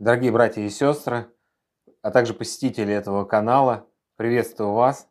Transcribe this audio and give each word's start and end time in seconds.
Дорогие 0.00 0.30
братья 0.30 0.62
и 0.62 0.70
сестры, 0.70 1.26
а 2.02 2.12
также 2.12 2.32
посетители 2.32 2.94
этого 2.94 3.24
канала, 3.24 3.88
приветствую 4.14 4.72
вас. 4.72 5.08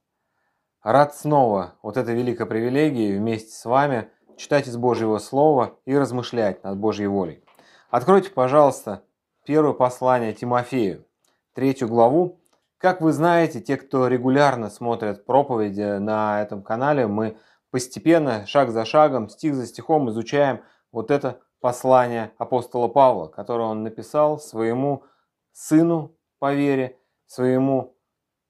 Рад 0.81 1.13
снова 1.13 1.73
вот 1.83 1.97
этой 1.97 2.15
великой 2.15 2.45
привилегии 2.45 3.17
вместе 3.17 3.51
с 3.51 3.65
вами 3.65 4.09
читать 4.37 4.65
из 4.65 4.77
Божьего 4.77 5.17
Слова 5.17 5.77
и 5.83 5.93
размышлять 5.93 6.63
над 6.63 6.77
Божьей 6.77 7.07
волей. 7.07 7.43
Откройте, 7.89 8.29
пожалуйста, 8.29 9.03
первое 9.45 9.73
послание 9.73 10.31
Тимофею, 10.31 11.05
третью 11.51 11.89
главу. 11.89 12.39
Как 12.77 13.01
вы 13.01 13.11
знаете, 13.11 13.59
те, 13.59 13.75
кто 13.75 14.07
регулярно 14.07 14.69
смотрят 14.69 15.25
проповеди 15.25 15.97
на 15.97 16.41
этом 16.41 16.63
канале, 16.63 17.07
мы 17.07 17.37
постепенно, 17.71 18.45
шаг 18.47 18.69
за 18.69 18.85
шагом, 18.85 19.27
стих 19.27 19.53
за 19.53 19.65
стихом 19.67 20.09
изучаем 20.11 20.61
вот 20.93 21.11
это 21.11 21.41
послание 21.67 22.31
апостола 22.37 22.87
Павла, 22.87 23.27
которое 23.27 23.67
он 23.67 23.83
написал 23.83 24.39
своему 24.39 25.03
сыну 25.51 26.15
по 26.39 26.53
вере, 26.53 26.97
своему 27.25 27.93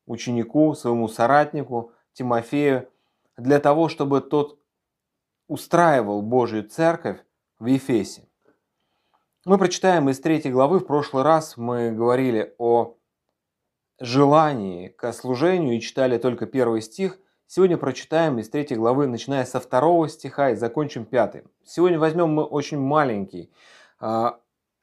ученику, 0.06 0.76
своему 0.76 1.08
соратнику 1.08 1.94
Тимофею, 2.14 2.88
для 3.36 3.60
того, 3.60 3.90
чтобы 3.90 4.22
тот 4.22 4.60
устраивал 5.48 6.22
Божью 6.22 6.70
церковь 6.70 7.18
в 7.58 7.66
Ефесе. 7.66 8.28
Мы 9.46 9.58
прочитаем 9.58 10.10
из 10.10 10.20
третьей 10.20 10.52
главы. 10.52 10.78
В 10.78 10.86
прошлый 10.86 11.24
раз 11.24 11.58
мы 11.58 11.92
говорили 11.92 12.54
о 12.60 12.98
желании 14.00 14.90
к 14.90 15.12
служению 15.12 15.76
и 15.76 15.82
читали 15.82 16.20
только 16.20 16.46
первый 16.46 16.84
стих. 16.84 17.18
Сегодня 17.50 17.78
прочитаем 17.78 18.40
из 18.40 18.50
третьей 18.50 18.76
главы, 18.76 19.08
начиная 19.08 19.46
со 19.46 19.62
второго 19.62 20.10
стиха 20.10 20.50
и 20.50 20.56
закончим 20.56 21.06
пятым. 21.06 21.50
Сегодня 21.64 21.98
возьмем 21.98 22.30
мы 22.30 22.44
очень 22.44 22.78
маленький 22.78 23.50
э, 24.02 24.32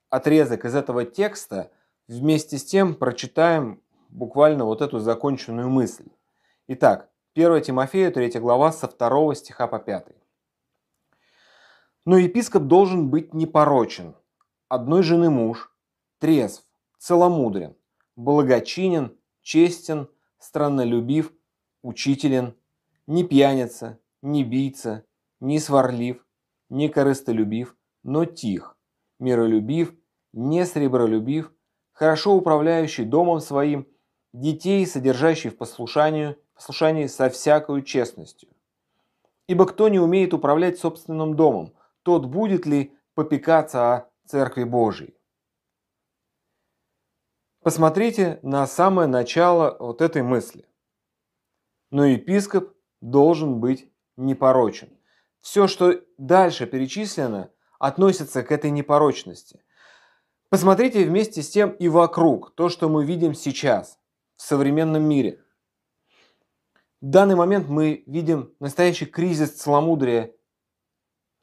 отрезок 0.09 0.65
из 0.65 0.75
этого 0.75 1.05
текста, 1.05 1.71
вместе 2.09 2.57
с 2.57 2.65
тем 2.65 2.95
прочитаем 2.95 3.83
буквально 4.09 4.65
вот 4.65 4.81
эту 4.81 4.99
законченную 4.99 5.69
мысль. 5.69 6.07
Итак, 6.67 7.11
1 7.35 7.61
Тимофею, 7.61 8.11
3 8.11 8.41
глава, 8.41 8.73
со 8.73 8.89
2 8.89 9.35
стиха 9.35 9.67
по 9.67 9.79
5. 9.79 10.07
Но 12.07 12.17
епископ 12.17 12.63
должен 12.63 13.11
быть 13.11 13.35
непорочен, 13.35 14.17
одной 14.69 15.03
жены 15.03 15.29
муж, 15.29 15.71
трезв, 16.19 16.65
целомудрен, 16.97 17.77
благочинен, 18.17 19.15
честен, 19.43 20.09
страннолюбив, 20.39 21.31
учителен, 21.85 22.55
не 23.07 23.25
пьяница, 23.25 24.01
не 24.23 24.43
бийца, 24.43 25.05
не 25.41 25.61
сварлив, 25.61 26.27
не 26.71 26.89
корыстолюбив, 26.89 27.77
но 28.03 28.25
тих, 28.25 28.77
миролюбив, 29.19 29.95
не 30.33 30.65
сребролюбив, 30.65 31.53
хорошо 31.93 32.35
управляющий 32.35 33.05
домом 33.05 33.41
своим, 33.41 33.87
детей, 34.33 34.87
содержащий 34.87 35.51
в 35.51 35.59
послушании, 35.59 36.37
послушании 36.55 37.07
со 37.07 37.29
всякою 37.29 37.83
честностью. 37.83 38.49
Ибо 39.47 39.67
кто 39.67 39.89
не 39.91 40.01
умеет 40.01 40.33
управлять 40.33 40.79
собственным 40.79 41.37
домом, 41.37 41.75
тот 42.03 42.25
будет 42.25 42.65
ли 42.65 42.95
попекаться 43.15 43.95
о 43.95 44.11
Церкви 44.25 44.65
Божией? 44.65 45.15
Посмотрите 47.63 48.39
на 48.43 48.67
самое 48.67 49.07
начало 49.07 49.77
вот 49.79 50.01
этой 50.01 50.23
мысли 50.23 50.67
но 51.95 52.05
епископ 52.07 52.75
должен 53.01 53.61
быть 53.61 53.89
непорочен. 54.17 54.89
Все, 55.41 55.69
что 55.69 56.03
дальше 56.19 56.67
перечислено, 56.67 57.53
относится 57.79 58.43
к 58.43 58.51
этой 58.51 58.73
непорочности. 58.73 59.63
Посмотрите 60.49 61.05
вместе 61.05 61.41
с 61.41 61.51
тем 61.51 61.71
и 61.71 61.87
вокруг, 61.87 62.53
то, 62.57 62.69
что 62.69 62.89
мы 62.89 63.05
видим 63.05 63.33
сейчас, 63.33 64.01
в 64.35 64.43
современном 64.43 65.05
мире. 65.05 65.41
В 67.01 67.11
данный 67.11 67.37
момент 67.37 67.69
мы 67.69 68.03
видим 68.09 68.53
настоящий 68.59 69.07
кризис 69.07 69.53
целомудрия 69.53 70.35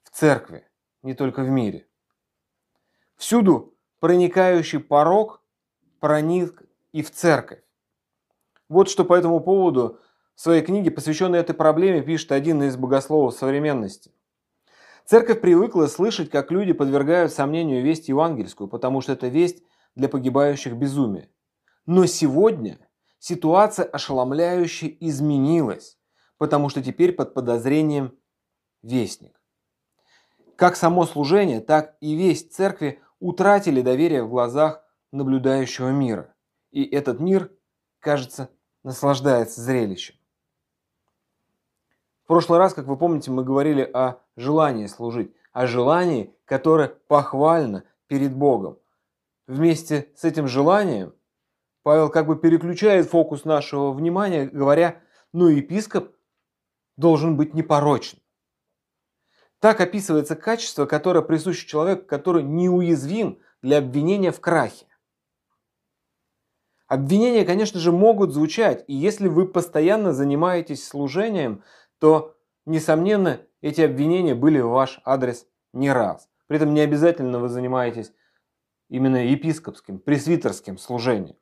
в 0.03 0.09
церкви, 0.09 0.68
не 1.01 1.13
только 1.13 1.44
в 1.44 1.50
мире. 1.50 1.88
Всюду 3.16 3.73
проникающий 4.01 4.81
порог 4.81 5.45
проник 6.01 6.62
и 6.91 7.01
в 7.03 7.09
церковь. 7.09 7.63
Вот 8.68 8.89
что 8.89 9.06
по 9.06 9.13
этому 9.13 9.39
поводу 9.39 10.01
в 10.41 10.44
своей 10.44 10.63
книге, 10.63 10.90
посвященной 10.90 11.38
этой 11.38 11.53
проблеме, 11.53 12.02
пишет 12.02 12.31
один 12.31 12.63
из 12.63 12.75
богословов 12.75 13.35
современности. 13.35 14.12
Церковь 15.06 15.40
привыкла 15.40 15.85
слышать, 15.85 16.31
как 16.31 16.50
люди 16.50 16.74
подвергают 16.74 17.31
сомнению 17.31 17.84
весть 17.84 18.09
евангельскую, 18.09 18.68
потому 18.68 19.01
что 19.01 19.12
это 19.12 19.28
весть 19.28 19.62
для 19.94 20.09
погибающих 20.09 20.74
безумия. 20.74 21.30
Но 21.85 22.07
сегодня 22.07 22.80
ситуация 23.19 23.85
ошеломляюще 23.85 24.97
изменилась, 25.00 26.00
потому 26.40 26.69
что 26.69 26.81
теперь 26.81 27.12
под 27.12 27.35
подозрением 27.35 28.18
вестник. 28.81 29.40
Как 30.56 30.75
само 30.75 31.06
служение, 31.06 31.59
так 31.59 31.97
и 32.01 32.16
весть 32.16 32.51
церкви 32.51 33.00
утратили 33.19 33.84
доверие 33.84 34.24
в 34.24 34.30
глазах 34.30 34.84
наблюдающего 35.12 35.90
мира. 35.90 36.34
И 36.72 36.84
этот 36.84 37.19
мир, 37.19 37.51
кажется, 38.00 38.50
наслаждается 38.81 39.62
зрелищем 39.62 40.16
прошлый 42.31 42.59
раз, 42.59 42.74
как 42.74 42.86
вы 42.86 42.96
помните, 42.96 43.30
мы 43.30 43.44
говорили 43.44 43.81
о 43.81 44.22
желании 44.38 44.86
служить, 44.86 45.34
о 45.52 45.68
желании, 45.68 46.34
которое 46.46 46.88
похвально 46.88 47.84
перед 48.08 48.34
Богом. 48.34 48.80
Вместе 49.47 50.08
с 50.16 50.24
этим 50.24 50.47
желанием 50.47 51.14
Павел 51.84 52.09
как 52.09 52.28
бы 52.28 52.38
переключает 52.38 53.09
фокус 53.09 53.44
нашего 53.44 53.92
внимания, 53.92 54.46
говоря, 54.46 55.02
ну 55.34 55.50
епископ 55.50 56.16
должен 56.96 57.36
быть 57.36 57.53
непорочен. 57.53 58.19
Так 59.59 59.81
описывается 59.81 60.38
качество, 60.38 60.86
которое 60.86 61.24
присуще 61.24 61.68
человеку, 61.68 62.06
который 62.06 62.44
неуязвим 62.44 63.40
для 63.62 63.80
обвинения 63.80 64.31
в 64.31 64.40
крахе. 64.40 64.86
Обвинения, 66.88 67.46
конечно 67.46 67.80
же, 67.80 67.92
могут 67.94 68.34
звучать, 68.34 68.84
и 68.88 68.94
если 68.94 69.30
вы 69.30 69.48
постоянно 69.48 70.12
занимаетесь 70.12 70.86
служением, 70.86 71.63
то, 72.01 72.35
несомненно, 72.66 73.41
эти 73.62 73.81
обвинения 73.81 74.34
были 74.34 74.59
в 74.59 74.69
ваш 74.69 75.00
адрес 75.06 75.45
не 75.72 75.91
раз. 75.94 76.28
При 76.47 76.57
этом 76.57 76.73
не 76.73 76.81
обязательно 76.81 77.38
вы 77.38 77.47
занимаетесь 77.47 78.12
именно 78.89 79.23
епископским, 79.28 80.00
пресвитерским 80.00 80.79
служением. 80.79 81.35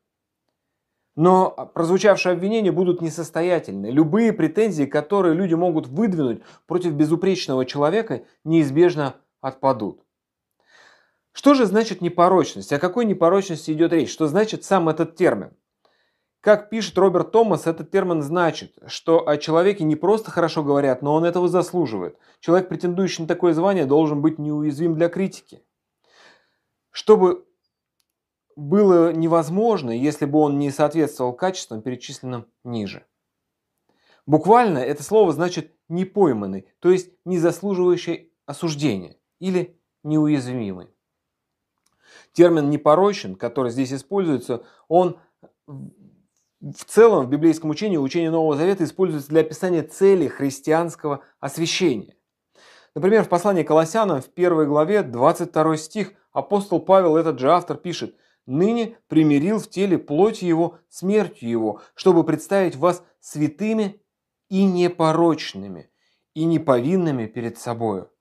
Но 1.15 1.49
прозвучавшие 1.73 2.33
обвинения 2.33 2.73
будут 2.73 3.01
несостоятельны. 3.01 3.87
Любые 3.87 4.33
претензии, 4.33 4.83
которые 4.83 5.33
люди 5.33 5.53
могут 5.53 5.87
выдвинуть 5.87 6.41
против 6.67 6.91
безупречного 6.91 7.65
человека, 7.65 8.25
неизбежно 8.43 9.15
отпадут. 9.39 10.03
Что 11.31 11.53
же 11.53 11.67
значит 11.67 12.01
непорочность? 12.01 12.73
О 12.73 12.79
какой 12.79 13.05
непорочности 13.05 13.71
идет 13.71 13.93
речь? 13.93 14.11
Что 14.11 14.27
значит 14.27 14.65
сам 14.65 14.89
этот 14.89 15.15
термин? 15.15 15.53
Как 16.41 16.69
пишет 16.69 16.97
Роберт 16.97 17.31
Томас, 17.31 17.67
этот 17.67 17.91
термин 17.91 18.21
значит, 18.21 18.77
что 18.87 19.27
о 19.27 19.37
человеке 19.37 19.83
не 19.83 19.97
просто 19.97 20.31
хорошо 20.31 20.63
говорят, 20.63 21.01
но 21.01 21.13
он 21.13 21.25
этого 21.25 21.49
заслуживает. 21.49 22.17
Человек, 22.39 22.69
претендующий 22.69 23.23
на 23.23 23.27
такое 23.27 23.53
звание, 23.53 23.85
должен 23.85 24.21
быть 24.21 24.39
неуязвим 24.39 24.95
для 24.95 25.09
критики. 25.09 25.61
Чтобы 26.91 27.45
было 28.55 29.11
невозможно, 29.11 29.91
если 29.91 30.25
бы 30.25 30.39
он 30.39 30.59
не 30.59 30.71
соответствовал 30.71 31.33
качествам, 31.33 31.81
перечисленным 31.81 32.47
ниже. 32.63 33.05
Буквально 34.25 34.77
это 34.77 35.03
слово 35.03 35.33
значит 35.33 35.75
непойманный, 35.89 36.67
то 36.79 36.89
есть 36.89 37.11
не 37.25 37.37
заслуживающий 37.37 38.31
осуждения 38.45 39.17
или 39.39 39.77
неуязвимый. 40.03 40.87
Термин 42.31 42.69
непорочен, 42.69 43.35
который 43.35 43.71
здесь 43.71 43.91
используется, 43.91 44.63
он 44.87 45.19
в 46.61 46.83
целом 46.85 47.25
в 47.25 47.29
библейском 47.29 47.69
учении 47.69 47.97
учение 47.97 48.31
Нового 48.31 48.55
Завета 48.55 48.83
используется 48.83 49.29
для 49.29 49.41
описания 49.41 49.83
цели 49.83 50.27
христианского 50.27 51.23
освящения. 51.39 52.15
Например, 52.95 53.23
в 53.23 53.29
послании 53.29 53.63
Колоссянам 53.63 54.21
в 54.21 54.29
первой 54.29 54.65
главе 54.65 55.03
22 55.03 55.77
стих 55.77 56.13
апостол 56.31 56.79
Павел, 56.79 57.15
этот 57.15 57.39
же 57.39 57.51
автор, 57.51 57.77
пишет 57.77 58.15
«Ныне 58.45 58.97
примирил 59.07 59.59
в 59.59 59.69
теле 59.69 59.97
плоть 59.97 60.41
его 60.41 60.79
смертью 60.89 61.49
его, 61.49 61.81
чтобы 61.93 62.23
представить 62.23 62.75
вас 62.75 63.03
святыми 63.19 64.01
и 64.49 64.65
непорочными, 64.65 65.89
и 66.33 66.45
неповинными 66.45 67.27
перед 67.27 67.57
собою». 67.57 68.11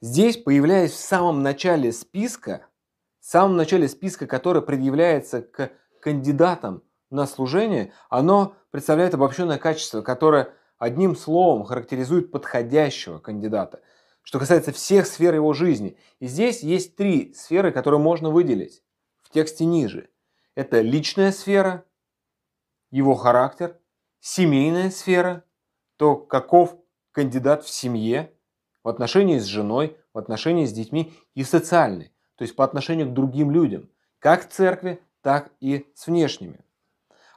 Здесь, 0.00 0.36
появляясь 0.36 0.92
в 0.92 1.00
самом 1.00 1.42
начале 1.42 1.90
списка, 1.90 2.66
в 3.24 3.26
самом 3.26 3.56
начале 3.56 3.88
списка, 3.88 4.26
который 4.26 4.60
предъявляется 4.60 5.40
к 5.40 5.72
кандидатам 6.00 6.82
на 7.08 7.26
служение, 7.26 7.94
оно 8.10 8.54
представляет 8.70 9.14
обобщенное 9.14 9.56
качество, 9.56 10.02
которое 10.02 10.52
одним 10.76 11.16
словом 11.16 11.64
характеризует 11.64 12.30
подходящего 12.30 13.18
кандидата. 13.18 13.80
что 14.26 14.38
касается 14.38 14.72
всех 14.72 15.06
сфер 15.06 15.34
его 15.34 15.52
жизни. 15.52 15.98
И 16.18 16.26
здесь 16.26 16.62
есть 16.62 16.96
три 16.96 17.34
сферы, 17.34 17.72
которые 17.72 18.00
можно 18.00 18.30
выделить 18.30 18.82
в 19.20 19.30
тексте 19.30 19.66
ниже. 19.66 20.08
Это 20.54 20.80
личная 20.80 21.30
сфера, 21.30 21.84
его 22.90 23.14
характер, 23.14 23.78
семейная 24.20 24.90
сфера, 24.90 25.44
то 25.96 26.16
каков 26.16 26.76
кандидат 27.12 27.64
в 27.64 27.70
семье, 27.70 28.34
в 28.82 28.88
отношении 28.88 29.38
с 29.38 29.44
женой, 29.44 29.98
в 30.14 30.18
отношении 30.18 30.64
с 30.64 30.72
детьми 30.72 31.12
и 31.34 31.44
социальной, 31.44 32.13
то 32.36 32.42
есть 32.42 32.56
по 32.56 32.64
отношению 32.64 33.08
к 33.08 33.14
другим 33.14 33.50
людям, 33.50 33.88
как 34.18 34.48
в 34.48 34.52
церкви, 34.52 35.00
так 35.22 35.50
и 35.60 35.86
с 35.94 36.06
внешними. 36.06 36.60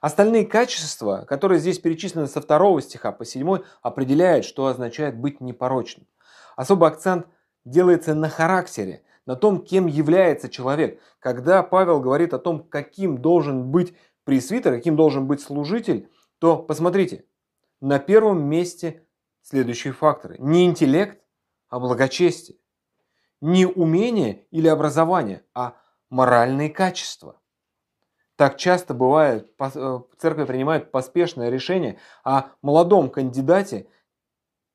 Остальные 0.02 0.46
качества, 0.46 1.26
которые 1.28 1.60
здесь 1.60 1.80
перечислены 1.80 2.28
со 2.28 2.40
второго 2.42 2.82
стиха 2.82 3.12
по 3.12 3.26
седьмой, 3.26 3.64
определяют, 3.82 4.46
что 4.46 4.68
означает 4.68 5.18
быть 5.18 5.42
непорочным. 5.42 6.08
Особый 6.56 6.90
акцент 6.90 7.28
делается 7.66 8.14
на 8.14 8.30
характере, 8.30 9.04
на 9.26 9.36
том, 9.36 9.62
кем 9.62 9.88
является 9.88 10.50
человек. 10.50 11.02
Когда 11.20 11.64
Павел 11.64 12.00
говорит 12.00 12.34
о 12.34 12.40
том, 12.40 12.64
каким 12.64 13.18
должен 13.18 13.72
быть 13.72 13.96
пресвитер, 14.24 14.74
каким 14.74 14.96
должен 14.96 15.28
быть 15.28 15.42
служитель, 15.42 16.10
то 16.40 16.58
посмотрите, 16.58 17.26
на 17.82 18.00
первом 18.00 18.44
месте 18.44 19.04
следующие 19.42 19.94
факторы. 19.94 20.36
Не 20.40 20.66
интеллект, 20.66 21.22
а 21.70 21.80
благочестие. 21.80 22.58
Не 23.42 23.66
умение 23.66 24.46
или 24.52 24.68
образование, 24.68 25.44
а 25.54 25.76
моральные 26.10 26.70
качества. 26.70 27.40
Так 28.36 28.58
часто 28.58 28.94
бывает, 28.94 29.52
э, 29.60 30.00
церковь 30.18 30.48
принимает 30.48 30.92
поспешное 30.92 31.50
решение 31.50 32.00
о 32.24 32.50
молодом 32.62 33.10
кандидате, 33.10 33.88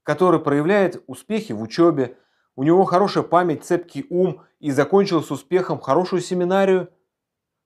который 0.02 0.40
проявляет 0.40 1.02
успехи 1.06 1.52
в 1.52 1.62
учебе, 1.62 2.16
у 2.56 2.64
него 2.64 2.84
хорошая 2.84 3.24
память, 3.24 3.64
цепкий 3.64 4.04
ум 4.10 4.42
и 4.58 4.70
закончил 4.70 5.22
с 5.22 5.30
успехом 5.30 5.80
хорошую 5.80 6.20
семинарию, 6.20 6.92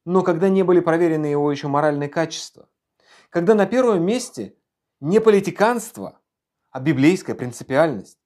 но 0.04 0.22
когда 0.22 0.48
не 0.48 0.62
были 0.62 0.81
проверены 0.81 1.26
его 1.26 1.50
еще 1.50 1.66
моральные 1.66 2.08
качества. 2.08 2.69
Когда 3.31 3.54
на 3.54 3.66
первом 3.66 4.04
месте 4.04 4.54
не 5.00 5.20
политиканство, 5.20 6.20
а 6.70 6.81
библейская 6.81 7.34
принципиальность. 7.34 8.19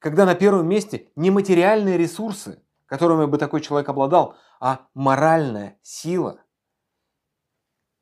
Когда 0.00 0.24
на 0.24 0.34
первом 0.34 0.66
месте 0.66 1.08
не 1.14 1.30
материальные 1.30 1.98
ресурсы, 1.98 2.62
которыми 2.86 3.26
бы 3.26 3.38
такой 3.38 3.60
человек 3.60 3.88
обладал, 3.90 4.34
а 4.58 4.88
моральная 4.94 5.78
сила. 5.82 6.42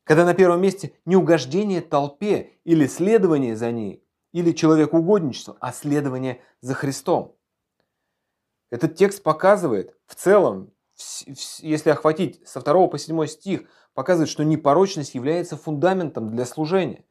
Когда 0.04 0.24
на 0.24 0.32
первом 0.32 0.62
месте 0.62 0.94
не 1.04 1.16
угождение 1.16 1.82
толпе 1.82 2.60
или 2.64 2.86
следование 2.86 3.56
за 3.56 3.72
ней, 3.72 4.04
или 4.32 4.52
человекоугодничество, 4.52 5.56
а 5.60 5.72
следование 5.72 6.40
за 6.60 6.74
Христом. 6.74 7.36
Этот 8.70 8.94
текст 8.94 9.22
показывает 9.22 9.96
в 10.06 10.14
целом, 10.14 10.72
если 11.58 11.90
охватить 11.90 12.46
со 12.46 12.60
2 12.60 12.88
по 12.88 12.98
7 12.98 13.26
стих, 13.26 13.62
показывает, 13.92 14.30
что 14.30 14.44
непорочность 14.44 15.14
является 15.14 15.56
фундаментом 15.56 16.30
для 16.30 16.44
служения. 16.44 17.04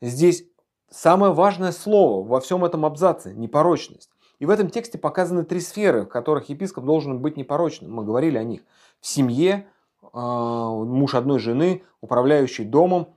Здесь 0.00 0.44
самое 0.92 1.32
важное 1.32 1.72
слово 1.72 2.26
во 2.26 2.40
всем 2.40 2.64
этом 2.64 2.84
абзаце– 2.84 3.32
непорочность. 3.34 4.10
И 4.38 4.46
в 4.46 4.50
этом 4.50 4.70
тексте 4.70 4.98
показаны 4.98 5.44
три 5.44 5.60
сферы, 5.60 6.02
в 6.02 6.08
которых 6.08 6.48
епископ 6.48 6.84
должен 6.84 7.20
быть 7.20 7.36
непорочным. 7.36 7.92
Мы 7.92 8.04
говорили 8.04 8.38
о 8.38 8.44
них. 8.44 8.62
В 9.00 9.06
семье, 9.06 9.68
а, 10.12 10.70
муж 10.70 11.14
одной 11.14 11.38
жены, 11.38 11.84
управляющий 12.00 12.64
домом, 12.64 13.14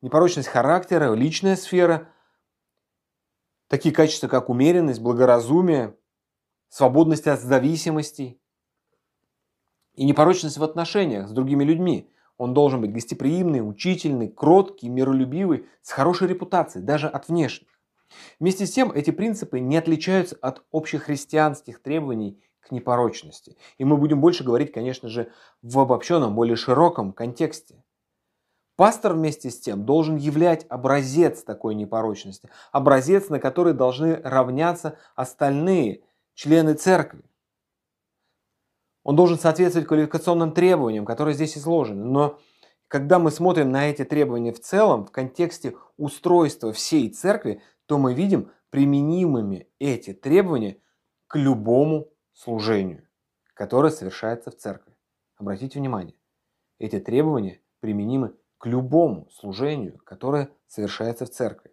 непорочность 0.00 0.48
характера, 0.48 1.12
личная 1.14 1.56
сфера, 1.56 2.08
такие 3.68 3.94
качества, 3.94 4.28
как 4.28 4.48
умеренность, 4.48 5.00
благоразумие, 5.00 5.96
свободность 6.68 7.26
от 7.26 7.40
зависимостей 7.40 8.40
и 9.94 10.04
непорочность 10.04 10.58
в 10.58 10.64
отношениях 10.64 11.28
с 11.28 11.32
другими 11.32 11.64
людьми. 11.64 12.10
Он 12.38 12.54
должен 12.54 12.80
быть 12.80 12.92
гостеприимный, 12.92 13.66
учительный, 13.66 14.28
кроткий, 14.28 14.88
миролюбивый, 14.88 15.66
с 15.82 15.90
хорошей 15.90 16.28
репутацией, 16.28 16.84
даже 16.84 17.08
от 17.08 17.28
внешних. 17.28 17.68
Вместе 18.38 18.66
с 18.66 18.72
тем, 18.72 18.92
эти 18.92 19.10
принципы 19.10 19.60
не 19.60 19.76
отличаются 19.76 20.36
от 20.40 20.64
общехристианских 20.70 21.82
требований 21.82 22.40
к 22.60 22.70
непорочности. 22.70 23.56
И 23.78 23.84
мы 23.84 23.96
будем 23.96 24.20
больше 24.20 24.44
говорить, 24.44 24.72
конечно 24.72 25.08
же, 25.08 25.30
в 25.62 25.78
обобщенном, 25.78 26.34
более 26.34 26.56
широком 26.56 27.12
контексте. 27.12 27.82
Пастор 28.76 29.14
вместе 29.14 29.50
с 29.50 29.58
тем 29.58 29.86
должен 29.86 30.16
являть 30.16 30.66
образец 30.68 31.42
такой 31.42 31.74
непорочности, 31.74 32.50
образец, 32.72 33.30
на 33.30 33.38
который 33.38 33.72
должны 33.72 34.16
равняться 34.16 34.98
остальные 35.14 36.02
члены 36.34 36.74
церкви. 36.74 37.22
Он 39.06 39.14
должен 39.14 39.38
соответствовать 39.38 39.86
квалификационным 39.86 40.50
требованиям, 40.50 41.04
которые 41.04 41.32
здесь 41.32 41.56
изложены. 41.56 42.04
Но 42.04 42.40
когда 42.88 43.20
мы 43.20 43.30
смотрим 43.30 43.70
на 43.70 43.88
эти 43.88 44.04
требования 44.04 44.52
в 44.52 44.58
целом, 44.58 45.06
в 45.06 45.12
контексте 45.12 45.76
устройства 45.96 46.72
всей 46.72 47.08
церкви, 47.10 47.62
то 47.86 47.98
мы 47.98 48.14
видим 48.14 48.50
применимыми 48.70 49.68
эти 49.78 50.12
требования 50.12 50.78
к 51.28 51.38
любому 51.38 52.08
служению, 52.32 53.06
которое 53.54 53.92
совершается 53.92 54.50
в 54.50 54.56
церкви. 54.56 54.96
Обратите 55.36 55.78
внимание, 55.78 56.16
эти 56.80 56.98
требования 56.98 57.60
применимы 57.78 58.34
к 58.58 58.66
любому 58.66 59.30
служению, 59.30 59.98
которое 59.98 60.50
совершается 60.66 61.26
в 61.26 61.30
церкви. 61.30 61.70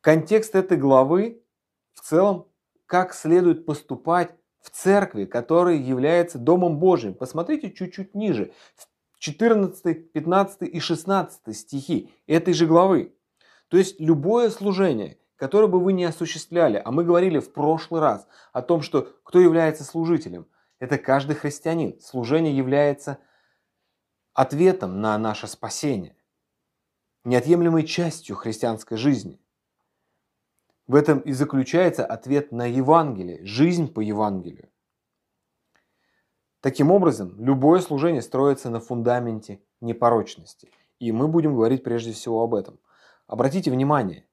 Контекст 0.00 0.54
этой 0.54 0.78
главы 0.78 1.44
в 1.92 2.00
целом, 2.00 2.46
как 2.86 3.12
следует 3.12 3.66
поступать 3.66 4.39
в 4.60 4.70
церкви, 4.70 5.24
которая 5.24 5.76
является 5.76 6.38
Домом 6.38 6.78
Божьим. 6.78 7.14
Посмотрите 7.14 7.70
чуть-чуть 7.70 8.14
ниже, 8.14 8.52
в 8.74 9.18
14, 9.18 10.12
15 10.12 10.62
и 10.62 10.80
16 10.80 11.56
стихи 11.56 12.10
этой 12.26 12.54
же 12.54 12.66
главы. 12.66 13.14
То 13.68 13.76
есть 13.76 14.00
любое 14.00 14.50
служение, 14.50 15.18
которое 15.36 15.68
бы 15.68 15.78
вы 15.78 15.92
не 15.92 16.04
осуществляли, 16.04 16.80
а 16.84 16.90
мы 16.90 17.04
говорили 17.04 17.38
в 17.38 17.52
прошлый 17.52 18.00
раз 18.00 18.26
о 18.52 18.62
том, 18.62 18.82
что 18.82 19.08
кто 19.22 19.40
является 19.40 19.84
служителем, 19.84 20.46
это 20.78 20.98
каждый 20.98 21.36
христианин. 21.36 22.00
Служение 22.00 22.56
является 22.56 23.18
ответом 24.32 25.00
на 25.00 25.16
наше 25.18 25.46
спасение, 25.46 26.16
неотъемлемой 27.24 27.84
частью 27.84 28.36
христианской 28.36 28.96
жизни. 28.96 29.40
В 30.90 30.96
этом 30.96 31.20
и 31.20 31.30
заключается 31.30 32.04
ответ 32.04 32.50
на 32.50 32.66
Евангелие, 32.66 33.46
жизнь 33.46 33.92
по 33.92 34.00
Евангелию. 34.00 34.68
Таким 36.60 36.90
образом, 36.90 37.36
любое 37.38 37.80
служение 37.80 38.22
строится 38.22 38.70
на 38.70 38.80
фундаменте 38.80 39.62
непорочности. 39.80 40.68
И 40.98 41.12
мы 41.12 41.28
будем 41.28 41.54
говорить 41.54 41.84
прежде 41.84 42.10
всего 42.10 42.42
об 42.42 42.56
этом. 42.56 42.80
Обратите 43.28 43.70
внимание, 43.70 44.26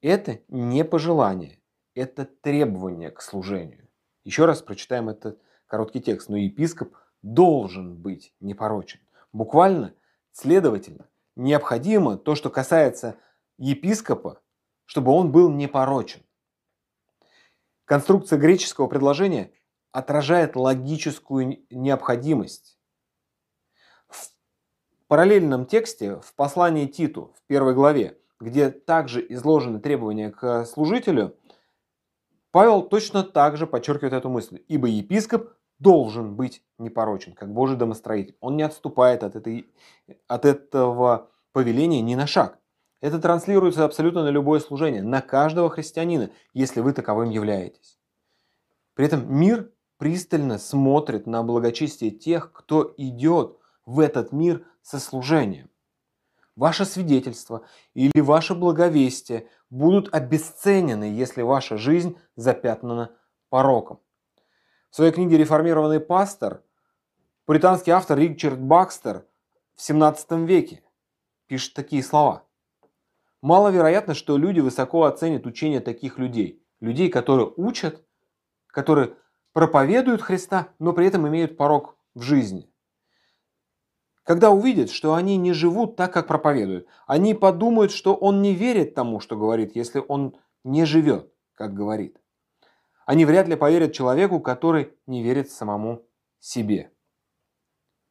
это 0.00 0.40
не 0.48 0.82
пожелание, 0.82 1.60
это 1.94 2.24
требование 2.24 3.10
к 3.10 3.20
служению. 3.20 3.86
Еще 4.24 4.46
раз 4.46 4.62
прочитаем 4.62 5.10
этот 5.10 5.42
короткий 5.66 6.00
текст. 6.00 6.30
Но 6.30 6.38
епископ 6.38 6.96
должен 7.20 7.96
быть 7.96 8.32
непорочен. 8.40 9.00
Буквально, 9.34 9.92
следовательно, 10.32 11.06
необходимо 11.36 12.16
то, 12.16 12.34
что 12.34 12.48
касается 12.48 13.16
епископа, 13.58 14.41
чтобы 14.92 15.10
он 15.12 15.32
был 15.32 15.50
непорочен. 15.50 16.20
Конструкция 17.86 18.38
греческого 18.38 18.88
предложения 18.88 19.50
отражает 19.90 20.54
логическую 20.54 21.64
необходимость. 21.70 22.78
В 24.06 24.28
параллельном 25.08 25.64
тексте, 25.64 26.16
в 26.16 26.34
послании 26.34 26.84
Титу, 26.84 27.34
в 27.38 27.42
первой 27.46 27.72
главе, 27.72 28.18
где 28.38 28.68
также 28.68 29.24
изложены 29.32 29.80
требования 29.80 30.30
к 30.30 30.66
служителю, 30.66 31.38
Павел 32.50 32.82
точно 32.82 33.22
так 33.22 33.56
же 33.56 33.66
подчеркивает 33.66 34.12
эту 34.12 34.28
мысль. 34.28 34.62
Ибо 34.68 34.88
епископ 34.88 35.54
должен 35.78 36.36
быть 36.36 36.62
непорочен, 36.76 37.32
как 37.32 37.50
Божий 37.50 37.78
домостроитель. 37.78 38.36
Он 38.40 38.58
не 38.58 38.62
отступает 38.62 39.24
от, 39.24 39.36
этой, 39.36 39.72
от 40.28 40.44
этого 40.44 41.30
повеления 41.52 42.02
ни 42.02 42.14
на 42.14 42.26
шаг. 42.26 42.58
Это 43.02 43.18
транслируется 43.18 43.84
абсолютно 43.84 44.22
на 44.22 44.28
любое 44.28 44.60
служение, 44.60 45.02
на 45.02 45.20
каждого 45.20 45.68
христианина, 45.68 46.30
если 46.54 46.80
вы 46.80 46.92
таковым 46.92 47.30
являетесь. 47.30 47.98
При 48.94 49.06
этом 49.06 49.26
мир 49.34 49.72
пристально 49.98 50.56
смотрит 50.56 51.26
на 51.26 51.42
благочестие 51.42 52.12
тех, 52.12 52.52
кто 52.52 52.94
идет 52.96 53.58
в 53.84 53.98
этот 53.98 54.30
мир 54.30 54.64
со 54.82 55.00
служением. 55.00 55.68
Ваше 56.54 56.84
свидетельство 56.84 57.66
или 57.94 58.20
ваше 58.20 58.54
благовестие 58.54 59.48
будут 59.68 60.14
обесценены, 60.14 61.04
если 61.04 61.42
ваша 61.42 61.78
жизнь 61.78 62.16
запятнана 62.36 63.10
пороком. 63.48 63.98
В 64.90 64.96
своей 64.96 65.10
книге 65.10 65.38
«Реформированный 65.38 65.98
пастор» 65.98 66.62
британский 67.48 67.90
автор 67.90 68.16
Ричард 68.16 68.60
Бакстер 68.60 69.26
в 69.74 69.82
17 69.82 70.30
веке 70.46 70.84
пишет 71.48 71.74
такие 71.74 72.04
слова. 72.04 72.44
Маловероятно, 73.42 74.14
что 74.14 74.36
люди 74.36 74.60
высоко 74.60 75.02
оценят 75.02 75.46
учение 75.46 75.80
таких 75.80 76.18
людей. 76.18 76.64
людей, 76.80 77.08
которые 77.08 77.52
учат, 77.56 78.04
которые 78.66 79.14
проповедуют 79.52 80.22
Христа, 80.22 80.68
но 80.78 80.92
при 80.92 81.06
этом 81.06 81.28
имеют 81.28 81.56
порог 81.56 81.96
в 82.14 82.22
жизни. 82.22 82.72
Когда 84.24 84.50
увидят, 84.50 84.90
что 84.90 85.14
они 85.14 85.36
не 85.36 85.52
живут 85.52 85.96
так, 85.96 86.12
как 86.12 86.28
проповедуют, 86.28 86.86
они 87.06 87.34
подумают, 87.34 87.92
что 87.92 88.14
он 88.14 88.42
не 88.42 88.54
верит 88.54 88.94
тому, 88.94 89.20
что 89.20 89.36
говорит, 89.36 89.76
если 89.76 90.02
он 90.06 90.36
не 90.64 90.84
живет, 90.84 91.32
как 91.54 91.74
говорит. 91.74 92.20
Они 93.06 93.24
вряд 93.24 93.48
ли 93.48 93.56
поверят 93.56 93.92
человеку, 93.92 94.40
который 94.40 94.96
не 95.06 95.22
верит 95.22 95.50
самому 95.50 96.04
себе. 96.38 96.92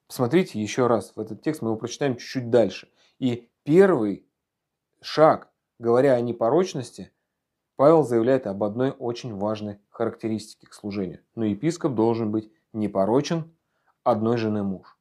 Посмотрите 0.07 0.61
еще 0.61 0.87
раз 0.87 1.13
в 1.15 1.19
этот 1.19 1.41
текст, 1.41 1.61
мы 1.61 1.69
его 1.69 1.77
прочитаем 1.77 2.17
чуть-чуть 2.17 2.49
дальше. 2.49 2.89
И 3.19 3.49
первый 3.63 4.25
шаг, 5.01 5.49
говоря 5.79 6.13
о 6.13 6.21
непорочности, 6.21 7.11
Павел 7.75 8.03
заявляет 8.03 8.47
об 8.47 8.63
одной 8.63 8.91
очень 8.91 9.35
важной 9.35 9.79
характеристике 9.89 10.67
к 10.67 10.73
служению. 10.73 11.21
Но 11.35 11.45
епископ 11.45 11.95
должен 11.95 12.31
быть 12.31 12.51
непорочен, 12.73 13.55
одной 14.03 14.37
жены 14.37 14.63
муж. 14.63 14.97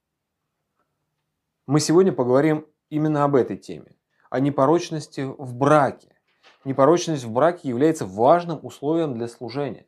Мы 1.67 1.81
сегодня 1.81 2.13
поговорим 2.13 2.67
именно 2.89 3.25
об 3.25 3.37
этой 3.37 3.57
теме, 3.57 3.97
о 4.31 4.41
непорочности 4.41 5.21
в 5.21 5.55
браке. 5.55 6.17
Непорочность 6.65 7.25
в 7.25 7.31
браке 7.31 7.69
является 7.69 8.07
важным 8.07 8.59
условием 8.63 9.15
для 9.15 9.29
служения. 9.29 9.87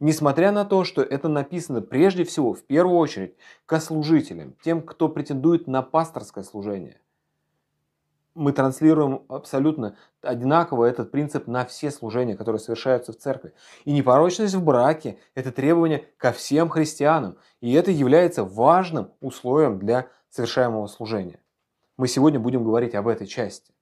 Несмотря 0.00 0.52
на 0.52 0.64
то, 0.64 0.84
что 0.84 1.02
это 1.02 1.28
написано 1.28 1.80
прежде 1.80 2.24
всего, 2.24 2.54
в 2.54 2.64
первую 2.64 2.98
очередь, 2.98 3.36
к 3.66 3.80
служителям, 3.80 4.54
тем, 4.62 4.82
кто 4.82 5.08
претендует 5.08 5.66
на 5.66 5.82
пасторское 5.82 6.44
служение. 6.44 7.00
Мы 8.34 8.52
транслируем 8.52 9.24
абсолютно 9.28 9.96
одинаково 10.22 10.84
этот 10.84 11.10
принцип 11.10 11.46
на 11.46 11.64
все 11.64 11.90
служения, 11.90 12.36
которые 12.36 12.60
совершаются 12.60 13.12
в 13.12 13.16
церкви. 13.16 13.52
И 13.84 13.92
непорочность 13.92 14.54
в 14.54 14.64
браке– 14.64 15.18
это 15.34 15.50
требование 15.50 16.06
ко 16.18 16.32
всем 16.32 16.68
христианам. 16.68 17.36
И 17.60 17.72
это 17.72 17.90
является 17.90 18.44
важным 18.44 19.12
условием 19.20 19.78
для 19.78 20.08
совершаемого 20.28 20.86
служения. 20.86 21.40
Мы 21.96 22.06
сегодня 22.06 22.38
будем 22.38 22.62
говорить 22.64 22.94
об 22.94 23.08
этой 23.08 23.26
части. 23.26 23.74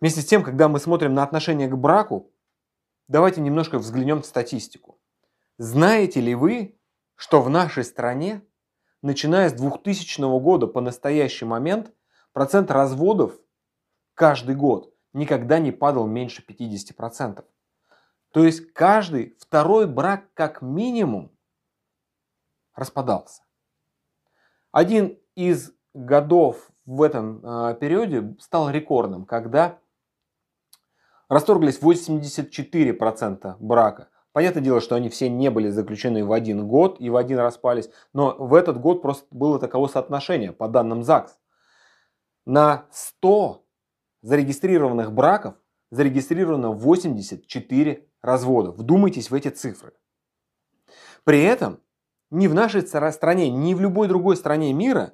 Вместе 0.00 0.22
с 0.22 0.24
тем, 0.24 0.42
когда 0.42 0.68
мы 0.68 0.80
смотрим 0.80 1.12
на 1.12 1.22
отношение 1.22 1.68
к 1.68 1.76
браку, 1.76 2.32
давайте 3.08 3.42
немножко 3.42 3.78
взглянем 3.78 4.22
в 4.22 4.26
статистику. 4.26 4.98
Знаете 5.58 6.20
ли 6.20 6.34
вы, 6.34 6.78
что 7.16 7.42
в 7.42 7.50
нашей 7.50 7.84
стране, 7.84 8.40
начиная 9.02 9.50
с 9.50 9.52
2000 9.52 10.40
года 10.40 10.66
по 10.66 10.80
настоящий 10.80 11.44
момент, 11.44 11.92
процент 12.32 12.70
разводов 12.70 13.38
каждый 14.14 14.54
год 14.54 14.94
никогда 15.12 15.58
не 15.58 15.72
падал 15.72 16.06
меньше 16.06 16.44
50%. 16.46 17.44
То 18.32 18.44
есть 18.44 18.72
каждый 18.72 19.36
второй 19.40 19.86
брак 19.86 20.32
как 20.34 20.62
минимум 20.62 21.32
распадался. 22.74 23.42
Один 24.70 25.18
из 25.34 25.72
годов 25.94 26.70
в 26.86 27.02
этом 27.02 27.44
э, 27.44 27.76
периоде 27.80 28.36
стал 28.38 28.70
рекордным, 28.70 29.24
когда 29.24 29.78
расторглись 31.28 31.80
84% 31.80 33.56
брака. 33.58 34.08
Понятное 34.32 34.62
дело, 34.62 34.80
что 34.80 34.94
они 34.94 35.08
все 35.08 35.28
не 35.28 35.50
были 35.50 35.70
заключены 35.70 36.24
в 36.24 36.32
один 36.32 36.68
год 36.68 37.00
и 37.00 37.10
в 37.10 37.16
один 37.16 37.38
распались, 37.40 37.90
но 38.12 38.36
в 38.38 38.54
этот 38.54 38.80
год 38.80 39.02
просто 39.02 39.26
было 39.32 39.58
таково 39.58 39.88
соотношение 39.88 40.52
по 40.52 40.68
данным 40.68 41.02
ЗАГС. 41.02 41.39
На 42.50 42.86
100 42.90 43.64
зарегистрированных 44.22 45.12
браков 45.12 45.54
зарегистрировано 45.92 46.72
84 46.72 48.08
развода. 48.22 48.72
Вдумайтесь 48.72 49.30
в 49.30 49.34
эти 49.34 49.46
цифры. 49.50 49.92
При 51.22 51.44
этом 51.44 51.78
ни 52.32 52.48
в 52.48 52.54
нашей 52.54 52.82
стране, 52.82 53.50
ни 53.50 53.72
в 53.72 53.80
любой 53.80 54.08
другой 54.08 54.36
стране 54.36 54.72
мира 54.72 55.12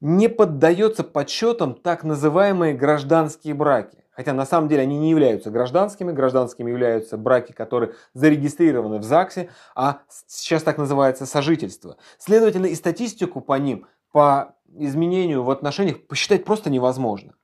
не 0.00 0.28
поддается 0.28 1.02
подсчетам 1.02 1.74
так 1.74 2.04
называемые 2.04 2.74
гражданские 2.74 3.54
браки. 3.54 4.04
Хотя 4.12 4.32
на 4.32 4.46
самом 4.46 4.68
деле 4.68 4.82
они 4.82 5.00
не 5.00 5.10
являются 5.10 5.50
гражданскими. 5.50 6.12
Гражданскими 6.12 6.70
являются 6.70 7.16
браки, 7.16 7.50
которые 7.50 7.94
зарегистрированы 8.14 8.98
в 8.98 9.02
ЗАГСе, 9.02 9.50
а 9.74 10.02
сейчас 10.28 10.62
так 10.62 10.78
называется 10.78 11.26
сожительство. 11.26 11.96
Следовательно, 12.16 12.66
и 12.66 12.76
статистику 12.76 13.40
по 13.40 13.54
ним, 13.54 13.88
по 14.12 14.55
изменению 14.78 15.42
в 15.42 15.50
отношениях 15.50 16.06
посчитать 16.06 16.44
просто 16.44 16.70
невозможно. 16.70 17.34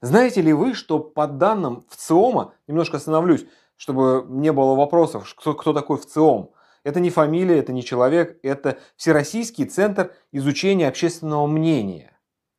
Знаете 0.00 0.42
ли 0.42 0.52
вы, 0.52 0.74
что 0.74 0.98
по 0.98 1.26
данным 1.26 1.86
ВЦИОМа, 1.88 2.54
немножко 2.66 2.98
остановлюсь, 2.98 3.46
чтобы 3.76 4.26
не 4.28 4.52
было 4.52 4.74
вопросов, 4.74 5.32
кто, 5.34 5.54
кто 5.54 5.72
такой 5.72 5.98
ВЦИОМ, 5.98 6.50
это 6.84 7.00
не 7.00 7.10
фамилия, 7.10 7.58
это 7.58 7.72
не 7.72 7.82
человек, 7.82 8.38
это 8.42 8.78
Всероссийский 8.96 9.64
центр 9.64 10.14
изучения 10.30 10.88
общественного 10.88 11.46
мнения. 11.46 12.18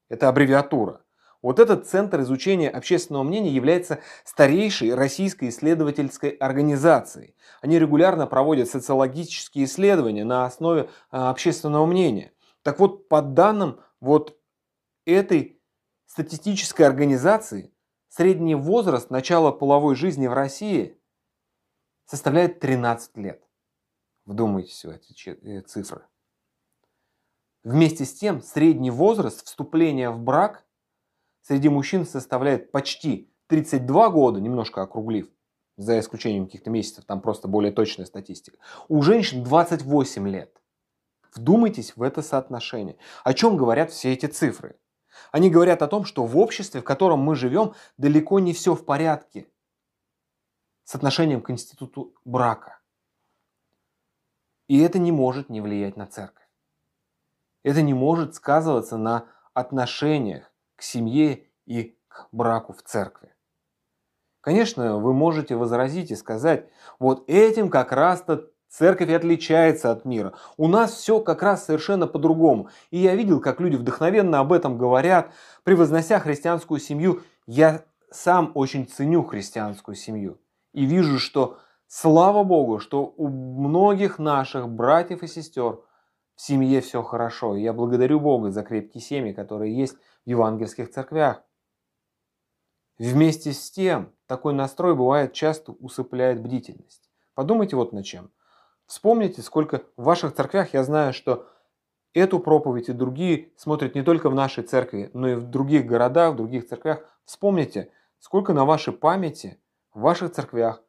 Это 0.10 0.30
аббревиатура. 0.30 1.02
Вот 1.46 1.60
этот 1.60 1.88
центр 1.88 2.22
изучения 2.22 2.72
общественного 2.72 3.22
мнения 3.22 3.52
является 3.52 4.00
старейшей 4.24 4.96
российской 4.96 5.50
исследовательской 5.50 6.32
организацией. 6.32 7.36
Они 7.62 7.78
регулярно 7.78 8.26
проводят 8.26 8.68
социологические 8.68 9.66
исследования 9.66 10.24
на 10.24 10.46
основе 10.46 10.90
а, 11.12 11.30
общественного 11.30 11.86
мнения. 11.86 12.32
Так 12.66 12.80
вот, 12.80 13.08
по 13.10 13.22
данным 13.22 13.80
вот 14.00 14.42
этой 15.06 15.62
статистической 16.08 16.88
организации, 16.88 17.72
средний 18.08 18.56
возраст 18.56 19.12
начала 19.12 19.52
половой 19.52 19.96
жизни 19.96 20.26
в 20.26 20.34
России 20.34 21.00
составляет 22.06 22.60
13 22.60 23.18
лет. 23.18 23.48
Вдумайтесь 24.26 24.84
в 24.84 24.90
эти 24.90 25.30
э, 25.30 25.62
цифры. 25.62 26.08
Вместе 27.64 28.04
с 28.04 28.16
тем, 28.16 28.42
средний 28.42 28.90
возраст 28.90 29.46
вступления 29.46 30.10
в 30.10 30.20
брак 30.20 30.66
среди 31.42 31.70
мужчин 31.70 32.04
составляет 32.04 32.72
почти 32.72 33.32
32 33.46 34.10
года, 34.10 34.42
немножко 34.42 34.82
округлив, 34.82 35.30
за 35.78 36.00
исключением 36.00 36.48
каких-то 36.48 36.72
месяцев, 36.72 37.06
там 37.06 37.22
просто 37.22 37.48
более 37.48 37.72
точная 37.72 38.08
статистика. 38.08 38.58
У 38.88 39.04
женщин 39.04 39.44
28 39.44 40.28
лет. 40.28 40.60
Вдумайтесь 41.36 41.96
в 41.96 42.02
это 42.02 42.22
соотношение. 42.22 42.98
О 43.24 43.34
чем 43.34 43.58
говорят 43.58 43.92
все 43.92 44.14
эти 44.14 44.26
цифры? 44.26 44.80
Они 45.32 45.50
говорят 45.50 45.82
о 45.82 45.88
том, 45.88 46.06
что 46.06 46.26
в 46.26 46.38
обществе, 46.38 46.82
в 46.82 46.84
котором 46.84 47.20
мы 47.20 47.36
живем, 47.36 47.74
далеко 47.98 48.40
не 48.40 48.54
все 48.54 48.74
в 48.74 48.86
порядке 48.86 49.48
с 50.86 50.96
отношением 50.96 51.42
к 51.42 51.50
институту 51.50 52.14
брака. 52.24 52.80
И 54.68 54.80
это 54.80 54.98
не 54.98 55.12
может 55.12 55.50
не 55.50 55.62
влиять 55.62 55.98
на 55.98 56.08
церковь. 56.08 56.48
Это 57.64 57.82
не 57.82 57.94
может 57.94 58.36
сказываться 58.36 58.98
на 58.98 59.28
отношениях 59.54 60.52
к 60.76 60.84
семье 60.84 61.48
и 61.66 61.98
к 62.08 62.28
браку 62.32 62.74
в 62.74 62.82
церкви. 62.84 63.34
Конечно, 64.42 64.98
вы 64.98 65.14
можете 65.14 65.56
возразить 65.56 66.12
и 66.12 66.16
сказать, 66.16 66.70
вот 67.00 67.28
этим 67.28 67.70
как 67.70 67.92
раз-то 67.92 68.52
церковь 68.78 69.12
отличается 69.12 69.92
от 69.92 70.06
мира. 70.06 70.34
У 70.58 70.68
нас 70.68 70.94
все 70.94 71.20
как 71.20 71.44
раз 71.44 71.66
совершенно 71.66 72.08
по-другому. 72.08 72.70
И 72.92 72.98
я 72.98 73.16
видел, 73.16 73.40
как 73.40 73.60
люди 73.60 73.76
вдохновенно 73.76 74.40
об 74.40 74.52
этом 74.52 74.78
говорят, 74.78 75.32
превознося 75.64 76.20
христианскую 76.20 76.80
семью. 76.80 77.22
Я 77.48 77.84
сам 78.12 78.52
очень 78.54 78.88
ценю 78.88 79.24
христианскую 79.24 79.96
семью. 79.96 80.40
И 80.74 80.86
вижу, 80.86 81.20
что 81.20 81.58
Слава 81.88 82.44
Богу, 82.44 82.80
что 82.80 83.14
у 83.16 83.28
многих 83.28 84.18
наших 84.18 84.68
братьев 84.68 85.24
и 85.24 85.28
сестер 85.28 85.82
в 86.36 86.42
семье 86.42 86.82
все 86.82 87.04
хорошо. 87.04 87.56
Я 87.56 87.74
благодарю 87.74 88.20
Бога 88.20 88.52
за 88.52 88.64
крепкие 88.64 89.02
семьи, 89.02 89.34
которые 89.34 89.76
есть 89.78 89.96
в 90.26 90.30
евангельских 90.30 90.92
церквях. 90.92 91.44
Вместе 92.98 93.54
с 93.54 93.70
тем, 93.72 94.12
такой 94.26 94.54
настрой 94.54 94.96
бывает 94.96 95.34
часто 95.34 95.74
усыпляет 95.74 96.42
бдительность. 96.42 97.10
Подумайте 97.36 97.76
вот 97.76 97.94
над 97.94 98.06
чем. 98.06 98.32
Вспомните, 98.88 99.42
сколько 99.42 99.84
в 99.98 100.04
ваших 100.04 100.36
церквях, 100.36 100.74
я 100.74 100.84
знаю, 100.84 101.14
что 101.14 101.48
эту 102.14 102.40
проповедь 102.40 102.90
и 102.90 102.94
другие 102.94 103.52
смотрят 103.58 103.96
не 103.96 104.04
только 104.04 104.30
в 104.30 104.36
нашей 104.36 104.64
церкви, 104.64 105.10
но 105.14 105.28
и 105.28 105.36
в 105.36 105.50
других 105.50 105.86
городах, 105.86 106.34
в 106.34 106.38
других 106.38 106.68
церквях. 106.68 107.04
Вспомните, 107.26 107.92
сколько 108.20 108.54
на 108.54 108.66
вашей 108.66 108.94
памяти 108.94 109.60
в 109.94 110.02
ваших 110.02 110.32
церквях 110.32 110.84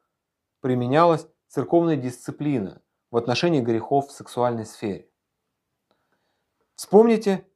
применялась 0.61 1.27
церковная 1.47 1.95
дисциплина 1.95 2.81
в 3.09 3.17
отношении 3.17 3.61
грехов 3.61 4.09
в 4.09 4.11
сексуальной 4.11 4.65
сфере. 4.65 5.09
Вспомните, 6.75 7.47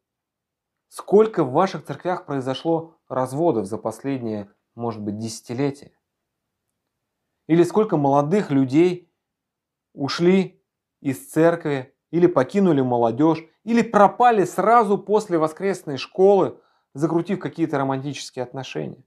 сколько 0.87 1.43
в 1.43 1.51
ваших 1.51 1.85
церквях 1.85 2.25
произошло 2.25 2.97
разводов 3.07 3.67
за 3.67 3.77
последние, 3.77 4.49
может 4.73 5.01
быть, 5.01 5.19
десятилетия. 5.19 5.91
Или 7.47 7.63
сколько 7.63 7.97
молодых 7.97 8.49
людей 8.49 9.10
ушли 9.93 10.63
из 10.99 11.29
церкви, 11.29 11.95
или 12.11 12.27
покинули 12.27 12.81
молодежь, 12.81 13.43
или 13.63 13.81
пропали 13.81 14.43
сразу 14.43 14.97
после 14.97 15.37
воскресной 15.37 15.97
школы, 15.97 16.59
закрутив 16.93 17.39
какие-то 17.39 17.77
романтические 17.77 18.43
отношения. 18.43 19.03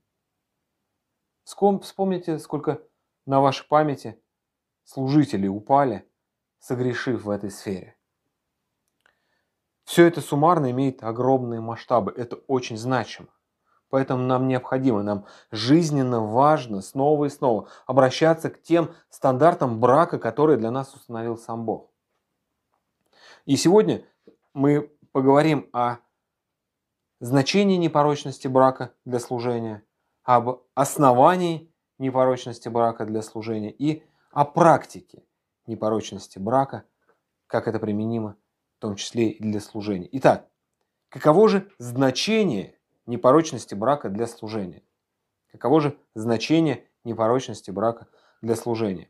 Вспомните, 1.43 2.39
сколько 2.39 2.81
на 3.25 3.39
вашей 3.39 3.67
памяти 3.67 4.19
служителей 4.83 5.49
упали, 5.49 6.09
согрешив 6.57 7.23
в 7.23 7.29
этой 7.29 7.51
сфере. 7.51 7.95
Все 9.83 10.07
это 10.07 10.19
суммарно 10.19 10.71
имеет 10.71 11.03
огромные 11.03 11.61
масштабы. 11.61 12.11
Это 12.11 12.37
очень 12.47 12.75
значимо. 12.75 13.29
Поэтому 13.95 14.25
нам 14.25 14.49
необходимо, 14.49 15.03
нам 15.03 15.25
жизненно 15.51 16.19
важно 16.19 16.81
снова 16.81 17.23
и 17.23 17.29
снова 17.29 17.69
обращаться 17.87 18.49
к 18.49 18.61
тем 18.61 18.93
стандартам 19.09 19.79
брака, 19.79 20.19
которые 20.19 20.57
для 20.57 20.69
нас 20.69 20.93
установил 20.93 21.37
сам 21.37 21.63
Бог. 21.63 21.93
И 23.45 23.55
сегодня 23.55 24.03
мы 24.53 24.91
поговорим 25.13 25.69
о 25.71 25.99
значении 27.21 27.77
непорочности 27.77 28.49
брака 28.49 28.91
для 29.05 29.19
служения, 29.19 29.81
об 30.23 30.63
основании 30.73 31.73
непорочности 31.97 32.67
брака 32.67 33.05
для 33.05 33.21
служения 33.21 33.71
и 33.71 34.03
о 34.31 34.43
практике 34.43 35.23
непорочности 35.67 36.37
брака, 36.37 36.83
как 37.47 37.69
это 37.69 37.79
применимо 37.79 38.35
в 38.77 38.81
том 38.81 38.97
числе 38.97 39.29
и 39.29 39.41
для 39.41 39.61
служения. 39.61 40.09
Итак, 40.11 40.49
каково 41.07 41.47
же 41.47 41.71
значение 41.79 42.75
непорочности 43.05 43.75
брака 43.75 44.09
для 44.09 44.27
служения? 44.27 44.83
Каково 45.51 45.81
же 45.81 45.97
значение 46.13 46.87
непорочности 47.03 47.71
брака 47.71 48.07
для 48.41 48.55
служения? 48.55 49.09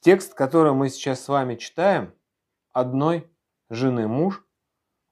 Текст, 0.00 0.34
который 0.34 0.72
мы 0.72 0.88
сейчас 0.88 1.22
с 1.22 1.28
вами 1.28 1.54
читаем, 1.54 2.12
одной 2.72 3.30
жены 3.70 4.08
муж, 4.08 4.44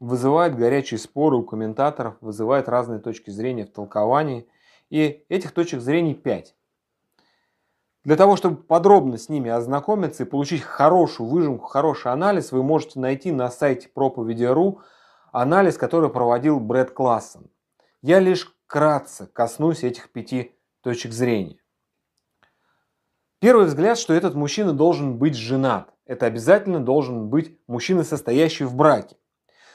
вызывает 0.01 0.57
горячие 0.57 0.99
споры 0.99 1.37
у 1.37 1.45
комментаторов, 1.45 2.17
вызывает 2.21 2.69
разные 2.69 2.99
точки 2.99 3.31
зрения 3.31 3.67
в 3.67 3.71
толковании. 3.71 4.49
И 4.89 5.25
этих 5.29 5.53
точек 5.53 5.81
зрений 5.81 6.15
пять. 6.15 6.57
Для 8.03 8.17
того, 8.17 8.35
чтобы 8.35 8.57
подробно 8.57 9.19
с 9.19 9.29
ними 9.29 9.51
ознакомиться 9.51 10.25
и 10.25 10.27
получить 10.27 10.63
хорошую 10.63 11.29
выжимку, 11.29 11.67
хороший 11.67 12.11
анализ, 12.11 12.51
вы 12.51 12.63
можете 12.63 12.99
найти 12.99 13.31
на 13.31 13.51
сайте 13.51 13.89
проповеди.ру 13.89 14.81
анализ, 15.33 15.77
который 15.77 16.11
проводил 16.11 16.61
Брэд 16.61 16.93
Классен. 16.93 17.51
Я 18.03 18.19
лишь 18.19 18.55
кратко 18.67 19.27
коснусь 19.27 19.85
этих 19.85 20.11
пяти 20.11 20.55
точек 20.83 21.13
зрения. 21.13 21.59
Первый 23.41 23.67
взгляд, 23.67 23.99
что 23.99 24.13
этот 24.13 24.35
мужчина 24.35 24.73
должен 24.73 25.17
быть 25.17 25.35
женат. 25.35 25.93
Это 26.05 26.27
обязательно 26.27 26.81
должен 26.81 27.29
быть 27.29 27.59
мужчина, 27.67 28.05
состоящий 28.05 28.65
в 28.65 28.75
браке. 28.75 29.17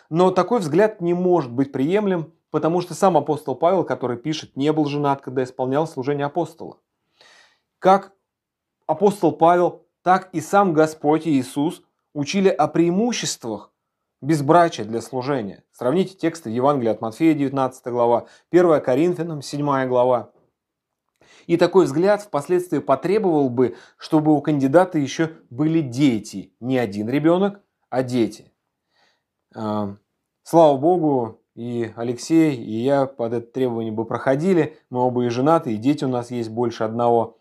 Но 0.09 0.31
такой 0.31 0.59
взгляд 0.59 1.01
не 1.01 1.13
может 1.13 1.51
быть 1.51 1.71
приемлем, 1.71 2.33
потому 2.51 2.81
что 2.81 2.93
сам 2.93 3.17
апостол 3.17 3.55
Павел, 3.55 3.83
который 3.83 4.17
пишет, 4.17 4.55
не 4.55 4.71
был 4.71 4.85
женат, 4.85 5.21
когда 5.21 5.43
исполнял 5.43 5.87
служение 5.87 6.25
апостола. 6.27 6.77
Как 7.79 8.13
апостол 8.85 9.31
Павел, 9.31 9.85
так 10.03 10.29
и 10.31 10.41
сам 10.41 10.73
Господь 10.73 11.27
Иисус 11.27 11.81
учили 12.13 12.49
о 12.49 12.67
преимуществах 12.67 13.71
безбрачия 14.25 14.85
для 14.85 15.01
служения. 15.01 15.63
Сравните 15.71 16.15
тексты 16.15 16.49
Евангелия 16.49 16.91
от 16.91 17.01
Матфея, 17.01 17.33
19 17.33 17.85
глава, 17.87 18.25
1 18.51 18.81
Коринфянам, 18.81 19.41
7 19.41 19.87
глава. 19.87 20.31
И 21.47 21.57
такой 21.57 21.85
взгляд 21.85 22.21
впоследствии 22.21 22.79
потребовал 22.79 23.49
бы, 23.49 23.75
чтобы 23.97 24.35
у 24.35 24.41
кандидата 24.41 24.97
еще 24.97 25.31
были 25.49 25.81
дети. 25.81 26.53
Не 26.59 26.77
один 26.77 27.07
ребенок, 27.07 27.61
а 27.89 28.01
дети. 28.01 28.51
А, 29.53 29.95
слава 30.43 30.77
Богу, 30.77 31.41
и 31.55 31.93
Алексей, 31.95 32.55
и 32.55 32.83
я 32.83 33.05
под 33.05 33.33
это 33.33 33.47
требование 33.47 33.91
бы 33.91 34.05
проходили. 34.05 34.77
Мы 34.89 34.99
оба 34.99 35.25
и 35.25 35.29
женаты, 35.29 35.73
и 35.73 35.77
дети 35.77 36.03
у 36.03 36.09
нас 36.09 36.31
есть 36.31 36.49
больше 36.49 36.83
одного. 36.83 37.37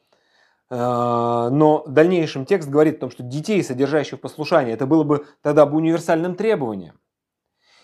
А, 0.70 1.50
но 1.50 1.85
в 1.85 1.92
дальнейшем 1.92 2.46
текст 2.46 2.68
говорит 2.68 2.96
о 2.96 3.00
том, 3.00 3.11
что 3.11 3.22
детей, 3.22 3.62
содержащих 3.62 4.20
послушание, 4.20 4.74
это 4.74 4.87
было 4.87 5.05
бы 5.05 5.27
тогда 5.42 5.66
бы 5.66 5.77
универсальным 5.77 6.35
требованием. 6.35 6.98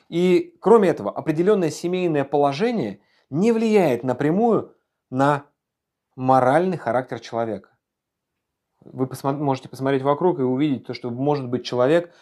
И 0.08 0.56
кроме 0.60 0.88
этого, 0.88 1.10
определенное 1.10 1.70
семейное 1.70 2.24
положение 2.24 3.00
не 3.28 3.52
влияет 3.52 4.02
напрямую 4.02 4.74
на 5.08 5.44
моральный 6.16 6.76
характер 6.76 7.20
человека. 7.20 7.70
Вы 8.80 9.08
можете 9.22 9.68
посмотреть 9.68 10.02
вокруг 10.02 10.38
и 10.38 10.42
увидеть 10.42 10.86
то, 10.86 10.94
что 10.94 11.10
может 11.10 11.48
быть 11.48 11.64
человек 11.64 12.12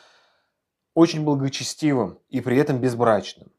очень 0.94 1.24
благочестивым 1.24 2.18
и 2.28 2.40
при 2.40 2.56
этом 2.56 2.80
безбрачным. 2.80 3.52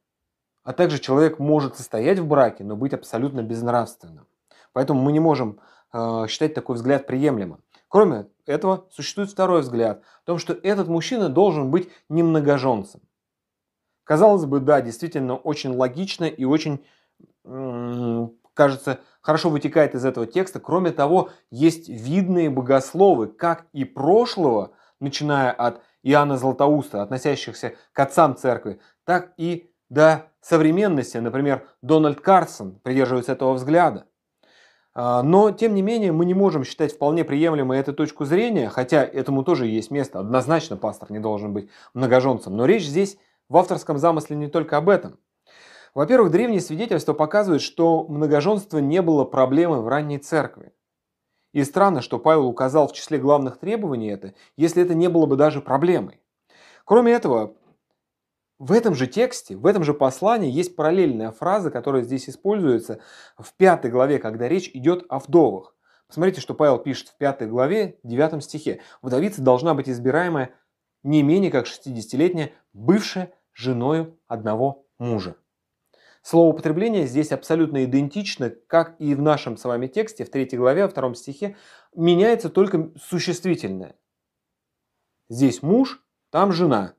А 0.63 0.73
также 0.73 0.99
человек 0.99 1.39
может 1.39 1.77
состоять 1.77 2.19
в 2.19 2.27
браке, 2.27 2.63
но 2.63 2.75
быть 2.75 2.93
абсолютно 2.93 3.41
безнравственным. 3.41 4.27
Поэтому 4.73 5.01
мы 5.01 5.11
не 5.11 5.19
можем 5.19 5.59
считать 6.27 6.53
такой 6.53 6.75
взгляд 6.75 7.07
приемлемым. 7.07 7.63
Кроме 7.87 8.27
этого, 8.45 8.87
существует 8.91 9.31
второй 9.31 9.61
взгляд 9.61 10.03
в 10.23 10.25
том, 10.25 10.37
что 10.37 10.53
этот 10.53 10.87
мужчина 10.87 11.29
должен 11.29 11.71
быть 11.71 11.89
немногоженцем. 12.07 13.01
Казалось 14.03 14.45
бы, 14.45 14.59
да, 14.59 14.81
действительно 14.81 15.35
очень 15.35 15.75
логично 15.75 16.25
и 16.25 16.43
очень, 16.45 16.85
кажется, 18.53 18.99
хорошо 19.21 19.49
вытекает 19.49 19.95
из 19.95 20.05
этого 20.05 20.25
текста. 20.25 20.59
Кроме 20.59 20.91
того, 20.91 21.29
есть 21.51 21.89
видные 21.89 22.49
богословы, 22.49 23.27
как 23.27 23.67
и 23.73 23.85
прошлого, 23.85 24.71
начиная 24.99 25.51
от 25.51 25.81
Иоанна 26.01 26.37
Златоуста, 26.37 27.01
относящихся 27.01 27.75
к 27.93 27.99
отцам 27.99 28.35
церкви, 28.35 28.79
так 29.03 29.33
и 29.37 29.71
до 29.89 30.31
современности. 30.41 31.17
Например, 31.17 31.67
Дональд 31.81 32.21
Карсон 32.21 32.79
придерживается 32.79 33.31
этого 33.31 33.53
взгляда. 33.53 34.05
А, 35.01 35.23
но, 35.23 35.51
тем 35.51 35.75
не 35.75 35.81
менее, 35.81 36.11
мы 36.11 36.25
не 36.25 36.33
можем 36.33 36.65
считать 36.65 36.93
вполне 36.93 37.23
приемлемой 37.23 37.79
эту 37.79 37.93
точку 37.93 38.25
зрения, 38.25 38.67
хотя 38.67 39.01
этому 39.01 39.45
тоже 39.45 39.65
есть 39.65 39.91
место. 39.91 40.19
Однозначно 40.19 40.75
пастор 40.75 41.09
не 41.09 41.19
должен 41.19 41.53
быть 41.53 41.69
многоженцем. 41.93 42.57
Но 42.57 42.65
речь 42.65 42.83
здесь 42.83 43.17
в 43.47 43.55
авторском 43.55 43.97
замысле 43.97 44.35
не 44.35 44.47
только 44.47 44.75
об 44.75 44.89
этом. 44.89 45.17
Во-первых, 45.93 46.31
древние 46.31 46.59
свидетельства 46.59 47.13
показывают, 47.13 47.61
что 47.61 48.03
многоженство 48.09 48.79
не 48.79 49.01
было 49.01 49.23
проблемой 49.23 49.79
в 49.79 49.87
ранней 49.87 50.17
церкви. 50.17 50.73
И 51.53 51.63
странно, 51.63 52.01
что 52.01 52.19
Павел 52.19 52.47
указал 52.47 52.89
в 52.89 52.91
числе 52.91 53.19
главных 53.19 53.57
требований 53.57 54.09
это, 54.09 54.33
если 54.57 54.83
это 54.83 54.95
не 54.95 55.07
было 55.07 55.27
бы 55.27 55.37
даже 55.37 55.61
проблемой. 55.61 56.19
Кроме 56.83 57.13
этого, 57.13 57.53
в 58.59 58.73
этом 58.73 58.93
же 58.93 59.07
тексте, 59.07 59.55
в 59.55 59.65
этом 59.65 59.83
же 59.83 59.93
послании 59.93 60.51
есть 60.51 60.75
параллельная 60.75 61.31
фраза, 61.31 61.71
которая 61.71 62.03
здесь 62.03 62.29
используется 62.29 62.99
в 63.37 63.53
пятой 63.53 63.89
главе, 63.89 64.19
когда 64.19 64.49
речь 64.49 64.69
идет 64.73 65.05
о 65.07 65.19
вдовах. 65.19 65.75
Посмотрите, 66.07 66.41
что 66.41 66.53
Павел 66.53 66.77
пишет 66.77 67.07
в 67.07 67.17
пятой 67.17 67.47
главе, 67.47 67.99
девятом 68.03 68.41
стихе. 68.41 68.81
Вдовица 69.01 69.41
должна 69.41 69.73
быть 69.73 69.87
избираемая 69.89 70.53
не 71.03 71.23
менее 71.23 71.51
как 71.51 71.67
60-летняя, 71.67 72.51
бывшая 72.73 73.33
женою 73.53 74.19
одного 74.27 74.85
мужа. 74.97 75.35
Слово 76.21 76.51
употребление 76.53 77.07
здесь 77.07 77.31
абсолютно 77.31 77.85
идентично, 77.85 78.49
как 78.49 78.99
и 78.99 79.15
в 79.15 79.21
нашем 79.21 79.55
с 79.55 79.63
вами 79.63 79.87
тексте, 79.87 80.25
в 80.25 80.29
третьей 80.29 80.57
главе, 80.57 80.83
во 80.83 80.89
втором 80.89 81.15
стихе, 81.15 81.55
меняется 81.95 82.49
только 82.49 82.91
существительное. 83.01 83.95
Здесь 85.29 85.61
муж, 85.61 86.03
там 86.29 86.51
жена. 86.51 86.95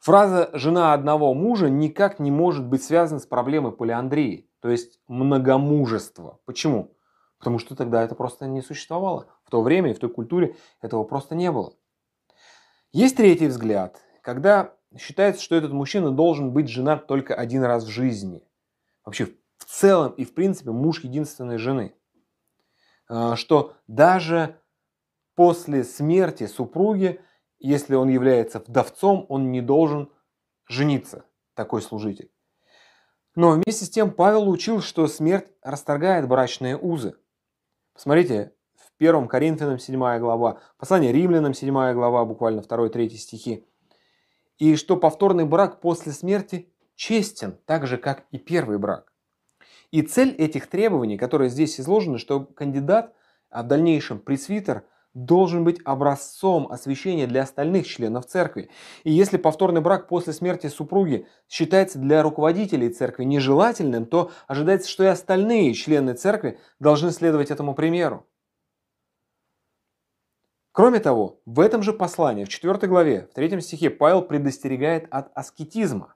Фраза 0.00 0.48
«жена 0.54 0.94
одного 0.94 1.34
мужа» 1.34 1.68
никак 1.68 2.18
не 2.20 2.30
может 2.30 2.66
быть 2.66 2.82
связана 2.82 3.20
с 3.20 3.26
проблемой 3.26 3.72
полиандрии, 3.72 4.50
то 4.60 4.70
есть 4.70 4.98
многомужества. 5.08 6.40
Почему? 6.46 6.96
Потому 7.38 7.58
что 7.58 7.76
тогда 7.76 8.02
это 8.02 8.14
просто 8.14 8.46
не 8.46 8.62
существовало. 8.62 9.26
В 9.44 9.50
то 9.50 9.60
время 9.60 9.90
и 9.90 9.94
в 9.94 9.98
той 9.98 10.08
культуре 10.08 10.56
этого 10.80 11.04
просто 11.04 11.34
не 11.34 11.52
было. 11.52 11.74
Есть 12.92 13.18
третий 13.18 13.46
взгляд, 13.46 14.00
когда 14.22 14.74
считается, 14.98 15.42
что 15.42 15.54
этот 15.54 15.72
мужчина 15.72 16.10
должен 16.10 16.50
быть 16.52 16.68
женат 16.68 17.06
только 17.06 17.34
один 17.34 17.62
раз 17.62 17.84
в 17.84 17.88
жизни. 17.88 18.42
Вообще 19.04 19.26
в 19.58 19.64
целом 19.66 20.12
и 20.12 20.24
в 20.24 20.32
принципе 20.32 20.70
муж 20.70 21.04
единственной 21.04 21.58
жены. 21.58 21.94
А, 23.06 23.36
что 23.36 23.74
даже 23.86 24.56
после 25.34 25.84
смерти 25.84 26.46
супруги, 26.46 27.20
если 27.60 27.94
он 27.94 28.08
является 28.08 28.58
вдовцом, 28.58 29.26
он 29.28 29.52
не 29.52 29.60
должен 29.60 30.10
жениться, 30.66 31.24
такой 31.54 31.82
служитель. 31.82 32.30
Но 33.36 33.52
вместе 33.52 33.84
с 33.84 33.90
тем 33.90 34.10
Павел 34.10 34.48
учил, 34.48 34.80
что 34.80 35.06
смерть 35.06 35.46
расторгает 35.62 36.26
брачные 36.26 36.76
узы. 36.76 37.14
Посмотрите, 37.94 38.54
в 38.74 38.90
1 38.98 39.28
Коринфянам 39.28 39.78
7 39.78 40.18
глава, 40.18 40.60
послание 40.78 41.12
Римлянам 41.12 41.54
7 41.54 41.92
глава, 41.92 42.24
буквально 42.24 42.60
2-3 42.60 43.08
стихи 43.10 43.66
и 44.60 44.76
что 44.76 44.96
повторный 44.96 45.46
брак 45.46 45.80
после 45.80 46.12
смерти 46.12 46.72
честен, 46.94 47.58
так 47.64 47.86
же, 47.86 47.96
как 47.96 48.26
и 48.30 48.38
первый 48.38 48.78
брак. 48.78 49.12
И 49.90 50.02
цель 50.02 50.30
этих 50.36 50.68
требований, 50.68 51.16
которые 51.16 51.48
здесь 51.48 51.80
изложены, 51.80 52.18
что 52.18 52.44
кандидат, 52.44 53.14
а 53.48 53.64
в 53.64 53.66
дальнейшем 53.66 54.20
пресвитер, 54.20 54.84
должен 55.14 55.64
быть 55.64 55.80
образцом 55.84 56.70
освящения 56.70 57.26
для 57.26 57.42
остальных 57.42 57.86
членов 57.86 58.26
церкви. 58.26 58.70
И 59.02 59.10
если 59.10 59.36
повторный 59.36 59.80
брак 59.80 60.08
после 60.08 60.32
смерти 60.32 60.68
супруги 60.68 61.26
считается 61.48 61.98
для 61.98 62.22
руководителей 62.22 62.90
церкви 62.90 63.24
нежелательным, 63.24 64.06
то 64.06 64.30
ожидается, 64.46 64.88
что 64.88 65.04
и 65.04 65.08
остальные 65.08 65.74
члены 65.74 66.14
церкви 66.14 66.58
должны 66.78 67.10
следовать 67.10 67.50
этому 67.50 67.74
примеру. 67.74 68.26
Кроме 70.72 71.00
того, 71.00 71.40
в 71.46 71.58
этом 71.58 71.82
же 71.82 71.92
послании, 71.92 72.44
в 72.44 72.48
4 72.48 72.86
главе, 72.86 73.28
в 73.30 73.34
3 73.34 73.60
стихе, 73.60 73.90
Павел 73.90 74.22
предостерегает 74.22 75.08
от 75.10 75.36
аскетизма. 75.36 76.14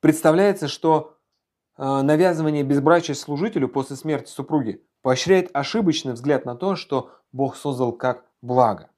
Представляется, 0.00 0.68
что 0.68 1.16
э, 1.78 2.02
навязывание 2.02 2.62
безбрачия 2.62 3.14
служителю 3.14 3.70
после 3.70 3.96
смерти 3.96 4.28
супруги 4.28 4.86
поощряет 5.04 5.50
ошибочный 5.52 6.14
взгляд 6.14 6.46
на 6.46 6.56
то, 6.56 6.76
что 6.76 7.10
Бог 7.30 7.56
создал 7.56 7.92
как 7.92 8.24
благо. 8.40 8.88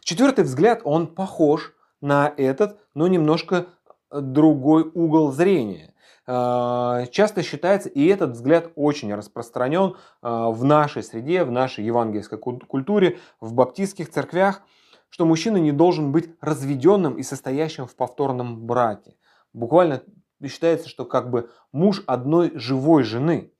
Четвертый 0.00 0.44
взгляд, 0.44 0.82
он 0.84 1.06
похож 1.06 1.72
на 2.02 2.30
этот, 2.36 2.78
но 2.92 3.08
немножко 3.08 3.66
другой 4.12 4.82
угол 4.82 5.32
зрения. 5.32 5.94
Э, 6.26 7.06
часто 7.10 7.42
считается, 7.42 7.88
и 7.88 8.06
этот 8.06 8.32
взгляд 8.32 8.72
очень 8.76 9.14
распространен 9.14 9.94
э, 9.94 10.28
в 10.28 10.62
нашей 10.64 11.02
среде, 11.02 11.44
в 11.44 11.50
нашей 11.50 11.82
евангельской 11.82 12.38
культуре, 12.38 13.18
в 13.40 13.54
баптистских 13.54 14.10
церквях, 14.10 14.60
что 15.08 15.24
мужчина 15.24 15.56
не 15.56 15.72
должен 15.72 16.12
быть 16.12 16.28
разведенным 16.42 17.14
и 17.14 17.22
состоящим 17.22 17.86
в 17.86 17.96
повторном 17.96 18.66
браке. 18.66 19.16
Буквально 19.54 20.02
считается, 20.46 20.90
что 20.90 21.06
как 21.06 21.30
бы 21.30 21.48
муж 21.72 22.02
одной 22.06 22.52
живой 22.54 23.02
жены. 23.02 23.53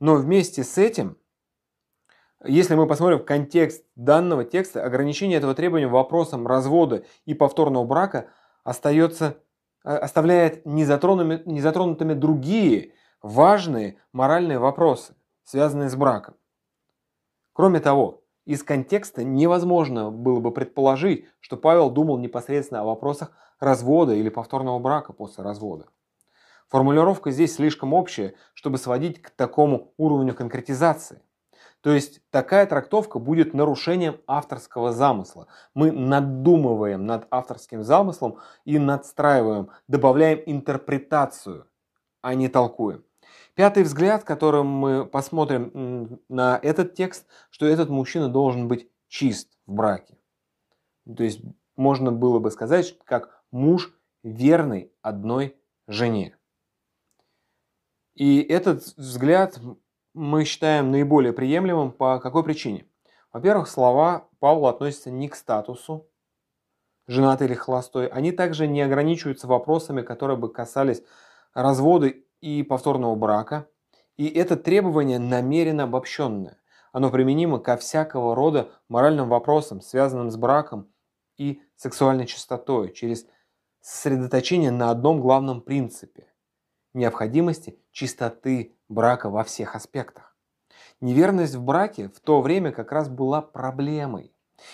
Но 0.00 0.16
вместе 0.16 0.64
с 0.64 0.78
этим, 0.78 1.18
если 2.44 2.74
мы 2.74 2.86
посмотрим 2.86 3.24
контекст 3.24 3.84
данного 3.94 4.44
текста, 4.44 4.84
ограничение 4.84 5.38
этого 5.38 5.54
требования 5.54 5.86
вопросом 5.86 6.46
развода 6.46 7.04
и 7.26 7.34
повторного 7.34 7.84
брака 7.84 8.30
остается 8.64 9.36
Э, 9.84 9.96
оставляет 9.96 10.66
незатронутыми, 10.66 11.42
незатронутыми 11.46 12.14
другие 12.14 12.92
важные 13.22 13.98
моральные 14.12 14.58
вопросы, 14.58 15.14
связанные 15.44 15.88
с 15.88 15.96
браком. 15.96 16.36
Кроме 17.52 17.80
того, 17.80 18.22
из 18.44 18.62
контекста 18.62 19.24
невозможно 19.24 20.10
было 20.10 20.40
бы 20.40 20.52
предположить, 20.52 21.26
что 21.40 21.56
Павел 21.56 21.90
думал 21.90 22.18
непосредственно 22.18 22.80
о 22.80 22.84
вопросах 22.84 23.32
развода 23.58 24.14
или 24.14 24.28
повторного 24.28 24.78
брака 24.78 25.12
после 25.12 25.44
развода. 25.44 25.86
Формулировка 26.70 27.32
здесь 27.32 27.56
слишком 27.56 27.92
общая, 27.92 28.34
чтобы 28.54 28.78
сводить 28.78 29.20
к 29.20 29.30
такому 29.30 29.92
уровню 29.96 30.34
конкретизации. 30.34 31.20
То 31.80 31.92
есть 31.92 32.20
такая 32.30 32.64
трактовка 32.66 33.18
будет 33.18 33.54
нарушением 33.54 34.20
авторского 34.28 34.92
замысла. 34.92 35.48
Мы 35.74 35.90
надумываем 35.90 37.06
над 37.06 37.26
авторским 37.30 37.82
замыслом 37.82 38.38
и 38.64 38.78
надстраиваем, 38.78 39.70
добавляем 39.88 40.42
интерпретацию, 40.46 41.66
а 42.22 42.34
не 42.34 42.48
толкуем. 42.48 43.04
Пятый 43.54 43.82
взгляд, 43.82 44.22
которым 44.22 44.66
мы 44.68 45.06
посмотрим 45.06 46.20
на 46.28 46.58
этот 46.62 46.94
текст, 46.94 47.26
что 47.50 47.66
этот 47.66 47.88
мужчина 47.88 48.28
должен 48.28 48.68
быть 48.68 48.88
чист 49.08 49.58
в 49.66 49.72
браке. 49.72 50.18
То 51.16 51.24
есть 51.24 51.40
можно 51.76 52.12
было 52.12 52.38
бы 52.38 52.52
сказать, 52.52 52.96
как 53.04 53.42
муж 53.50 53.92
верный 54.22 54.92
одной 55.02 55.56
жене. 55.88 56.36
И 58.20 58.42
этот 58.42 58.82
взгляд 58.98 59.58
мы 60.12 60.44
считаем 60.44 60.90
наиболее 60.90 61.32
приемлемым 61.32 61.90
по 61.90 62.18
какой 62.18 62.44
причине? 62.44 62.84
Во-первых, 63.32 63.66
слова 63.66 64.28
Павла 64.40 64.68
относятся 64.68 65.10
не 65.10 65.26
к 65.30 65.34
статусу, 65.34 66.06
женатый 67.06 67.46
или 67.46 67.54
холостой. 67.54 68.08
Они 68.08 68.30
также 68.32 68.66
не 68.66 68.82
ограничиваются 68.82 69.46
вопросами, 69.46 70.02
которые 70.02 70.36
бы 70.36 70.52
касались 70.52 71.02
развода 71.54 72.12
и 72.42 72.62
повторного 72.62 73.14
брака. 73.14 73.68
И 74.18 74.28
это 74.28 74.56
требование 74.56 75.18
намеренно 75.18 75.84
обобщенное. 75.84 76.58
Оно 76.92 77.10
применимо 77.10 77.58
ко 77.58 77.78
всякого 77.78 78.34
рода 78.34 78.68
моральным 78.90 79.30
вопросам, 79.30 79.80
связанным 79.80 80.30
с 80.30 80.36
браком 80.36 80.92
и 81.38 81.62
сексуальной 81.74 82.26
чистотой, 82.26 82.92
через 82.92 83.24
сосредоточение 83.80 84.72
на 84.72 84.90
одном 84.90 85.22
главном 85.22 85.62
принципе– 85.62 86.26
необходимости 86.94 87.78
чистоты 87.92 88.76
брака 88.88 89.30
во 89.30 89.44
всех 89.44 89.74
аспектах. 89.74 90.36
Неверность 91.00 91.54
в 91.54 91.62
браке 91.62 92.08
в 92.08 92.20
то 92.20 92.40
время 92.40 92.72
как 92.72 92.92
раз 92.92 93.08
была 93.08 93.40
проблемой 93.42 94.32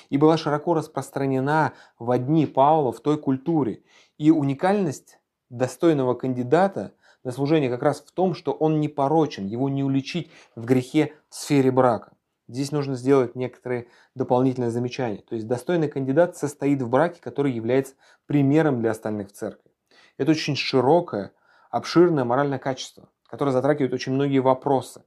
и 0.08 0.16
была 0.16 0.36
широко 0.36 0.74
распространена 0.74 1.72
в 1.98 2.16
дни 2.18 2.46
Павла 2.46 2.92
в 2.92 3.00
той 3.00 3.18
культуре. 3.18 3.82
И 4.18 4.30
уникальность 4.30 5.20
достойного 5.50 6.14
кандидата 6.14 6.94
на 7.22 7.32
служение 7.32 7.70
как 7.70 7.82
раз 7.82 8.00
в 8.00 8.10
том, 8.12 8.34
что 8.34 8.52
он 8.52 8.80
не 8.80 8.88
порочен, 8.88 9.46
его 9.46 9.68
не 9.68 9.84
уличить 9.84 10.30
в 10.54 10.64
грехе 10.64 11.12
в 11.28 11.34
сфере 11.34 11.70
брака. 11.70 12.12
Здесь 12.48 12.70
нужно 12.70 12.94
сделать 12.94 13.34
некоторые 13.34 13.88
дополнительные 14.14 14.70
замечания. 14.70 15.22
То 15.28 15.34
есть 15.34 15.48
достойный 15.48 15.88
кандидат 15.88 16.36
состоит 16.36 16.80
в 16.80 16.88
браке, 16.88 17.20
который 17.20 17.52
является 17.52 17.94
примером 18.26 18.80
для 18.80 18.92
остальных 18.92 19.28
в 19.28 19.32
церкви. 19.32 19.72
Это 20.16 20.30
очень 20.30 20.54
широкое, 20.54 21.32
обширное 21.76 22.24
моральное 22.24 22.58
качество 22.58 23.08
который 23.28 23.52
затрагивает 23.52 23.92
очень 23.92 24.12
многие 24.12 24.38
вопросы. 24.38 25.04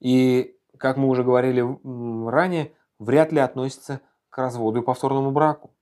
И, 0.00 0.56
как 0.78 0.96
мы 0.96 1.08
уже 1.08 1.24
говорили 1.24 1.64
ранее, 2.28 2.74
вряд 2.98 3.32
ли 3.32 3.38
относится 3.38 4.00
к 4.28 4.38
разводу 4.38 4.80
и 4.80 4.84
повторному 4.84 5.30
браку. 5.30 5.74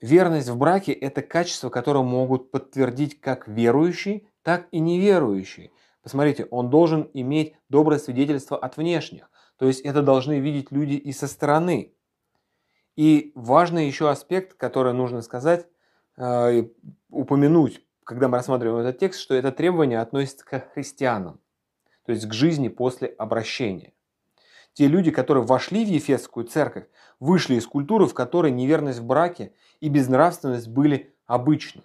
Верность 0.00 0.48
в 0.48 0.58
браке– 0.58 0.92
это 0.92 1.22
качество, 1.22 1.70
которое 1.70 2.04
могут 2.04 2.50
подтвердить 2.50 3.20
как 3.20 3.48
верующие, 3.48 4.28
так 4.42 4.68
и 4.70 4.78
неверующие. 4.78 5.70
Посмотрите, 6.02 6.46
он 6.50 6.68
должен 6.68 7.10
иметь 7.14 7.54
доброе 7.70 7.98
свидетельство 7.98 8.58
от 8.58 8.76
внешних. 8.76 9.30
То 9.56 9.66
есть 9.66 9.80
это 9.80 10.02
должны 10.02 10.40
видеть 10.40 10.70
люди 10.70 10.94
и 10.94 11.12
со 11.12 11.26
стороны. 11.26 11.94
И 12.96 13.32
важный 13.34 13.86
еще 13.86 14.10
аспект, 14.10 14.54
который 14.54 14.92
нужно 14.92 15.22
сказать, 15.22 15.66
упомянуть 16.16 17.84
когда 18.04 18.28
мы 18.28 18.36
рассматриваем 18.36 18.86
этот 18.86 18.98
текст, 18.98 19.20
что 19.20 19.34
это 19.34 19.50
требование 19.50 20.00
относится 20.00 20.44
к 20.44 20.72
христианам, 20.74 21.40
то 22.04 22.12
есть 22.12 22.26
к 22.26 22.32
жизни 22.32 22.68
после 22.68 23.08
обращения. 23.08 23.92
Те 24.74 24.88
люди, 24.88 25.10
которые 25.10 25.44
вошли 25.44 25.84
в 25.84 25.88
Ефесскую 25.88 26.46
церковь, 26.46 26.86
вышли 27.20 27.54
из 27.54 27.66
культуры, 27.66 28.06
в 28.06 28.14
которой 28.14 28.50
неверность 28.50 28.98
в 28.98 29.04
браке 29.04 29.52
и 29.80 29.88
безнравственность 29.88 30.68
были 30.68 31.14
обычны. 31.26 31.82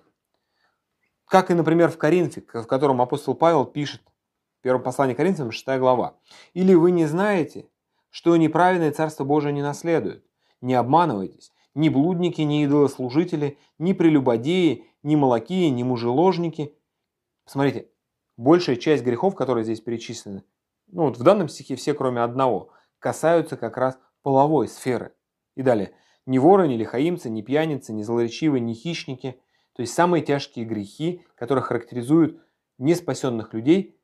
Как 1.25 1.51
и, 1.51 1.53
например, 1.53 1.89
в 1.89 1.97
Коринфе, 1.97 2.41
в 2.41 2.65
котором 2.65 3.01
апостол 3.01 3.35
Павел 3.35 3.65
пишет, 3.65 4.01
первое 4.61 4.83
послание 4.83 5.15
Коринфянам, 5.15 5.51
6 5.51 5.67
глава. 5.79 6.15
«Или 6.53 6.73
вы 6.73 6.89
не 6.91 7.05
знаете, 7.05 7.69
что 8.09 8.35
неправедное 8.35 8.91
Царство 8.91 9.23
Божие 9.23 9.53
не 9.53 9.61
наследует? 9.61 10.25
Не 10.59 10.73
обманывайтесь, 10.73 11.53
ни 11.79 11.89
блудники, 11.89 12.41
ни 12.41 12.63
идолослужители, 12.65 13.57
ни 13.77 13.93
прелюбодеи, 13.93 14.85
ни 15.03 15.15
молокии, 15.15 15.69
ни 15.69 15.83
мужеложники. 15.83 16.75
Смотрите, 17.45 17.89
большая 18.37 18.75
часть 18.75 19.03
грехов, 19.03 19.35
которые 19.35 19.63
здесь 19.63 19.81
перечислены, 19.81 20.43
ну 20.87 21.03
вот 21.03 21.17
в 21.17 21.23
данном 21.23 21.47
стихе 21.47 21.75
все, 21.75 21.93
кроме 21.93 22.21
одного, 22.21 22.71
касаются 22.99 23.57
как 23.57 23.77
раз 23.77 23.99
половой 24.21 24.67
сферы. 24.67 25.13
И 25.55 25.61
далее. 25.61 25.93
Ни 26.25 26.37
воры, 26.37 26.67
ни 26.67 26.75
лихаимцы, 26.75 27.29
ни 27.29 27.41
пьяницы, 27.41 27.93
ни 27.93 28.03
злоречивые, 28.03 28.61
ни 28.61 28.73
хищники. 28.73 29.41
То 29.73 29.81
есть 29.81 29.93
самые 29.93 30.23
тяжкие 30.23 30.65
грехи, 30.65 31.25
которые 31.35 31.63
характеризуют 31.63 32.41
неспасенных 32.77 33.53
людей, 33.53 33.99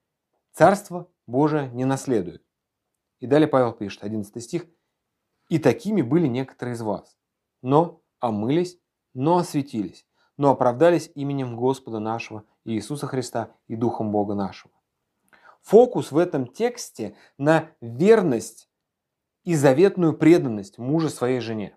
Царство 0.54 1.10
Божие 1.28 1.70
не 1.72 1.84
наследует. 1.84 2.42
И 3.20 3.28
далее 3.28 3.48
Павел 3.48 3.74
пишет, 3.74 4.06
11 4.06 4.42
стих. 4.42 4.66
«И 5.50 5.60
такими 5.60 6.02
были 6.02 6.28
некоторые 6.28 6.76
из 6.76 6.82
вас, 6.82 7.18
но 7.65 8.04
омылись, 8.19 8.78
но 9.15 9.38
осветились, 9.38 10.06
но 10.38 10.51
оправдались 10.51 11.10
именем 11.15 11.56
Господа 11.58 11.97
нашего 11.97 12.43
Иисуса 12.63 13.08
Христа 13.08 13.49
и 13.67 13.75
Духом 13.75 14.12
Бога 14.12 14.36
нашего. 14.36 14.71
Фокус 15.63 16.12
в 16.12 16.17
этом 16.19 16.45
тексте 16.45 17.15
на 17.39 17.71
верность 17.82 18.69
и 19.43 19.56
заветную 19.56 20.15
преданность 20.15 20.78
мужа 20.78 21.10
своей 21.10 21.39
жене. 21.39 21.75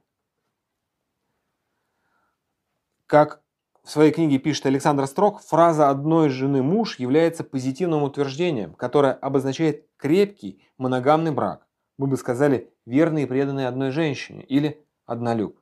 Как 3.07 3.42
в 3.83 3.88
своей 3.88 4.12
книге 4.12 4.38
пишет 4.38 4.66
Александр 4.66 5.07
Строк, 5.07 5.40
фраза 5.40 5.88
одной 5.88 6.29
жены 6.29 6.62
муж 6.62 6.98
является 6.98 7.44
позитивным 7.44 8.03
утверждением, 8.03 8.74
которое 8.74 9.14
обозначает 9.14 9.88
крепкий 9.96 10.62
моногамный 10.77 11.31
брак. 11.31 11.66
Мы 11.96 12.09
бы 12.09 12.18
сказали 12.18 12.74
верный 12.85 13.22
и 13.22 13.27
преданный 13.27 13.66
одной 13.66 13.90
женщине 13.90 14.44
или 14.44 14.87
однолюб. 15.07 15.59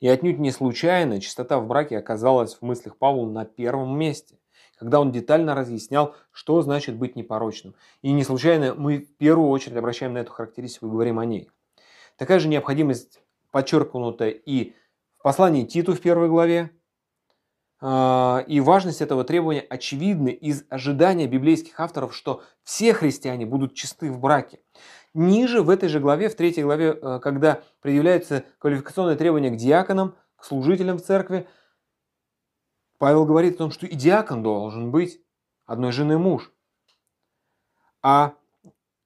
И 0.00 0.08
отнюдь 0.08 0.38
не 0.38 0.50
случайно 0.50 1.20
чистота 1.20 1.60
в 1.60 1.66
браке 1.66 1.98
оказалась 1.98 2.54
в 2.54 2.62
мыслях 2.62 2.96
Павла 2.96 3.26
на 3.28 3.44
первом 3.44 3.98
месте. 3.98 4.36
когда 4.78 4.98
он 4.98 5.12
детально 5.12 5.54
разъяснял, 5.54 6.14
что 6.32 6.62
значит 6.62 6.96
быть 6.96 7.14
непорочным. 7.14 7.74
И 8.00 8.12
не 8.12 8.24
случайно 8.24 8.74
мы 8.74 9.00
в 9.00 9.14
первую 9.18 9.50
очередь 9.50 9.76
обращаем 9.76 10.14
на 10.14 10.18
эту 10.18 10.32
характеристику 10.32 10.86
и 10.86 10.90
говорим 10.90 11.18
о 11.18 11.26
ней. 11.26 11.50
Такая 12.16 12.38
же 12.38 12.48
необходимость 12.48 13.20
подчеркнута 13.50 14.28
и 14.28 14.72
в 15.18 15.22
послании 15.22 15.66
Титу 15.66 15.94
в 15.94 16.00
первой 16.00 16.30
главе, 16.30 16.70
а, 17.82 18.44
и 18.46 18.60
важность 18.60 19.00
этого 19.00 19.24
требования 19.24 19.60
очевидна 19.60 20.28
из 20.28 20.64
ожидания 20.68 21.26
библейских 21.26 21.80
авторов, 21.80 22.14
что 22.14 22.42
все 22.62 22.92
христиане 22.92 23.46
будут 23.46 23.74
чисты 23.74 24.12
в 24.12 24.18
браке. 24.18 24.60
Ниже, 25.12 25.62
в 25.62 25.70
этой 25.70 25.88
же 25.88 25.98
главе, 25.98 26.28
в 26.28 26.36
третьей 26.36 26.62
главе, 26.62 26.98
э, 27.00 27.18
когда 27.20 27.62
предъявляются 27.80 28.44
квалификационные 28.58 29.16
требования 29.16 29.50
к 29.50 29.56
диаконам, 29.56 30.14
к 30.36 30.44
служителям 30.44 30.98
в 30.98 31.02
церкви, 31.02 31.48
Павел 32.98 33.24
говорит 33.24 33.54
о 33.54 33.58
том, 33.58 33.70
что 33.72 33.86
и 33.86 33.94
диакон 33.94 34.42
должен 34.42 34.90
быть 34.90 35.20
одной 35.66 35.90
жены 35.90 36.18
муж. 36.18 36.52
А 38.02 38.34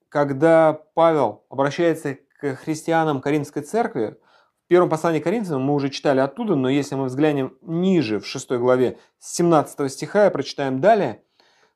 когда 0.08 0.74
Павел 0.94 1.44
обращается 1.48 2.18
к 2.38 2.54
христианам 2.56 3.20
Каринской 3.20 3.62
церкви, 3.62 4.18
в 4.64 4.66
первом 4.68 4.88
послании 4.88 5.20
к 5.20 5.24
Коринфянам 5.24 5.62
мы 5.62 5.74
уже 5.74 5.90
читали 5.90 6.20
оттуда, 6.20 6.54
но 6.54 6.68
если 6.68 6.94
мы 6.94 7.06
взглянем 7.06 7.56
ниже, 7.62 8.20
в 8.20 8.26
6 8.26 8.52
главе, 8.52 8.98
с 9.18 9.34
17 9.34 9.90
стиха, 9.90 10.26
и 10.26 10.30
прочитаем 10.30 10.80
далее, 10.80 11.23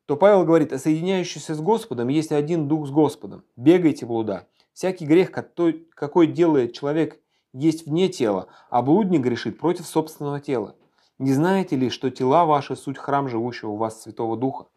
то 0.08 0.16
Павел 0.16 0.46
говорит, 0.46 0.72
а 0.72 0.78
соединяющийся 0.78 1.54
с 1.54 1.60
Господом 1.60 2.08
есть 2.08 2.32
один 2.32 2.66
дух 2.66 2.86
с 2.86 2.90
Господом. 2.90 3.44
Бегайте 3.56 4.06
блуда. 4.06 4.48
Всякий 4.72 5.04
грех, 5.04 5.30
какой 5.30 6.26
делает 6.26 6.72
человек, 6.72 7.20
есть 7.52 7.84
вне 7.84 8.08
тела, 8.08 8.46
а 8.70 8.80
блудник 8.80 9.20
грешит 9.20 9.58
против 9.58 9.86
собственного 9.86 10.40
тела. 10.40 10.76
Не 11.18 11.34
знаете 11.34 11.76
ли, 11.76 11.90
что 11.90 12.08
тела 12.08 12.46
ваши– 12.46 12.74
суть 12.76 12.96
храм 12.96 13.28
живущего 13.28 13.72
у 13.72 13.76
вас 13.76 14.00
Святого 14.00 14.38
Духа, 14.38 14.68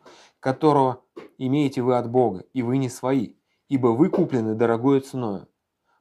которого 0.42 1.02
имеете 1.38 1.82
вы 1.82 1.96
от 1.96 2.12
Бога, 2.12 2.44
и 2.52 2.62
вы 2.62 2.78
не 2.78 2.90
свои, 2.90 3.36
ибо 3.70 3.88
вы 3.88 4.10
куплены 4.10 4.54
дорогою 4.54 5.00
ценою. 5.00 5.48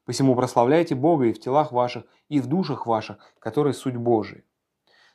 Посему 0.06 0.34
прославляйте 0.34 0.96
Бога 0.96 1.26
и 1.26 1.32
в 1.32 1.38
телах 1.38 1.70
ваших, 1.70 2.02
и 2.28 2.40
в 2.40 2.48
душах 2.48 2.84
ваших, 2.84 3.18
которые 3.38 3.74
суть 3.74 3.94
Божия. 3.94 4.42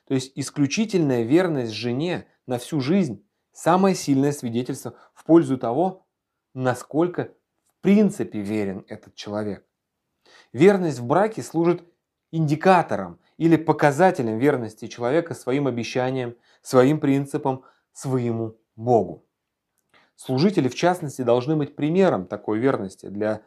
То 0.08 0.14
есть 0.14 0.32
исключительная 0.36 1.22
верность 1.24 1.72
жене 1.72 2.26
на 2.46 2.56
всю 2.56 2.80
жизнь– 2.80 3.22
самое 3.56 3.94
сильное 3.94 4.32
свидетельство 4.32 4.94
в 5.14 5.24
пользу 5.24 5.56
того, 5.56 6.06
насколько 6.52 7.32
в 7.68 7.80
принципе 7.80 8.40
верен 8.40 8.84
этот 8.86 9.14
человек. 9.14 9.66
Верность 10.52 10.98
в 10.98 11.06
браке 11.06 11.42
служит 11.42 11.82
индикатором 12.32 13.18
или 13.38 13.56
показателем 13.56 14.36
верности 14.38 14.88
человека 14.88 15.32
своим 15.34 15.66
обещаниям, 15.66 16.36
своим 16.60 17.00
принципам, 17.00 17.64
своему 17.92 18.58
Богу. 18.76 19.24
Служители, 20.16 20.68
в 20.68 20.74
частности, 20.74 21.22
должны 21.22 21.56
быть 21.56 21.76
примером 21.76 22.26
такой 22.26 22.58
верности 22.58 23.06
для 23.06 23.42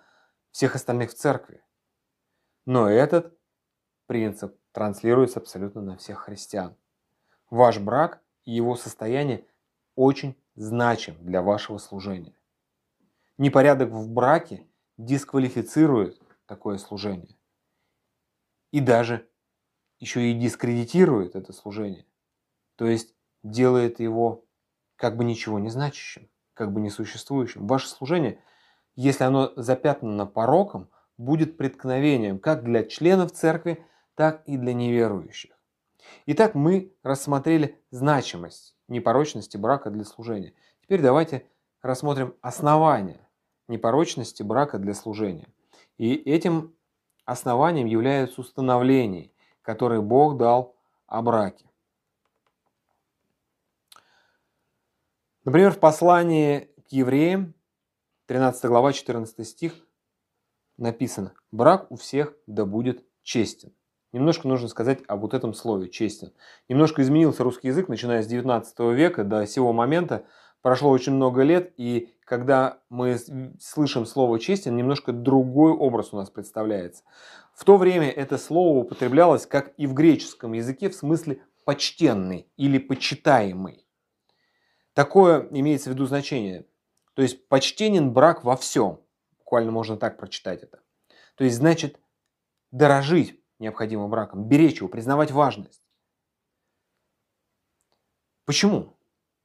всех 0.49 0.73
остальных 0.73 1.11
в 1.11 1.13
церкви. 1.13 1.63
Но 2.65 2.89
этот 2.89 3.37
принцип 4.07 4.55
транслируется 4.71 5.39
абсолютно 5.39 5.81
на 5.81 5.97
всех 5.97 6.21
христиан. 6.21 6.75
Ваш 7.51 7.77
брак 7.77 8.21
и 8.45 8.51
его 8.51 8.75
состояние 8.75 9.45
очень 9.99 10.35
значим 10.55 11.15
для 11.19 11.41
вашего 11.41 11.77
служения. 11.77 12.33
Непорядок 13.37 13.89
в 13.89 14.09
браке 14.11 14.67
дисквалифицирует 14.97 16.21
такое 16.45 16.77
служение. 16.77 17.37
И 18.71 18.79
даже 18.79 19.27
еще 19.99 20.31
и 20.31 20.33
дискредитирует 20.33 21.35
это 21.35 21.53
служение. 21.53 22.05
То 22.75 22.85
есть 22.85 23.13
делает 23.43 23.99
его 23.99 24.45
как 24.95 25.17
бы 25.17 25.23
ничего 25.23 25.59
не 25.59 25.69
значащим, 25.69 26.29
как 26.53 26.71
бы 26.73 26.81
несуществующим. 26.81 27.67
Ваше 27.67 27.87
служение– 27.87 28.41
если 29.01 29.23
оно 29.23 29.53
запятнано 29.55 30.25
пороком, 30.25 30.89
будет 31.17 31.55
преткновением 31.55 32.37
как 32.37 32.65
для 32.65 32.83
членов 32.83 33.31
церкви, 33.31 33.85
так 34.15 34.43
и 34.45 34.57
для 34.57 34.73
неверующих. 34.73 35.51
Итак, 36.25 36.53
мы 36.53 36.93
рассмотрели 37.01 37.81
значимость 37.91 38.75
непорочности 38.89 39.57
брака 39.57 39.89
для 39.89 40.03
служения. 40.03 40.53
Теперь 40.81 41.01
давайте 41.01 41.45
рассмотрим 41.81 42.35
основания 42.41 43.27
непорочности 43.67 44.43
брака 44.43 44.79
для 44.79 44.93
служения. 44.93 45.47
И 45.97 46.15
этим 46.15 46.75
основанием 47.25 47.87
являются 47.87 48.41
установления, 48.41 49.31
которые 49.61 50.01
Бог 50.01 50.37
дал 50.37 50.75
о 51.07 51.21
браке. 51.21 51.65
Например, 55.45 55.71
в 55.71 55.79
послании 55.79 56.69
к 56.87 56.91
евреям 56.91 57.53
13 58.25 58.65
глава, 58.65 58.93
14 58.93 59.47
стих 59.47 59.73
написано 60.77 61.33
«Брак 61.51 61.91
у 61.91 61.95
всех 61.95 62.35
да 62.45 62.65
будет 62.65 63.05
честен». 63.23 63.73
Немножко 64.11 64.47
нужно 64.47 64.67
сказать 64.67 64.99
о 65.07 65.15
вот 65.17 65.33
этом 65.33 65.53
слове 65.53 65.89
«честен». 65.89 66.33
Немножко 66.67 67.01
изменился 67.03 67.43
русский 67.43 67.67
язык, 67.67 67.89
начиная 67.89 68.23
с 68.23 68.27
19 68.27 68.79
века 68.95 69.23
до 69.23 69.45
сего 69.45 69.71
момента. 69.71 70.25
Прошло 70.61 70.89
очень 70.89 71.13
много 71.13 71.43
лет, 71.43 71.73
и 71.77 72.13
когда 72.25 72.79
мы 72.89 73.17
слышим 73.59 74.05
слово 74.05 74.39
«честен», 74.39 74.75
немножко 74.75 75.11
другой 75.11 75.73
образ 75.73 76.11
у 76.11 76.17
нас 76.17 76.29
представляется. 76.31 77.03
В 77.53 77.63
то 77.65 77.77
время 77.77 78.09
это 78.09 78.37
слово 78.37 78.79
употреблялось, 78.79 79.45
как 79.45 79.73
и 79.77 79.85
в 79.85 79.93
греческом 79.93 80.53
языке, 80.53 80.89
в 80.89 80.95
смысле 80.95 81.43
«почтенный» 81.63 82.47
или 82.57 82.79
«почитаемый». 82.79 83.85
Такое 84.93 85.47
имеется 85.51 85.91
в 85.91 85.93
виду 85.93 86.07
значение. 86.07 86.65
То 87.13 87.21
есть 87.21 87.47
почтенен 87.47 88.11
брак 88.11 88.43
во 88.43 88.57
всем. 88.57 89.01
Буквально 89.37 89.71
можно 89.71 89.97
так 89.97 90.17
прочитать 90.17 90.63
это. 90.63 90.79
То 91.35 91.43
есть 91.43 91.57
значит 91.57 91.99
дорожить 92.71 93.38
необходимым 93.59 94.09
браком, 94.09 94.43
беречь 94.43 94.77
его, 94.77 94.87
признавать 94.87 95.31
важность. 95.31 95.81
Почему? 98.45 98.95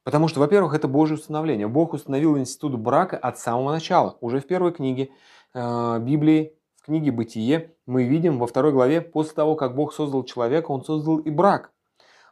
Потому 0.03 0.29
что, 0.29 0.41
во-первых, 0.41 0.75
это 0.75 0.89
Божье 0.89 1.17
установление. 1.17 1.67
Бог 1.67 1.93
установил 1.93 2.39
институт 2.39 2.79
брака 2.79 3.17
от 3.17 3.39
самого 3.39 3.73
начала. 3.73 4.17
Уже 4.21 4.41
в 4.41 4.47
первой 4.47 4.73
книге 4.73 5.11
э, 5.55 5.99
Библии, 6.01 6.55
в 6.77 6.85
книге 6.85 7.11
«Бытие» 7.11 7.75
мы 7.87 8.05
видим 8.05 8.39
во 8.39 8.47
второй 8.47 8.73
главе, 8.73 9.01
после 9.01 9.35
того, 9.35 9.57
как 9.57 9.75
Бог 9.75 9.95
создал 9.95 10.25
человека, 10.25 10.71
Он 10.71 10.85
создал 10.85 11.19
и 11.19 11.31
брак. 11.31 11.73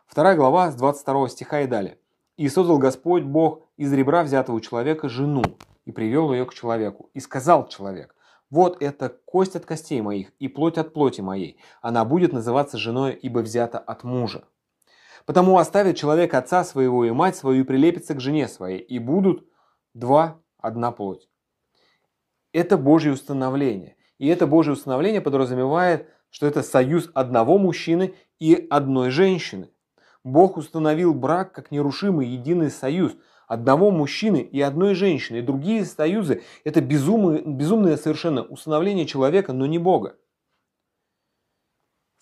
Вторая 0.07 0.37
глава 0.37 0.71
с 0.71 0.75
22 0.75 1.29
стиха 1.29 1.63
и 1.63 1.67
далее. 1.67 1.99
«И 2.37 2.49
создал 2.49 2.79
Господь 2.79 3.23
Бог 3.23 3.63
из 3.77 3.93
ребра 3.93 4.23
взятого 4.23 4.61
человека 4.61 5.09
жену, 5.09 5.43
и 5.85 5.93
привел 5.93 6.33
ее 6.33 6.47
к 6.47 6.55
человеку. 6.55 7.11
И 7.15 7.21
сказал 7.21 7.69
человек, 7.69 8.15
вот 8.53 8.83
это 8.83 9.09
кость 9.09 9.57
от 9.57 9.65
костей 9.65 10.03
моих 10.03 10.31
и 10.39 10.47
плоть 10.47 10.77
от 10.77 10.93
плоти 10.93 11.23
моей. 11.23 11.59
Она 11.81 12.05
будет 12.05 12.35
называться 12.35 12.77
женой, 12.77 13.15
ибо 13.15 13.39
взята 13.39 13.79
от 13.79 14.05
мужа. 14.05 14.45
Потому 15.25 15.57
оставит 15.57 15.97
человек 15.97 16.35
отца 16.35 16.63
своего 16.63 17.07
и 17.07 17.11
мать 17.13 17.35
свою 17.35 17.63
и 17.63 17.65
прилепится 17.65 18.13
к 18.13 18.21
жене 18.21 18.49
своей, 18.49 18.79
и 18.79 18.99
будут 18.99 19.49
два, 19.95 20.39
одна 20.59 20.93
плоть. 20.93 21.31
Это 22.53 22.77
Божье 22.77 23.13
установление. 23.13 23.97
И 24.19 24.29
это 24.29 24.47
Божье 24.47 24.75
установление 24.75 25.23
подразумевает, 25.23 26.11
что 26.29 26.47
это 26.47 26.63
союз 26.63 27.11
одного 27.15 27.57
мужчины 27.57 28.15
и 28.39 28.67
одной 28.69 29.09
женщины. 29.09 29.71
Бог 30.25 30.59
установил 30.59 31.15
брак 31.15 31.53
как 31.53 31.71
нерушимый 31.71 32.29
единый 32.29 32.71
союз 32.71 33.17
одного 33.53 33.91
мужчины 33.91 34.41
и 34.41 34.63
одной 34.63 34.95
женщины. 34.95 35.39
И 35.39 35.43
другие 35.43 35.85
союзы– 35.85 36.43
это 36.65 36.81
безумное, 36.81 37.43
безумное 37.43 37.99
совершенно 37.99 38.43
установление 38.43 39.05
человека, 39.05 39.53
но 39.53 39.67
не 39.67 39.79
Бога. 39.79 40.17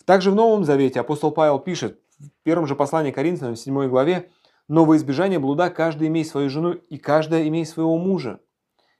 Также 0.04 0.32
в 0.32 0.34
Новом 0.34 0.64
Завете 0.64 0.98
апостол 0.98 1.30
Павел 1.30 1.60
пишет 1.60 2.00
в 2.18 2.30
первом 2.42 2.66
же 2.66 2.74
послании 2.74 3.12
Коринфянам, 3.12 3.54
в 3.54 3.60
7 3.60 3.88
главе, 3.88 4.30
«Но 4.66 4.84
во 4.84 4.96
избежание 4.96 5.38
блуда 5.38 5.70
каждый 5.70 6.08
имеет 6.08 6.26
свою 6.26 6.50
жену, 6.50 6.72
и 6.72 6.98
каждая 6.98 7.46
имеет 7.46 7.68
своего 7.68 7.96
мужа». 7.96 8.40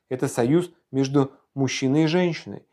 Это 0.09 0.29
союз 0.29 0.71
между 0.93 1.33
мужчиной 1.55 2.05
и 2.05 2.07
женщиной. 2.07 2.65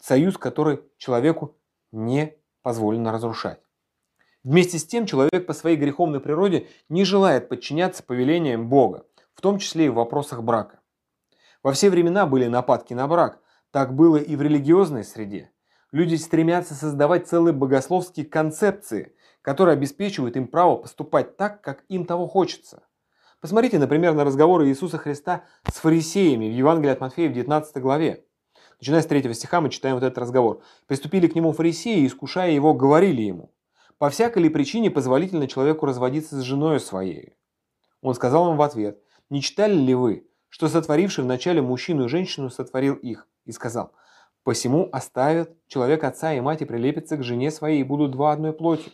Союз, 0.00 0.38
который 0.38 0.82
человеку 0.98 1.56
не 1.90 2.36
позволено 2.62 3.10
разрушать. 3.10 3.60
Вместе 4.44 4.78
с 4.78 4.84
тем 4.84 5.06
человек 5.06 5.46
по 5.46 5.52
своей 5.52 5.76
греховной 5.76 6.18
природе 6.18 6.66
не 6.88 7.04
желает 7.04 7.48
подчиняться 7.48 8.02
повелениям 8.02 8.68
Бога, 8.68 9.06
в 9.34 9.40
том 9.40 9.58
числе 9.58 9.86
и 9.86 9.88
в 9.88 9.94
вопросах 9.94 10.42
брака. 10.42 10.80
Во 11.62 11.72
все 11.72 11.90
времена 11.90 12.26
были 12.26 12.46
нападки 12.46 12.92
на 12.92 13.06
брак, 13.06 13.40
так 13.70 13.94
было 13.94 14.16
и 14.16 14.34
в 14.34 14.42
религиозной 14.42 15.04
среде. 15.04 15.52
Люди 15.92 16.16
стремятся 16.16 16.74
создавать 16.74 17.28
целые 17.28 17.52
богословские 17.52 18.26
концепции, 18.26 19.14
которые 19.42 19.74
обеспечивают 19.74 20.36
им 20.36 20.48
право 20.48 20.76
поступать 20.76 21.36
так, 21.36 21.60
как 21.60 21.84
им 21.88 22.04
того 22.04 22.26
хочется. 22.26 22.82
Посмотрите, 23.40 23.78
например, 23.78 24.14
на 24.14 24.24
разговоры 24.24 24.68
Иисуса 24.68 24.98
Христа 24.98 25.44
с 25.70 25.76
фарисеями 25.76 26.48
в 26.48 26.52
Евангелии 26.52 26.92
от 26.92 27.00
Матфея 27.00 27.28
в 27.28 27.32
19 27.32 27.76
главе. 27.80 28.24
Начиная 28.80 29.02
с 29.02 29.06
3 29.06 29.32
стиха 29.34 29.60
мы 29.60 29.70
читаем 29.70 29.94
вот 29.94 30.02
этот 30.02 30.18
разговор. 30.18 30.62
«Приступили 30.88 31.28
к 31.28 31.36
нему 31.36 31.52
фарисеи, 31.52 32.06
искушая 32.06 32.50
его, 32.50 32.74
говорили 32.74 33.22
ему, 33.22 33.52
по 33.98 34.10
всякой 34.10 34.44
ли 34.44 34.48
причине 34.48 34.90
позволительно 34.90 35.46
человеку 35.46 35.86
разводиться 35.86 36.36
с 36.36 36.42
женой 36.42 36.80
своей? 36.80 37.36
Он 38.00 38.14
сказал 38.14 38.50
им 38.50 38.56
в 38.56 38.62
ответ, 38.62 39.02
«Не 39.30 39.40
читали 39.40 39.74
ли 39.74 39.94
вы, 39.94 40.28
что 40.48 40.68
сотворивший 40.68 41.24
вначале 41.24 41.62
мужчину 41.62 42.04
и 42.04 42.08
женщину 42.08 42.50
сотворил 42.50 42.94
их?» 42.94 43.28
И 43.44 43.52
сказал, 43.52 43.92
«Посему 44.44 44.88
оставят 44.92 45.56
человек 45.68 46.04
отца 46.04 46.32
и 46.34 46.40
мать 46.40 46.62
и 46.62 46.66
прилепятся 46.66 47.16
к 47.16 47.22
жене 47.22 47.50
своей 47.50 47.80
и 47.80 47.84
будут 47.84 48.10
два 48.10 48.32
одной 48.32 48.52
плоти. 48.52 48.92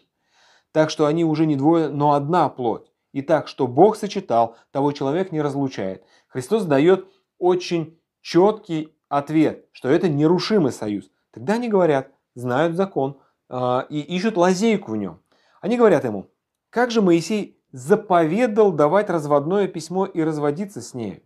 Так 0.72 0.90
что 0.90 1.06
они 1.06 1.24
уже 1.24 1.46
не 1.46 1.56
двое, 1.56 1.88
но 1.88 2.12
одна 2.12 2.48
плоть. 2.48 2.92
И 3.12 3.22
так, 3.22 3.48
что 3.48 3.66
Бог 3.66 3.96
сочетал, 3.96 4.56
того 4.70 4.92
человек 4.92 5.32
не 5.32 5.40
разлучает. 5.40 6.04
Христос 6.28 6.64
дает 6.64 7.08
очень 7.38 7.98
четкий 8.20 8.94
ответ, 9.08 9.66
что 9.72 9.88
это 9.88 10.08
нерушимый 10.08 10.72
союз. 10.72 11.10
Тогда 11.32 11.54
они 11.54 11.68
говорят, 11.68 12.10
знают 12.34 12.76
закон 12.76 13.18
и 13.50 14.00
ищут 14.00 14.36
лазейку 14.36 14.92
в 14.92 14.96
нем. 14.96 15.20
Они 15.60 15.76
говорят 15.76 16.04
ему, 16.04 16.30
как 16.70 16.90
же 16.90 17.02
Моисей 17.02 17.58
заповедал 17.72 18.72
давать 18.72 19.10
разводное 19.10 19.68
письмо 19.68 20.06
и 20.06 20.22
разводиться 20.22 20.80
с 20.80 20.94
ней? 20.94 21.24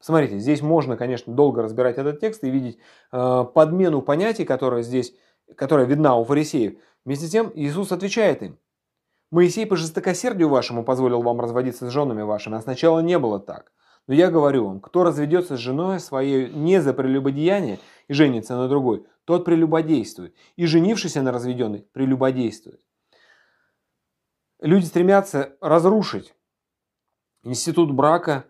Смотрите, 0.00 0.38
здесь 0.38 0.60
можно, 0.60 0.96
конечно, 0.96 1.32
долго 1.32 1.62
разбирать 1.62 1.96
этот 1.96 2.20
текст 2.20 2.44
и 2.44 2.50
видеть 2.50 2.78
э, 3.10 3.44
подмену 3.54 4.02
понятий, 4.02 4.44
которая 4.44 4.82
здесь, 4.82 5.14
которая 5.56 5.86
видна 5.86 6.16
у 6.16 6.24
фарисеев. 6.24 6.78
Вместе 7.04 7.26
с 7.26 7.30
тем 7.30 7.50
Иисус 7.54 7.90
отвечает 7.90 8.42
им, 8.42 8.58
Моисей 9.30 9.66
по 9.66 9.76
жестокосердию 9.76 10.48
вашему 10.48 10.84
позволил 10.84 11.22
вам 11.22 11.40
разводиться 11.40 11.88
с 11.88 11.90
женами 11.90 12.22
вашими, 12.22 12.56
а 12.58 12.60
сначала 12.60 13.00
не 13.00 13.18
было 13.18 13.40
так. 13.40 13.72
Но 14.06 14.14
я 14.14 14.30
говорю 14.30 14.66
вам, 14.66 14.80
кто 14.80 15.02
разведется 15.02 15.56
с 15.56 15.60
женой 15.60 15.98
своей 15.98 16.50
не 16.50 16.80
за 16.80 16.92
прелюбодеяние 16.92 17.80
и 18.08 18.12
женится 18.12 18.56
на 18.56 18.68
другой, 18.68 19.06
тот 19.24 19.44
прелюбодействует. 19.44 20.34
И 20.56 20.66
женившийся 20.66 21.22
на 21.22 21.32
разведенной 21.32 21.86
прелюбодействует. 21.92 22.80
Люди 24.60 24.84
стремятся 24.84 25.56
разрушить 25.60 26.34
институт 27.42 27.92
брака 27.92 28.44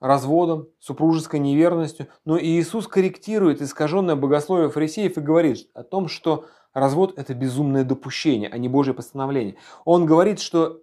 разводом, 0.00 0.68
супружеской 0.78 1.40
неверностью, 1.40 2.08
но 2.24 2.38
Иисус 2.38 2.86
корректирует 2.86 3.60
искаженное 3.60 4.14
богословие 4.14 4.70
фарисеев 4.70 5.16
и 5.16 5.20
говорит 5.20 5.68
о 5.74 5.82
том, 5.82 6.08
что 6.08 6.46
развод– 6.72 7.14
это 7.16 7.34
безумное 7.34 7.84
допущение, 7.84 8.48
а 8.48 8.58
не 8.58 8.68
Божье 8.68 8.94
постановление. 8.94 9.56
Он 9.84 10.06
говорит, 10.06 10.38
что 10.38 10.82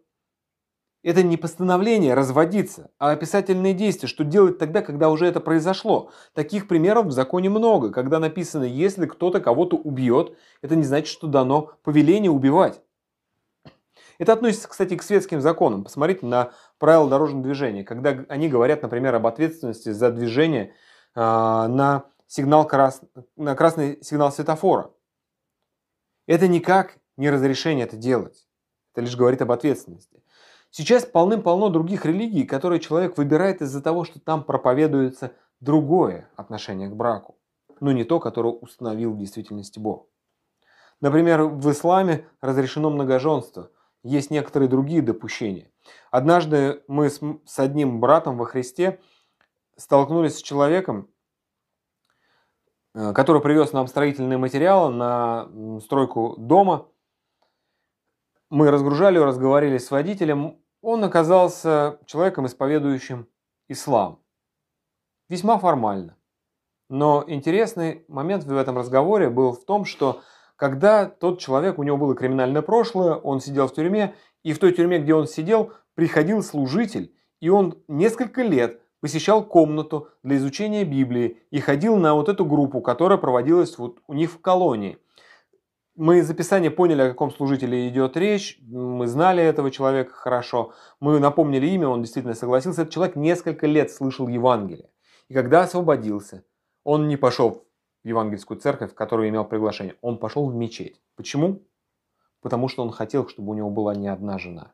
это 1.05 1.21
не 1.21 1.37
постановление 1.37 2.15
разводиться, 2.15 2.89
а 2.97 3.11
описательные 3.11 3.75
действия, 3.75 4.09
что 4.09 4.23
делать 4.23 4.57
тогда, 4.57 4.81
когда 4.81 5.11
уже 5.11 5.27
это 5.27 5.39
произошло. 5.39 6.09
Таких 6.33 6.67
примеров 6.67 7.05
в 7.05 7.11
законе 7.11 7.47
много, 7.47 7.91
когда 7.91 8.17
написано, 8.17 8.63
если 8.63 9.05
кто-то 9.05 9.39
кого-то 9.39 9.77
убьет, 9.77 10.35
это 10.63 10.75
не 10.75 10.81
значит, 10.81 11.07
что 11.07 11.27
дано 11.27 11.73
повеление 11.83 12.31
убивать. 12.31 12.81
Это 14.17 14.33
относится, 14.33 14.67
кстати, 14.67 14.95
к 14.97 15.03
светским 15.03 15.41
законам. 15.41 15.83
Посмотрите 15.83 16.25
на 16.25 16.53
правила 16.79 17.07
дорожного 17.07 17.43
движения, 17.43 17.83
когда 17.83 18.25
они 18.27 18.49
говорят, 18.49 18.81
например, 18.81 19.13
об 19.13 19.27
ответственности 19.27 19.91
за 19.91 20.09
движение 20.09 20.73
э, 21.13 21.19
на, 21.19 22.05
сигнал 22.25 22.65
крас... 22.65 23.01
на 23.35 23.55
красный 23.55 23.99
сигнал 24.01 24.31
светофора. 24.31 24.89
Это 26.25 26.47
никак 26.47 26.97
не 27.15 27.29
разрешение 27.29 27.85
это 27.85 27.95
делать. 27.95 28.47
Это 28.93 29.01
лишь 29.01 29.15
говорит 29.15 29.43
об 29.43 29.51
ответственности. 29.51 30.23
Сейчас 30.77 31.05
полным-полно 31.05 31.69
других 31.69 32.05
религий, 32.05 32.43
которые 32.43 32.81
человек 32.81 33.17
выбирает 33.17 33.61
из-за 33.61 33.81
того, 33.81 34.03
что 34.03 34.19
там 34.19 34.43
проповедуется 34.43 35.31
другое 35.61 36.29
отношение 36.35 36.89
к 36.89 36.95
браку, 36.97 37.38
но 37.79 37.93
не 37.93 38.03
то, 38.03 38.19
которое 38.19 38.53
установил 38.53 39.13
в 39.13 39.17
действительности 39.17 39.79
Бог. 39.79 40.09
Например, 40.99 41.43
в 41.43 41.71
исламе 41.71 42.27
разрешено 42.41 42.89
многоженство, 42.89 43.71
есть 44.03 44.31
некоторые 44.31 44.67
другие 44.67 45.01
допущения. 45.01 45.71
Однажды 46.11 46.83
мы 46.89 47.09
с, 47.09 47.21
одним 47.57 48.01
братом 48.01 48.38
во 48.38 48.43
Христе 48.43 48.99
столкнулись 49.77 50.39
с 50.39 50.41
человеком, 50.41 51.09
э, 52.93 53.13
который 53.13 53.41
привез 53.41 53.71
нам 53.71 53.88
строительные 53.88 54.38
материалы 54.38 54.93
на 54.93 55.79
стройку 55.79 56.35
дома. 56.38 56.89
Мы 58.49 58.69
разгружали 58.69 59.19
разговаривали 59.19 59.77
с 59.77 59.89
водителем 59.89 60.59
он 60.85 61.03
оказался 61.03 61.99
человеком, 62.05 62.45
исповедующим 62.45 63.27
ислам. 63.67 64.19
Весьма 65.29 65.57
формально. 65.57 66.15
Но 66.89 67.23
интересный 67.25 68.05
момент 68.07 68.43
в 68.43 68.55
этом 68.55 68.77
разговоре 68.77 69.31
был 69.31 69.53
в 69.53 69.65
том, 69.65 69.85
что 69.85 70.21
когда 70.55 71.07
тот 71.07 71.39
человек, 71.39 71.79
у 71.79 71.83
него 71.83 71.97
было 71.97 72.13
криминальное 72.13 72.61
прошлое, 72.61 73.15
он 73.15 73.41
сидел 73.41 73.67
в 73.67 73.73
тюрьме, 73.73 74.13
и 74.43 74.53
в 74.53 74.59
той 74.59 74.73
тюрьме, 74.73 74.99
где 74.99 75.15
он 75.15 75.25
сидел, 75.25 75.73
приходил 75.95 76.43
служитель, 76.43 77.15
и 77.41 77.49
он 77.49 77.81
несколько 77.87 78.43
лет 78.43 78.79
посещал 79.01 79.43
комнату 79.43 80.09
для 80.21 80.37
изучения 80.37 80.83
Библии 80.83 81.39
и 81.49 81.59
ходил 81.61 81.97
на 81.97 82.13
вот 82.13 82.29
эту 82.29 82.45
группу, 82.45 82.81
которая 82.81 83.17
проводилась 83.17 83.79
вот 83.79 84.01
у 84.05 84.13
них 84.13 84.31
в 84.31 84.39
колонии. 84.39 84.99
Мы 85.95 86.19
из 86.19 86.29
описания 86.29 86.69
поняли, 86.69 87.03
о 87.03 87.10
каком 87.10 87.31
служителе 87.31 87.88
идет 87.88 88.17
речь, 88.17 88.60
мы 88.67 89.08
знали 89.08 89.41
этого 89.41 89.71
человека 89.71 90.12
хорошо, 90.12 90.73
мы 90.99 91.19
напомнили 91.19 91.67
имя, 91.67 91.88
он 91.88 92.01
действительно 92.01 92.34
согласился. 92.34 92.81
Этот 92.81 92.93
человек 92.93 93.15
несколько 93.15 93.65
лет 93.65 93.91
слышал 93.91 94.27
Евангелие. 94.27 94.89
И 95.29 95.34
когда 95.34 95.62
освободился, 95.62 96.43
он 96.84 97.08
не 97.08 97.15
пошел 97.15 97.65
в 98.03 98.08
евангельскую 98.10 98.60
церковь, 98.60 98.91
в 98.91 98.95
которую 98.95 99.29
имел 99.29 99.45
приглашение, 99.45 99.95
он 100.01 100.19
пошел 100.19 100.49
в 100.49 100.53
мечеть. 100.53 101.01
Почему? 101.15 101.65
Потому 102.41 102.67
что 102.67 102.84
он 102.84 102.91
хотел, 102.91 103.29
чтобы 103.29 103.51
у 103.51 103.55
него 103.55 103.69
была 103.69 103.95
не 103.95 104.10
одна 104.10 104.38
жена. 104.38 104.73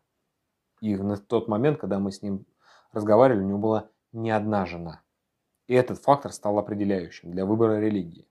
И 0.80 0.96
на 0.96 1.18
тот 1.18 1.48
момент, 1.48 1.80
когда 1.80 2.00
мы 2.00 2.12
с 2.12 2.24
ним 2.24 2.48
разговаривали, 2.94 3.44
у 3.44 3.48
него 3.48 3.60
была 3.60 3.90
не 4.12 4.32
одна 4.32 4.66
жена. 4.66 5.04
И 5.68 5.76
этот 5.76 6.00
фактор 6.00 6.34
стал 6.34 6.58
определяющим 6.58 7.30
для 7.30 7.46
выбора 7.46 7.80
религии. 7.80 8.28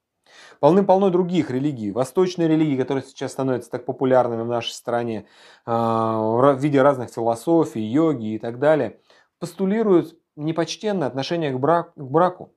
Полным-полно 0.60 1.10
других 1.10 1.50
религий, 1.50 1.90
восточные 1.90 2.48
религии, 2.48 2.76
которые 2.76 3.04
сейчас 3.04 3.32
становятся 3.32 3.70
так 3.70 3.84
популярными 3.84 4.42
в 4.42 4.48
нашей 4.48 4.72
стране, 4.72 5.26
а, 5.64 6.18
в 6.18 6.58
виде 6.58 6.82
разных 6.82 7.10
философий, 7.10 7.80
йоги 7.80 8.34
и 8.34 8.38
так 8.38 8.58
далее, 8.58 9.00
постулируют 9.38 10.18
непочтенное 10.36 11.08
отношение 11.08 11.50
к, 11.52 11.58
брак, 11.58 11.92
к 11.94 12.02
браку. 12.02 12.54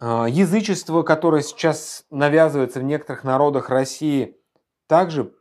А, 0.00 0.26
язычество, 0.26 1.02
которое 1.02 1.42
сейчас 1.42 2.06
навязывается 2.10 2.80
в 2.80 2.84
некоторых 2.84 3.24
народах 3.24 3.70
России, 3.70 4.36
также 4.86 5.32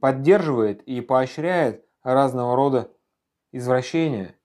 поддерживает 0.00 0.82
и 0.82 1.00
поощряет 1.00 1.84
разного 2.02 2.54
рода 2.54 2.90
извращения– 3.52 4.36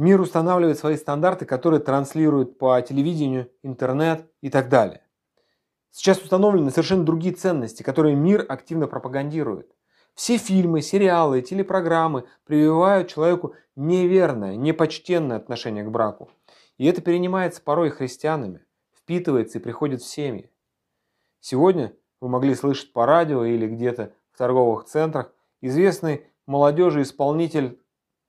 Мир 0.00 0.18
устанавливает 0.18 0.78
свои 0.78 0.96
стандарты, 0.96 1.44
которые 1.44 1.78
транслируют 1.78 2.56
по 2.56 2.80
телевидению, 2.80 3.50
интернет 3.62 4.24
и 4.40 4.48
так 4.48 4.70
далее. 4.70 5.02
Сейчас 5.90 6.22
установлены 6.22 6.70
совершенно 6.70 7.04
другие 7.04 7.34
ценности, 7.34 7.82
которые 7.82 8.14
мир 8.14 8.46
активно 8.48 8.86
пропагандирует. 8.86 9.70
Все 10.14 10.38
фильмы, 10.38 10.80
сериалы, 10.80 11.42
телепрограммы 11.42 12.24
прививают 12.46 13.08
человеку 13.08 13.54
неверное, 13.76 14.56
непочтенное 14.56 15.36
отношение 15.36 15.84
к 15.84 15.90
браку. 15.90 16.30
И 16.78 16.86
это 16.86 17.02
перенимается 17.02 17.60
порой 17.60 17.90
христианами, 17.90 18.64
впитывается 18.96 19.58
и 19.58 19.60
приходит 19.60 20.00
в 20.00 20.06
семьи. 20.06 20.50
Сегодня 21.40 21.92
вы 22.22 22.30
могли 22.30 22.54
слышать 22.54 22.94
по 22.94 23.04
радио 23.04 23.44
или 23.44 23.66
где-то 23.66 24.14
в 24.32 24.38
торговых 24.38 24.86
центрах 24.86 25.30
известный 25.60 26.24
молодежи 26.46 27.02
исполнитель 27.02 27.79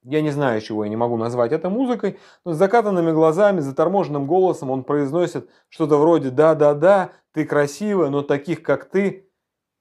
я 0.04 0.22
не 0.22 0.32
знаю, 0.32 0.62
чего 0.62 0.84
я 0.84 0.90
не 0.90 0.96
могу 0.96 1.18
назвать 1.18 1.52
это 1.52 1.70
музыкой, 1.70 2.20
но 2.44 2.54
с 2.54 2.58
закатанными 2.58 3.12
глазами, 3.12 3.60
заторможенным 3.60 4.26
голосом 4.26 4.72
он 4.72 4.84
произносит 4.84 5.50
что-то 5.70 5.98
вроде 5.98 6.32
«Да-да-да, 6.32 7.12
ты 7.34 7.46
красивая, 7.46 8.10
но 8.10 8.24
таких, 8.24 8.64
как 8.64 8.86
ты, 8.90 9.30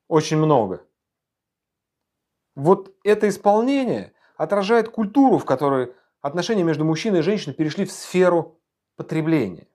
очень 0.08 0.36
много». 0.36 0.82
Вот 2.54 2.94
это 3.04 3.28
исполнение 3.28 4.12
отражает 4.36 4.90
культуру, 4.90 5.38
в 5.38 5.44
которой 5.44 5.94
отношения 6.20 6.64
между 6.64 6.84
мужчиной 6.84 7.20
и 7.20 7.22
женщиной 7.22 7.54
перешли 7.54 7.86
в 7.86 7.92
сферу 7.92 8.60
потребления. 8.96 9.68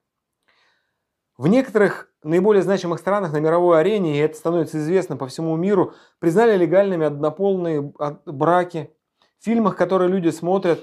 В 1.36 1.48
некоторых 1.48 2.10
наиболее 2.22 2.62
значимых 2.62 3.00
странах 3.00 3.32
на 3.32 3.38
мировой 3.38 3.80
арене, 3.80 4.16
и 4.16 4.20
это 4.20 4.36
становится 4.36 4.78
известно 4.78 5.16
по 5.16 5.26
всему 5.26 5.56
миру, 5.56 5.94
признали 6.20 6.56
легальными 6.56 7.06
однополные 7.06 7.92
браки– 8.26 8.92
в 9.38 9.44
фильмах, 9.44 9.76
которые 9.76 10.10
люди 10.10 10.28
смотрят, 10.28 10.80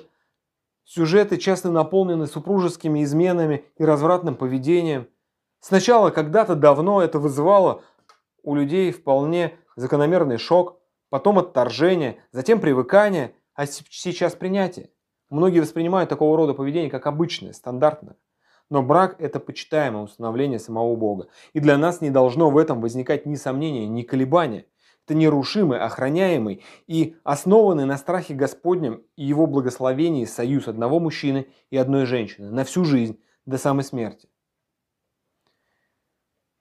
сюжеты 0.85 1.37
часто 1.37 1.71
наполнены 1.71 2.27
супружескими 2.27 3.03
изменами 3.03 3.65
и 3.77 3.85
развратным 3.85 4.35
поведением. 4.35 5.07
Сначала, 5.59 6.09
когда-то 6.09 6.55
давно 6.55 7.01
это 7.01 7.19
вызывало 7.19 7.83
у 8.43 8.55
людей 8.55 8.91
вполне 8.91 9.57
закономерный 9.75 10.37
шок, 10.37 10.79
потом 11.09 11.39
отторжение, 11.39 12.17
затем 12.31 12.59
привыкание, 12.59 13.33
а 13.55 13.65
сейчас 13.65 14.35
принятие. 14.35 14.89
Многие 15.29 15.61
воспринимают 15.61 16.09
такого 16.09 16.35
рода 16.37 16.53
поведение 16.53 16.91
как 16.91 17.07
обычное, 17.07 17.53
стандартное. 17.53 18.17
Но 18.69 18.81
брак– 18.81 19.15
это 19.19 19.39
почитаемое 19.39 20.03
установление 20.03 20.59
самого 20.59 20.95
Бога. 20.95 21.27
И 21.53 21.59
для 21.59 21.77
нас 21.77 22.01
не 22.01 22.09
должно 22.09 22.49
в 22.49 22.57
этом 22.57 22.81
возникать 22.81 23.25
ни 23.25 23.35
сомнения, 23.35 23.87
ни 23.87 24.03
колебания. 24.03 24.65
Это 25.05 25.15
нерушимый, 25.15 25.79
охраняемый 25.79 26.63
и 26.87 27.17
основанный 27.23 27.85
на 27.85 27.97
страхе 27.97 28.33
Господнем 28.33 29.03
и 29.17 29.25
его 29.25 29.47
благословении 29.47 30.25
союз 30.25 30.67
одного 30.67 30.99
мужчины 30.99 31.47
и 31.71 31.77
одной 31.77 32.05
женщины 32.05 32.49
на 32.51 32.63
всю 32.63 32.85
жизнь 32.85 33.19
до 33.45 33.57
самой 33.57 33.83
смерти. 33.83 34.29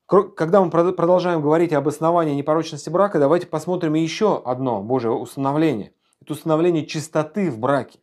Когда 0.06 0.62
мы 0.62 0.70
продолжаем 0.70 1.40
говорить 1.40 1.72
об 1.72 1.88
основании 1.88 2.34
непорочности 2.34 2.90
брака, 2.90 3.18
давайте 3.18 3.46
посмотрим 3.46 3.94
еще 3.94 4.42
одно 4.44 4.82
Божье 4.82 5.10
установление. 5.10 5.94
Это 6.20 6.34
установление 6.34 6.84
чистоты 6.84 7.50
в 7.50 7.58
браке. 7.58 8.00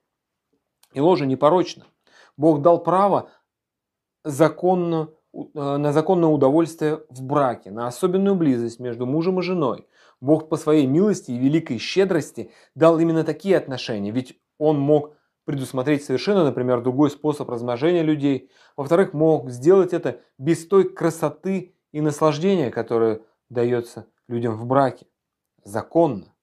И 0.94 1.00
ложа 1.00 1.26
непорочна. 1.26 1.86
Бог 2.36 2.62
дал 2.62 2.82
право 2.82 3.30
законно, 4.24 5.10
э, 5.34 5.38
на 5.54 5.94
законное 5.94 6.30
удовольствие 6.30 7.04
в 7.10 7.22
браке, 7.22 7.70
на 7.70 7.86
особенную 7.86 8.36
близость 8.36 8.80
между 8.80 9.06
мужем 9.06 9.40
и 9.40 9.44
женой. 9.44 9.88
Бог 10.22 10.50
по 10.50 10.58
своей 10.58 10.86
милости 10.86 11.32
и 11.32 11.38
великой 11.38 11.78
щедрости 11.78 12.52
дал 12.76 13.00
именно 13.00 13.24
такие 13.24 13.58
отношения, 13.58 14.12
ведь 14.12 14.40
Он 14.58 14.80
мог 14.80 15.14
предусмотреть 15.46 16.04
совершенно, 16.04 16.44
например, 16.44 16.82
другой 16.82 17.10
способ 17.10 17.50
размножения 17.50 18.04
людей. 18.04 18.52
Во-вторых, 18.78 19.14
мог 19.14 19.50
сделать 19.50 19.94
это 19.94 20.22
без 20.38 20.68
той 20.68 20.94
красоты 20.94 21.74
и 21.92 22.02
наслаждение, 22.02 22.70
которое 22.70 23.22
дается 23.50 24.06
людям 24.28 24.56
в 24.56 24.66
браке. 24.66 25.08
Законно. 25.64 26.36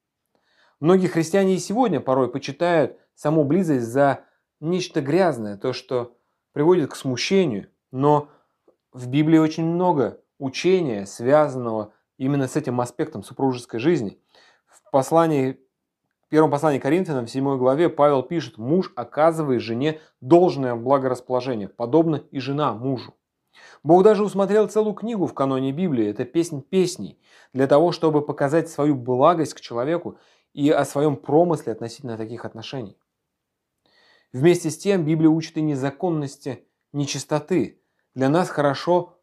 Многие 0.81 1.07
христиане 1.07 1.55
и 1.55 1.59
сегодня 1.59 2.01
порой 2.01 2.31
почитают 2.31 2.99
саму 3.14 3.45
близость 3.45 3.87
за 3.87 4.24
нечто 4.61 5.01
грязное, 5.01 5.57
то, 5.57 5.72
что 5.72 6.16
приводит 6.53 6.91
к 6.91 6.97
смущению. 6.97 7.68
Но 7.93 8.29
в 8.93 9.09
Библии 9.09 9.39
очень 9.39 9.64
много 9.64 10.20
учения, 10.39 11.07
связанного 11.07 11.93
именно 12.19 12.49
с 12.49 12.57
этим 12.57 12.81
аспектом 12.81 13.23
супружеской 13.23 13.81
жизни. 13.81 14.19
В 14.67 14.91
послании, 14.91 15.61
в 16.27 16.29
первом 16.29 16.51
послании 16.51 16.79
Коринфянам, 16.79 17.27
в 17.27 17.31
7 17.31 17.57
главе, 17.59 17.89
Павел 17.89 18.23
пишет, 18.23 18.59
муж 18.59 18.93
оказывает 18.97 19.62
жене 19.62 20.01
должное 20.21 20.75
благорасположение, 20.75 21.69
подобно 21.69 22.17
и 22.31 22.39
жена 22.39 22.73
мужу. 22.75 23.14
Бог 23.83 24.03
даже 24.03 24.25
усмотрел 24.25 24.69
целую 24.69 24.95
книгу 24.95 25.27
в 25.27 25.35
каноне 25.35 25.73
Библии, 25.73 26.07
это 26.07 26.25
«Песнь 26.25 26.61
песней», 26.62 27.19
для 27.53 27.67
того, 27.67 27.93
чтобы 27.93 28.21
показать 28.21 28.69
свою 28.69 28.95
благость 28.95 29.55
к 29.55 29.61
человеку 29.61 30.19
и 30.53 30.71
о 30.71 30.85
своем 30.85 31.17
промысле 31.17 31.73
относительно 31.73 32.17
таких 32.17 32.45
отношений. 32.45 32.99
Вместе 34.33 34.71
с 34.71 34.77
тем 34.77 35.05
Библия 35.05 35.31
учит 35.31 35.57
и 35.57 35.62
незаконности, 35.62 36.67
нечистоты. 36.93 37.81
Для 38.14 38.29
нас 38.29 38.51
хорошо 38.51 39.19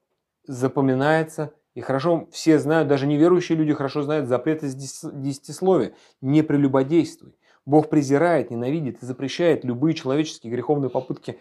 запоминается 0.45 1.53
и 1.73 1.81
хорошо 1.81 2.27
все 2.31 2.59
знают, 2.59 2.87
даже 2.87 3.07
неверующие 3.07 3.57
люди 3.57 3.73
хорошо 3.73 4.03
знают 4.03 4.27
запрет 4.27 4.63
из 4.63 4.75
десятисловия. 4.75 5.95
Не 6.21 6.43
прелюбодействуй. 6.43 7.35
Бог 7.65 7.89
презирает, 7.89 8.51
ненавидит 8.51 9.01
и 9.01 9.05
запрещает 9.05 9.63
любые 9.63 9.95
человеческие 9.95 10.51
греховные 10.51 10.89
попытки 10.89 11.39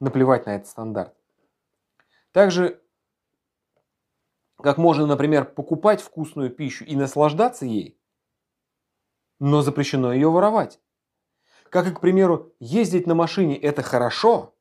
наплевать 0.00 0.46
на 0.46 0.56
этот 0.56 0.68
стандарт. 0.68 1.14
Также, 2.32 2.80
как 4.56 4.78
можно, 4.78 5.06
например, 5.06 5.44
покупать 5.44 6.00
вкусную 6.00 6.50
пищу 6.50 6.84
и 6.84 6.96
наслаждаться 6.96 7.66
ей, 7.66 7.98
но 9.40 9.62
запрещено 9.62 10.12
ее 10.12 10.30
воровать. 10.30 10.80
Как 11.68 11.86
и, 11.86 11.92
к 11.92 12.00
примеру, 12.00 12.54
ездить 12.60 13.06
на 13.06 13.14
машине– 13.14 13.56
это 13.58 13.82
хорошо, 13.82 14.54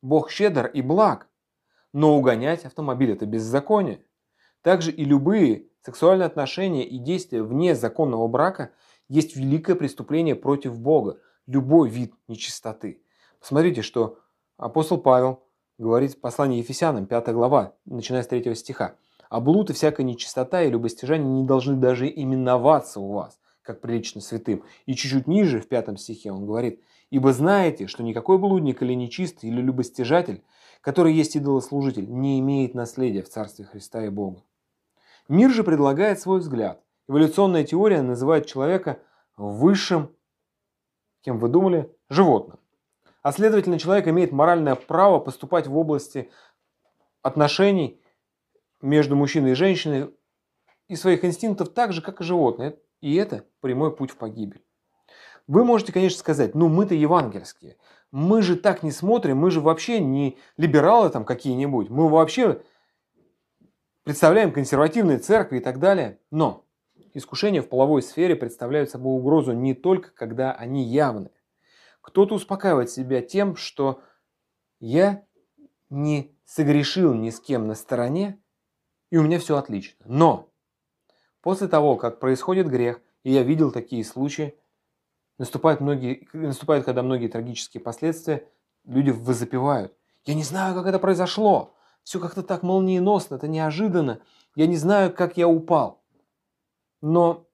Бог 0.00 0.30
щедр 0.30 0.66
и 0.66 0.80
благ, 0.80 1.28
но 1.92 2.16
угонять 2.16 2.64
автомобиль– 2.64 3.10
это 3.12 3.26
беззаконие. 3.26 4.02
Также 4.66 4.90
и 4.90 5.04
любые 5.04 5.66
сексуальные 5.82 6.26
отношения 6.26 6.84
и 6.84 6.98
действия 6.98 7.44
вне 7.44 7.76
законного 7.76 8.26
брака 8.26 8.72
есть 9.08 9.36
великое 9.36 9.76
преступление 9.76 10.34
против 10.34 10.76
Бога, 10.76 11.20
любой 11.46 11.88
вид 11.88 12.12
нечистоты. 12.26 13.00
Посмотрите, 13.38 13.82
что 13.82 14.18
апостол 14.56 14.98
Павел 14.98 15.44
говорит 15.78 16.14
в 16.14 16.20
послании 16.20 16.58
Ефесянам, 16.58 17.06
5 17.06 17.28
глава, 17.28 17.74
начиная 17.84 18.24
с 18.24 18.26
3 18.26 18.56
стиха. 18.56 18.96
«А 19.30 19.38
блуд 19.38 19.70
и 19.70 19.72
всякая 19.72 20.02
нечистота 20.02 20.64
и 20.64 20.70
любостяжание 20.70 21.28
не 21.28 21.46
должны 21.46 21.76
даже 21.76 22.08
именоваться 22.08 22.98
у 22.98 23.12
вас, 23.12 23.38
как 23.62 23.80
прилично 23.80 24.20
святым». 24.20 24.64
И 24.84 24.96
чуть-чуть 24.96 25.28
ниже, 25.28 25.60
в 25.60 25.68
5 25.68 25.96
стихе, 26.00 26.32
он 26.32 26.44
говорит, 26.44 26.82
«Ибо 27.10 27.32
знаете, 27.32 27.86
что 27.86 28.02
никакой 28.02 28.38
блудник 28.38 28.82
или 28.82 28.94
нечистый, 28.94 29.48
или 29.48 29.60
любостяжатель, 29.60 30.42
который 30.80 31.14
есть 31.14 31.36
идолослужитель, 31.36 32.10
не 32.10 32.40
имеет 32.40 32.74
наследия 32.74 33.22
в 33.22 33.28
Царстве 33.28 33.64
Христа 33.64 34.04
и 34.04 34.08
Бога». 34.08 34.42
Мир 35.28 35.50
же 35.50 35.64
предлагает 35.64 36.20
свой 36.20 36.38
взгляд. 36.38 36.80
Эволюционная 37.08 37.64
теория 37.64 38.02
называет 38.02 38.46
человека 38.46 39.00
высшим, 39.36 40.14
кем 41.22 41.38
вы 41.38 41.48
думали, 41.48 41.92
животным. 42.08 42.58
А 43.22 43.32
следовательно, 43.32 43.78
человек 43.78 44.06
имеет 44.06 44.30
моральное 44.30 44.76
право 44.76 45.18
поступать 45.18 45.66
в 45.66 45.76
области 45.76 46.30
отношений 47.22 48.00
между 48.80 49.16
мужчиной 49.16 49.52
и 49.52 49.54
женщиной 49.54 50.14
и 50.88 50.94
своих 50.94 51.24
инстинктов 51.24 51.70
так 51.70 51.92
же, 51.92 52.02
как 52.02 52.20
и 52.20 52.24
животные. 52.24 52.78
И 53.00 53.16
это 53.16 53.44
прямой 53.60 53.94
путь 53.94 54.12
в 54.12 54.16
погибель. 54.16 54.64
Вы 55.48 55.64
можете, 55.64 55.92
конечно, 55.92 56.18
сказать, 56.18 56.54
ну 56.54 56.68
мы-то 56.68 56.94
евангельские. 56.94 57.76
Мы 58.12 58.42
же 58.42 58.56
так 58.56 58.82
не 58.82 58.92
смотрим, 58.92 59.38
мы 59.38 59.50
же 59.50 59.60
вообще 59.60 59.98
не 60.00 60.38
либералы 60.56 61.10
там 61.10 61.24
какие-нибудь. 61.24 61.90
Мы 61.90 62.08
вообще 62.08 62.62
представляем 64.06 64.52
консервативные 64.52 65.18
церкви 65.18 65.56
и 65.56 65.60
так 65.60 65.80
далее. 65.80 66.20
Но 66.30 66.64
искушения 67.12 67.60
в 67.60 67.68
половой 67.68 68.02
сфере 68.02 68.36
представляют 68.36 68.88
собой 68.88 69.18
угрозу 69.18 69.52
не 69.52 69.74
только, 69.74 70.12
когда 70.12 70.52
они 70.52 70.84
явны. 70.84 71.32
Кто-то 72.02 72.36
успокаивает 72.36 72.88
себя 72.88 73.20
тем, 73.20 73.56
что 73.56 74.00
я 74.78 75.24
не 75.90 76.38
согрешил 76.44 77.14
ни 77.14 77.30
с 77.30 77.40
кем 77.40 77.66
на 77.66 77.74
стороне, 77.74 78.38
и 79.10 79.16
у 79.16 79.24
меня 79.24 79.40
все 79.40 79.56
отлично. 79.56 80.04
Но 80.06 80.52
после 81.40 81.66
того, 81.66 81.96
как 81.96 82.20
происходит 82.20 82.68
грех, 82.68 83.00
и 83.24 83.32
я 83.32 83.42
видел 83.42 83.72
такие 83.72 84.04
случаи, 84.04 84.56
наступают, 85.36 85.80
многие, 85.80 86.28
наступают 86.32 86.84
когда 86.84 87.02
многие 87.02 87.26
трагические 87.26 87.80
последствия, 87.80 88.48
люди 88.84 89.10
возопивают. 89.10 89.96
Я 90.26 90.34
не 90.34 90.44
знаю, 90.44 90.76
как 90.76 90.86
это 90.86 91.00
произошло. 91.00 91.75
Все 92.06 92.20
как-то 92.20 92.44
так 92.44 92.62
молниеносно, 92.62 93.34
это 93.34 93.48
неожиданно. 93.48 94.20
Я 94.54 94.68
не 94.68 94.76
знаю, 94.76 95.12
как 95.12 95.36
я 95.36 95.48
упал. 95.48 96.04
Но 97.00 97.48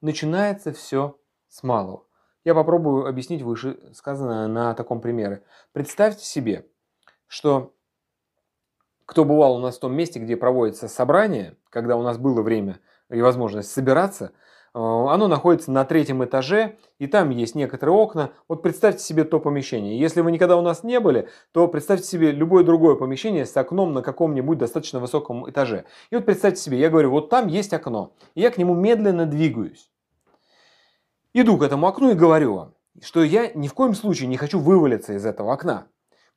начинается 0.00 0.72
все 0.72 1.18
с 1.48 1.64
малого. 1.64 2.04
Я 2.44 2.54
попробую 2.54 3.08
объяснить 3.08 3.42
выше 3.42 3.76
сказанное 3.92 4.46
на 4.46 4.72
таком 4.74 5.00
примере. 5.00 5.42
Представьте 5.72 6.24
себе, 6.24 6.68
что 7.26 7.74
кто 9.04 9.24
бывал 9.24 9.56
у 9.56 9.58
нас 9.58 9.78
в 9.78 9.80
том 9.80 9.96
месте, 9.96 10.20
где 10.20 10.36
проводится 10.36 10.86
собрание, 10.86 11.56
когда 11.68 11.96
у 11.96 12.02
нас 12.02 12.18
было 12.18 12.40
время 12.40 12.78
и 13.10 13.20
возможность 13.20 13.72
собираться– 13.72 14.30
оно 14.74 15.28
находится 15.28 15.70
на 15.70 15.84
третьем 15.84 16.24
этаже, 16.24 16.76
и 16.98 17.06
там 17.06 17.30
есть 17.30 17.54
некоторые 17.54 17.96
окна. 17.96 18.30
Вот 18.48 18.62
представьте 18.62 19.02
себе 19.02 19.24
то 19.24 19.40
помещение. 19.40 19.98
Если 19.98 20.20
вы 20.20 20.32
никогда 20.32 20.56
у 20.56 20.62
нас 20.62 20.82
не 20.82 21.00
были, 21.00 21.28
то 21.52 21.68
представьте 21.68 22.06
себе 22.06 22.30
любое 22.32 22.64
другое 22.64 22.94
помещение 22.94 23.46
с 23.46 23.56
окном 23.56 23.92
на 23.92 24.02
каком-нибудь 24.02 24.58
достаточно 24.58 25.00
высоком 25.00 25.48
этаже. 25.48 25.84
И 26.10 26.16
вот 26.16 26.24
представьте 26.24 26.60
себе, 26.60 26.78
я 26.78 26.90
говорю, 26.90 27.10
вот 27.10 27.30
там 27.30 27.46
есть 27.46 27.72
окно, 27.72 28.12
и 28.34 28.40
я 28.40 28.50
к 28.50 28.58
нему 28.58 28.74
медленно 28.74 29.26
двигаюсь. 29.26 29.90
Иду 31.34 31.58
к 31.58 31.62
этому 31.62 31.86
окну 31.86 32.10
и 32.10 32.14
говорю 32.14 32.54
вам, 32.54 32.74
что 33.02 33.22
я 33.22 33.52
ни 33.54 33.68
в 33.68 33.74
коем 33.74 33.94
случае 33.94 34.28
не 34.28 34.36
хочу 34.36 34.58
вывалиться 34.58 35.14
из 35.14 35.24
этого 35.24 35.52
окна. 35.52 35.86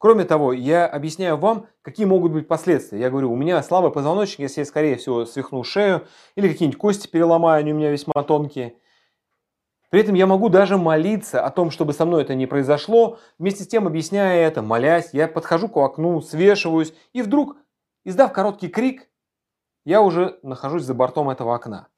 Кроме 0.02 0.26
того, 0.26 0.52
я 0.52 0.88
объясняю 0.88 1.38
вам, 1.38 1.68
какие 1.84 2.08
могут 2.08 2.32
быть 2.32 2.48
последствия. 2.48 3.00
Я 3.00 3.12
говорю, 3.12 3.32
у 3.32 3.36
меня 3.36 3.62
слабый 3.62 3.92
позвоночник, 3.92 4.40
если 4.40 4.62
я, 4.62 4.66
скорее 4.66 4.96
всего, 4.96 5.26
свихну 5.26 5.64
шею, 5.64 6.08
или 6.34 6.48
какие-нибудь 6.48 6.80
кости 6.80 7.08
переломаю, 7.08 7.60
они 7.60 7.72
у 7.72 7.76
меня 7.76 7.92
весьма 7.92 8.24
тонкие. 8.24 8.78
При 9.92 10.02
этом 10.02 10.16
я 10.16 10.26
могу 10.26 10.50
даже 10.50 10.80
молиться 10.80 11.46
о 11.46 11.52
том, 11.52 11.70
чтобы 11.70 11.94
со 11.94 12.06
мной 12.06 12.24
это 12.24 12.34
не 12.34 12.48
произошло. 12.48 13.20
Вместе 13.38 13.64
с 13.64 13.68
тем, 13.68 13.86
объясняя 13.86 14.48
это, 14.48 14.64
молясь, 14.64 15.12
я 15.14 15.28
подхожу 15.28 15.70
к 15.70 15.78
окну, 15.78 16.20
свешиваюсь, 16.20 16.96
и 17.14 17.22
вдруг, 17.22 17.58
издав 18.04 18.34
короткий 18.34 18.70
крик, 18.70 19.08
я 19.86 20.02
уже 20.02 20.40
нахожусь 20.42 20.82
за 20.82 20.96
бортом 20.96 21.30
этого 21.30 21.54
окна. 21.54 21.90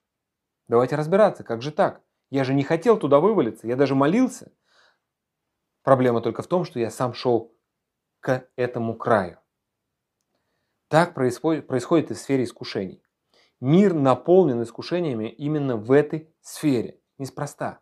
Давайте 0.67 0.97
разбираться, 0.97 1.45
как 1.45 1.61
же 1.61 1.71
так? 1.71 2.01
Я 2.31 2.43
же 2.43 2.53
не 2.53 2.63
хотел 2.63 2.97
туда 2.97 3.21
вывалиться, 3.21 3.65
я 3.65 3.77
даже 3.77 3.95
молился. 3.95 4.51
Проблема 5.83 6.19
только 6.19 6.41
в 6.41 6.47
том, 6.47 6.65
что 6.65 6.81
я 6.81 6.89
сам 6.89 7.13
шел 7.13 7.53
к 8.23 8.47
этому 8.55 8.95
краю. 8.95 9.37
Так 10.87 11.13
происходит, 11.13 11.67
происходит 11.67 12.09
и 12.09 12.13
в 12.13 12.17
сфере 12.17 12.45
искушений. 12.45 13.03
Мир 13.59 13.93
наполнен 13.93 14.63
искушениями 14.63 15.27
именно 15.27 15.75
в 15.75 15.91
этой 15.91 16.33
сфере. 16.39 17.01
Неспроста. 17.17 17.81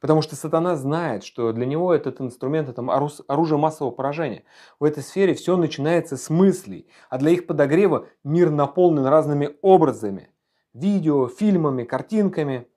Потому 0.00 0.22
что 0.22 0.36
сатана 0.36 0.76
знает, 0.76 1.24
что 1.24 1.52
для 1.52 1.66
него 1.66 1.92
этот 1.92 2.20
инструмент– 2.20 2.68
это 2.70 2.82
оружие 3.26 3.58
массового 3.58 3.92
поражения. 3.92 4.44
В 4.78 4.84
этой 4.84 5.02
сфере 5.02 5.34
все 5.34 5.56
начинается 5.56 6.16
с 6.16 6.30
мыслей, 6.30 6.88
а 7.10 7.18
для 7.18 7.32
их 7.32 7.48
подогрева 7.48 8.06
мир 8.22 8.50
наполнен 8.50 9.06
разными 9.06 9.56
образами. 9.60 10.30
видео, 10.72 11.26
фильмами, 11.26 11.82
картинками. 11.82 12.68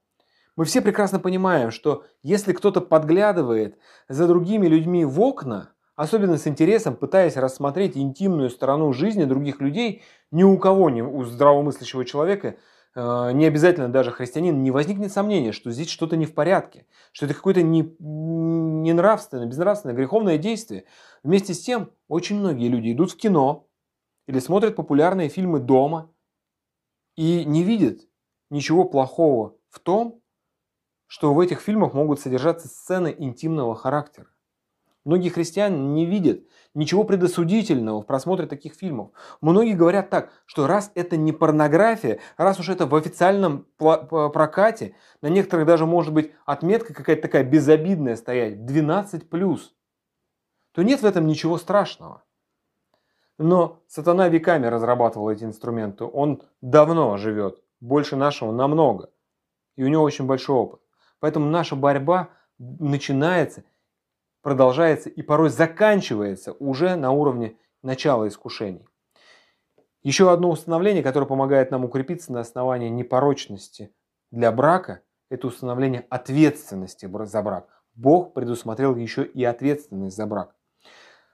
Мы 0.56 0.66
все 0.66 0.82
прекрасно 0.82 1.20
понимаем, 1.20 1.70
что 1.70 2.06
если 2.24 2.54
кто-то 2.54 2.82
подглядывает 2.82 3.78
за 4.10 4.28
другими 4.28 4.66
людьми 4.66 5.06
в 5.06 5.22
окна, 5.22 5.76
особенно 6.02 6.38
с 6.38 6.48
интересом 6.48 6.96
пытаясь 6.96 7.38
рассмотреть 7.38 7.96
интимную 7.96 8.50
сторону 8.50 8.92
жизни 8.92 9.24
других 9.26 9.62
людей, 9.62 10.02
ни 10.32 10.42
у 10.42 10.58
кого, 10.58 10.90
ни 10.90 11.02
у 11.02 11.24
здравомыслящего 11.26 12.06
человека, 12.06 12.58
э, 12.96 13.32
не 13.34 13.46
обязательно 13.46 13.88
даже 13.88 14.10
христианин, 14.10 14.64
не 14.64 14.72
возникнет 14.72 15.12
сомнения, 15.12 15.52
что 15.52 15.70
здесь 15.70 15.90
что-то 15.90 16.18
не 16.18 16.26
в 16.26 16.34
порядке, 16.34 16.88
что 17.12 17.28
это 17.28 17.36
какое-то 17.36 17.62
не, 17.62 17.96
ненравственное, 18.00 19.46
безнравственное, 19.46 19.96
греховное 19.96 20.40
действие. 20.40 20.86
Вместе 21.22 21.54
с 21.54 21.62
тем, 21.62 21.92
очень 22.08 22.40
многие 22.40 22.68
люди 22.68 22.92
идут 22.94 23.12
в 23.12 23.18
кино 23.18 23.68
или 24.26 24.40
смотрят 24.40 24.76
популярные 24.76 25.30
фильмы 25.30 25.60
дома 25.60 26.12
и 27.16 27.46
не 27.46 27.62
видят 27.62 28.00
ничего 28.50 28.86
плохого 28.86 29.56
в 29.70 29.80
том, 29.80 30.20
что 31.06 31.36
в 31.36 31.40
этих 31.40 31.60
фильмах 31.60 31.94
могут 31.94 32.20
содержаться 32.20 32.68
сцены 32.68 33.14
интимного 33.16 33.76
характера. 33.76 34.31
Многие 35.04 35.30
христиане 35.30 35.78
не 35.80 36.06
видят 36.06 36.42
ничего 36.74 37.04
предосудительного 37.04 38.02
в 38.02 38.06
просмотре 38.06 38.46
таких 38.46 38.76
фильмов. 38.76 39.12
Многие 39.42 39.74
говорят 39.74 40.10
так, 40.10 40.32
что 40.46 40.68
раз 40.68 40.92
это 40.94 41.18
не 41.18 41.32
порнография, 41.32 42.20
раз 42.38 42.60
уж 42.60 42.70
это 42.70 42.86
в 42.86 42.96
официальном 42.96 43.66
прокате, 43.78 44.96
на 45.22 45.28
некоторых 45.28 45.66
даже 45.66 45.86
может 45.86 46.14
быть 46.14 46.32
отметка 46.46 46.94
какая-то 46.94 47.24
такая 47.24 47.44
безобидная 47.44 48.16
стоять, 48.16 48.58
12+, 48.58 49.60
то 50.74 50.84
нет 50.84 51.02
в 51.02 51.06
этом 51.06 51.26
ничего 51.26 51.58
страшного. 51.58 52.24
Но 53.38 53.82
сатана 53.88 54.30
веками 54.30 54.68
разрабатывал 54.68 55.30
эти 55.32 55.44
инструменты. 55.44 56.06
Он 56.06 56.44
давно 56.62 57.18
живет, 57.18 57.58
больше 57.80 58.16
нашего 58.16 58.52
намного. 58.52 59.10
И 59.76 59.84
у 59.84 59.88
него 59.88 60.04
очень 60.04 60.28
большой 60.28 60.56
опыт. 60.58 60.80
Поэтому 61.20 61.50
наша 61.50 61.76
борьба 61.76 62.30
начинается 62.60 63.64
продолжается 64.42 65.10
и 65.10 65.22
порой 65.22 65.50
заканчивается 65.50 66.54
уже 66.54 66.96
на 66.96 67.12
уровне 67.12 67.58
начала 67.84 68.28
искушений. 68.28 68.86
Еще 70.04 70.32
одно 70.32 70.50
установление, 70.50 71.04
которое 71.04 71.28
помогает 71.28 71.72
нам 71.72 71.86
укрепиться 71.86 72.32
на 72.32 72.40
основании 72.40 72.90
непорочности 72.90 73.94
для 74.32 74.52
брака, 74.52 75.02
это 75.30 75.48
установление 75.48 76.06
ответственности 76.10 77.10
за 77.26 77.42
брак. 77.42 77.84
Бог 77.94 78.34
предусмотрел 78.34 78.96
еще 78.96 79.24
и 79.24 79.44
ответственность 79.44 80.16
за 80.16 80.26
брак. 80.26 80.56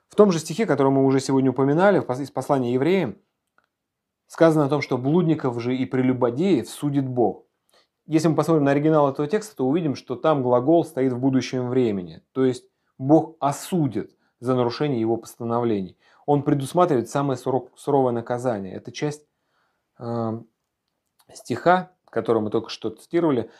В 0.08 0.14
том 0.16 0.32
же 0.32 0.38
стихе, 0.38 0.66
который 0.66 0.92
мы 0.92 1.04
уже 1.04 1.20
сегодня 1.20 1.50
упоминали, 1.50 1.98
из 1.98 2.30
послания 2.30 2.74
евреям, 2.74 3.18
сказано 4.26 4.66
о 4.66 4.68
том, 4.68 4.82
что 4.82 4.98
блудников 4.98 5.60
же 5.60 5.76
и 5.76 5.86
прелюбодеев 5.86 6.68
судит 6.68 7.08
Бог. 7.08 7.46
Если 8.06 8.28
мы 8.28 8.36
посмотрим 8.36 8.64
на 8.64 8.70
оригинал 8.70 9.10
этого 9.10 9.28
текста, 9.28 9.56
то 9.56 9.66
увидим, 9.66 9.94
что 9.94 10.16
там 10.16 10.42
глагол 10.42 10.84
стоит 10.84 11.12
в 11.12 11.18
будущем 11.18 11.68
времени. 11.68 12.22
То 12.32 12.44
есть 12.44 12.64
Бог 12.98 13.36
осудит 13.40 14.16
за 14.40 14.54
нарушение 14.54 15.00
его 15.00 15.16
постановлений. 15.16 15.96
Он 16.26 16.42
предусматривает 16.42 17.08
самое 17.08 17.38
суровое 17.38 18.12
наказание. 18.12 18.74
Это 18.74 18.92
часть 18.92 19.26
э, 19.98 20.42
стиха, 21.32 21.92
который 22.10 22.42
мы 22.42 22.50
только 22.50 22.68
что 22.68 22.90
цитировали, 22.90 23.50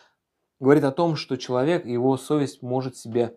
говорит 0.60 0.84
о 0.84 0.92
том, 0.92 1.16
что 1.16 1.36
человек 1.36 1.86
его 1.86 2.16
совесть 2.16 2.62
может 2.62 2.96
себя 2.96 3.34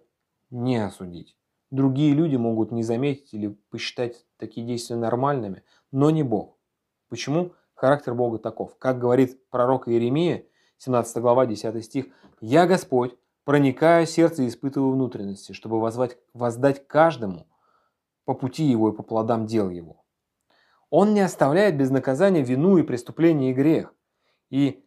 не 0.50 0.78
осудить. 0.78 1.38
Другие 1.70 2.14
люди 2.14 2.36
могут 2.36 2.72
не 2.72 2.84
заметить 2.84 3.34
или 3.34 3.48
посчитать 3.70 4.26
такие 4.38 4.66
действия 4.66 4.98
нормальными, 4.98 5.64
но 5.92 6.10
не 6.10 6.24
Бог. 6.24 6.58
Почему? 7.08 7.54
Характер 7.74 8.14
Бога 8.14 8.38
таков. 8.38 8.78
Как 8.78 9.00
говорит 9.00 9.40
пророк 9.50 9.88
Иеремия, 9.88 10.46
17 10.80 11.18
глава, 11.18 11.46
10 11.46 11.84
стих, 11.86 12.08
«Я 12.42 12.68
Господь, 12.68 13.16
проникая 13.44 14.06
в 14.06 14.10
сердце 14.10 14.44
и 14.44 14.48
испытывая 14.48 14.92
внутренности, 14.92 15.54
чтобы 15.54 15.80
возвать, 15.80 16.18
воздать 16.34 16.88
каждому 16.88 17.48
по 18.26 18.34
пути 18.34 18.64
его 18.64 18.90
и 18.90 18.96
по 18.96 19.04
плодам 19.04 19.46
дел 19.46 19.70
его. 19.70 20.04
Он 20.90 21.14
не 21.14 21.22
оставляет 21.22 21.78
без 21.78 21.90
наказания 21.90 22.42
вину 22.42 22.78
и 22.78 22.84
преступление 22.84 23.52
и 23.52 23.54
грех. 23.54 23.94
И 24.50 24.86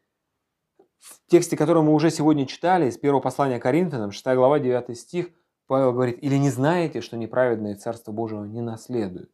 в 0.98 1.20
тексте, 1.28 1.56
который 1.56 1.82
мы 1.82 1.94
уже 1.94 2.10
сегодня 2.10 2.46
читали, 2.46 2.88
из 2.88 2.98
первого 2.98 3.20
послания 3.20 3.58
Коринфянам, 3.58 4.12
6 4.12 4.24
глава, 4.36 4.58
9 4.58 4.96
стих, 4.98 5.30
Павел 5.66 5.92
говорит, 5.92 6.22
«Или 6.22 6.36
не 6.36 6.50
знаете, 6.50 7.00
что 7.00 7.16
неправедное 7.16 7.74
Царство 7.74 8.12
Божие 8.12 8.46
не 8.46 8.60
наследует? 8.60 9.30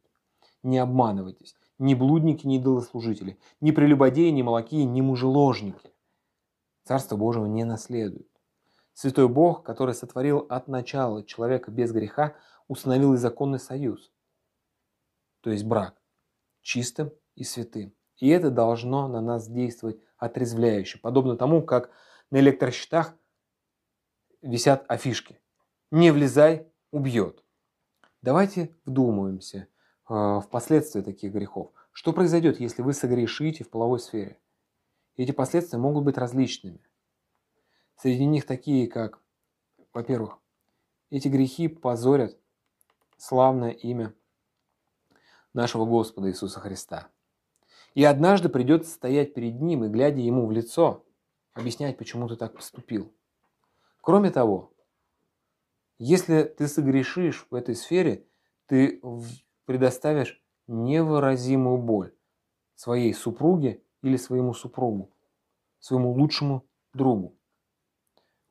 Не 0.63 0.77
обманывайтесь, 0.77 1.55
ни 1.77 1.93
блудники, 1.93 2.47
ни 2.47 2.57
идолослужители, 2.57 3.37
ни 3.59 3.71
прелюбодеи, 3.71 4.29
ни 4.29 4.41
молоки, 4.41 4.85
ни 4.85 5.01
мужеложники. 5.01 5.91
Царство 6.83 7.17
Божьего 7.17 7.47
не 7.47 7.63
наследует. 7.63 8.30
Святой 8.93 9.27
Бог, 9.29 9.63
который 9.63 9.93
сотворил 9.93 10.45
от 10.49 10.67
начала 10.67 11.23
человека 11.23 11.71
без 11.71 11.91
греха, 11.91 12.35
установил 12.67 13.13
и 13.13 13.17
законный 13.17 13.59
союз, 13.59 14.11
то 15.41 15.49
есть 15.49 15.65
брак, 15.65 15.95
чистым 16.61 17.11
и 17.35 17.43
святым. 17.43 17.93
И 18.17 18.29
это 18.29 18.51
должно 18.51 19.07
на 19.07 19.21
нас 19.21 19.47
действовать 19.47 19.99
отрезвляюще, 20.17 20.99
подобно 20.99 21.35
тому, 21.35 21.63
как 21.63 21.89
на 22.29 22.39
электрощитах 22.39 23.15
висят 24.41 24.85
афишки. 24.87 25.39
Не 25.89 26.11
влезай, 26.11 26.67
убьет. 26.91 27.43
Давайте 28.21 28.75
вдумаемся 28.85 29.57
э, 29.57 30.13
в 30.13 30.47
последствия 30.51 31.01
таких 31.01 31.33
грехов. 31.33 31.71
Что 31.91 32.13
произойдет, 32.13 32.59
если 32.59 32.83
вы 32.83 32.93
согрешите 32.93 33.63
в 33.63 33.69
половой 33.69 33.99
сфере? 33.99 34.39
Эти 35.17 35.31
последствия 35.31 35.79
могут 35.79 36.05
быть 36.05 36.17
различными. 36.17 36.79
Среди 38.01 38.25
них 38.25 38.47
такие, 38.47 38.87
как, 38.87 39.19
во-первых, 39.93 40.39
эти 41.11 41.27
грехи 41.27 41.67
позорят 41.67 42.35
славное 43.17 43.69
имя 43.69 44.15
нашего 45.53 45.85
Господа 45.85 46.31
Иисуса 46.31 46.59
Христа. 46.59 47.09
И 47.93 48.03
однажды 48.03 48.49
придется 48.49 48.89
стоять 48.89 49.35
перед 49.35 49.61
Ним 49.61 49.83
и, 49.83 49.87
глядя 49.87 50.19
Ему 50.19 50.47
в 50.47 50.51
лицо, 50.51 51.05
объяснять, 51.53 51.95
почему 51.99 52.27
ты 52.27 52.37
так 52.37 52.55
поступил. 52.55 53.13
Кроме 54.01 54.31
того, 54.31 54.73
если 55.99 56.41
ты 56.41 56.67
согрешишь 56.67 57.45
в 57.51 57.53
этой 57.53 57.75
сфере, 57.75 58.25
ты 58.65 58.99
предоставишь 59.65 60.43
невыразимую 60.65 61.77
боль 61.77 62.15
своей 62.73 63.13
супруге 63.13 63.83
или 64.01 64.17
своему 64.17 64.55
супругу, 64.55 65.13
своему 65.77 66.13
лучшему 66.13 66.65
другу. 66.95 67.37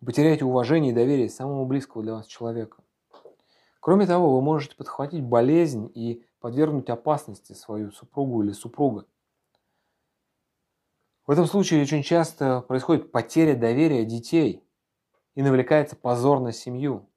Вы 0.01 0.07
потеряете 0.07 0.44
уважение 0.44 0.92
и 0.92 0.94
доверие 0.94 1.28
самого 1.28 1.64
близкого 1.66 2.03
для 2.03 2.14
вас 2.14 2.26
человека. 2.26 2.78
Кроме 3.80 4.07
того, 4.07 4.34
вы 4.34 4.40
можете 4.42 4.76
подхватить 4.76 5.22
болезнь 5.22 5.90
и 5.94 6.24
подвергнуть 6.40 6.88
опасности 6.88 7.53
свою 7.53 7.92
супругу 7.92 8.42
или 8.42 8.53
супруга. 8.53 9.07
В 11.26 11.30
этом 11.30 11.46
случае 11.46 11.82
очень 11.82 12.03
часто 12.03 12.62
происходит 12.62 13.12
потеря 13.12 13.55
доверия 13.55 14.05
детей 14.05 14.64
и 15.34 15.42
навлекается 15.42 15.96
позор 15.96 16.40
на 16.40 16.53
семью. 16.53 17.09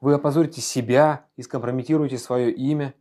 Вы 0.00 0.14
опозорите 0.14 0.60
себя 0.60 1.26
и 1.36 1.42
скомпрометируете 1.42 2.18
свое 2.18 2.50
имя. 2.52 2.94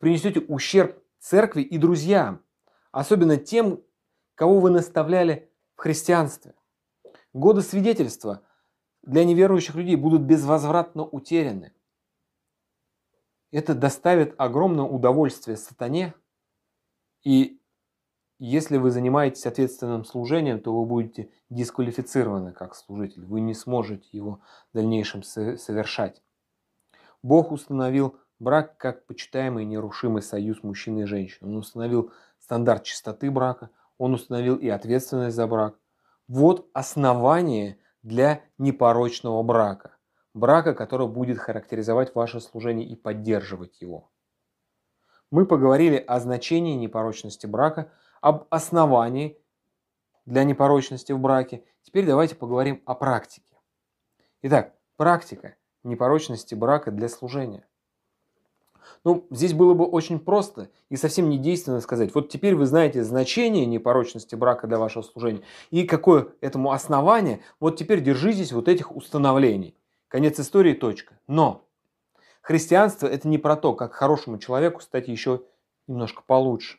принесете 0.00 0.40
ущерб 0.40 0.96
церкви 1.18 1.62
и 1.62 1.76
друзьям, 1.76 2.40
особенно 2.92 3.36
тем, 3.36 3.82
кого 4.36 4.60
вы 4.60 4.70
наставляли 4.70 5.50
в 5.74 5.80
христианстве. 5.80 6.54
Годы 7.34 7.60
свидетельства 7.60 8.42
для 9.02 9.24
неверующих 9.24 9.74
людей 9.74 9.96
будут 9.96 10.22
безвозвратно 10.22 11.04
утеряны. 11.04 11.72
Это 13.50 13.74
доставит 13.74 14.34
огромное 14.38 14.84
удовольствие 14.84 15.56
сатане. 15.56 16.14
И 17.22 17.60
если 18.38 18.78
вы 18.78 18.90
занимаетесь 18.90 19.46
ответственным 19.46 20.04
служением, 20.04 20.60
то 20.60 20.78
вы 20.78 20.86
будете 20.86 21.30
дисквалифицированы 21.50 22.52
как 22.52 22.74
служитель. 22.74 23.24
Вы 23.24 23.40
не 23.40 23.54
сможете 23.54 24.06
его 24.12 24.40
в 24.72 24.76
дальнейшем 24.76 25.22
совершать. 25.22 26.22
Бог 27.22 27.52
установил 27.52 28.16
брак 28.38 28.76
как 28.78 29.06
почитаемый 29.06 29.64
нерушимый 29.64 30.22
союз 30.22 30.62
мужчины 30.62 31.00
и 31.00 31.06
женщины. 31.06 31.48
Он 31.50 31.56
установил 31.56 32.12
стандарт 32.38 32.84
чистоты 32.84 33.30
брака, 33.30 33.70
он 33.98 34.14
установил 34.14 34.56
и 34.56 34.68
ответственность 34.68 35.36
за 35.36 35.46
брак– 35.46 35.78
вот 36.28 36.68
основание 36.74 37.78
для 38.02 38.42
непорочного 38.58 39.42
брака. 39.42 39.96
Брака, 40.34 40.74
который 40.74 41.08
будет 41.08 41.38
характеризовать 41.38 42.14
ваше 42.14 42.40
служение 42.40 42.86
и 42.86 42.94
поддерживать 42.94 43.80
его. 43.80 44.10
Мы 45.30 45.46
поговорили 45.46 45.96
о 45.96 46.20
значении 46.20 46.74
непорочности 46.74 47.46
брака, 47.46 47.90
об 48.20 48.46
основании 48.50 49.38
для 50.26 50.44
непорочности 50.44 51.12
в 51.12 51.18
браке. 51.18 51.64
Теперь 51.82 52.06
давайте 52.06 52.34
поговорим 52.34 52.82
о 52.86 52.94
практике. 52.94 53.56
Итак, 54.42 54.74
практика 54.96 55.56
непорочности 55.82 56.54
брака 56.54 56.90
для 56.90 57.08
служения. 57.08 57.66
Ну, 59.04 59.26
здесь 59.30 59.52
было 59.52 59.74
бы 59.74 59.84
очень 59.86 60.18
просто 60.18 60.68
и 60.88 60.96
совсем 60.96 61.28
не 61.28 61.38
действенно 61.38 61.80
сказать, 61.80 62.14
вот 62.14 62.28
теперь 62.28 62.54
вы 62.54 62.66
знаете 62.66 63.04
значение 63.04 63.66
непорочности 63.66 64.34
брака 64.34 64.66
для 64.66 64.78
вашего 64.78 65.02
служения 65.02 65.42
и 65.70 65.84
какое 65.84 66.28
этому 66.40 66.72
основание, 66.72 67.40
вот 67.60 67.76
теперь 67.76 68.02
держитесь 68.02 68.52
вот 68.52 68.68
этих 68.68 68.94
установлений. 68.94 69.74
Конец 70.08 70.40
истории, 70.40 70.72
точка. 70.72 71.18
Но 71.26 71.66
христианство 72.40 73.06
это 73.06 73.28
не 73.28 73.38
про 73.38 73.56
то, 73.56 73.74
как 73.74 73.92
хорошему 73.92 74.38
человеку 74.38 74.80
стать 74.80 75.08
еще 75.08 75.42
немножко 75.86 76.22
получше. 76.26 76.78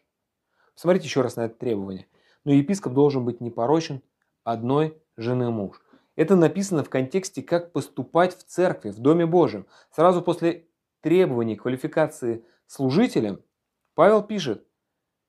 Посмотрите 0.73 1.05
еще 1.05 1.21
раз 1.21 1.35
на 1.35 1.41
это 1.41 1.55
требование. 1.55 2.07
Но 2.45 2.53
епископ 2.53 2.93
должен 2.93 3.25
быть 3.25 3.41
непорочен 3.41 4.01
одной 4.43 4.97
жены 5.17 5.49
муж. 5.51 5.81
Это 6.15 6.35
написано 6.35 6.83
в 6.83 6.89
контексте, 6.89 7.41
как 7.41 7.71
поступать 7.71 8.35
в 8.37 8.43
церкви, 8.43 8.89
в 8.89 8.99
Доме 8.99 9.25
Божьем. 9.25 9.65
Сразу 9.91 10.21
после 10.21 10.65
требований 11.01 11.55
квалификации 11.55 12.45
служителям 12.67 13.41
Павел 13.95 14.23
пишет, 14.23 14.65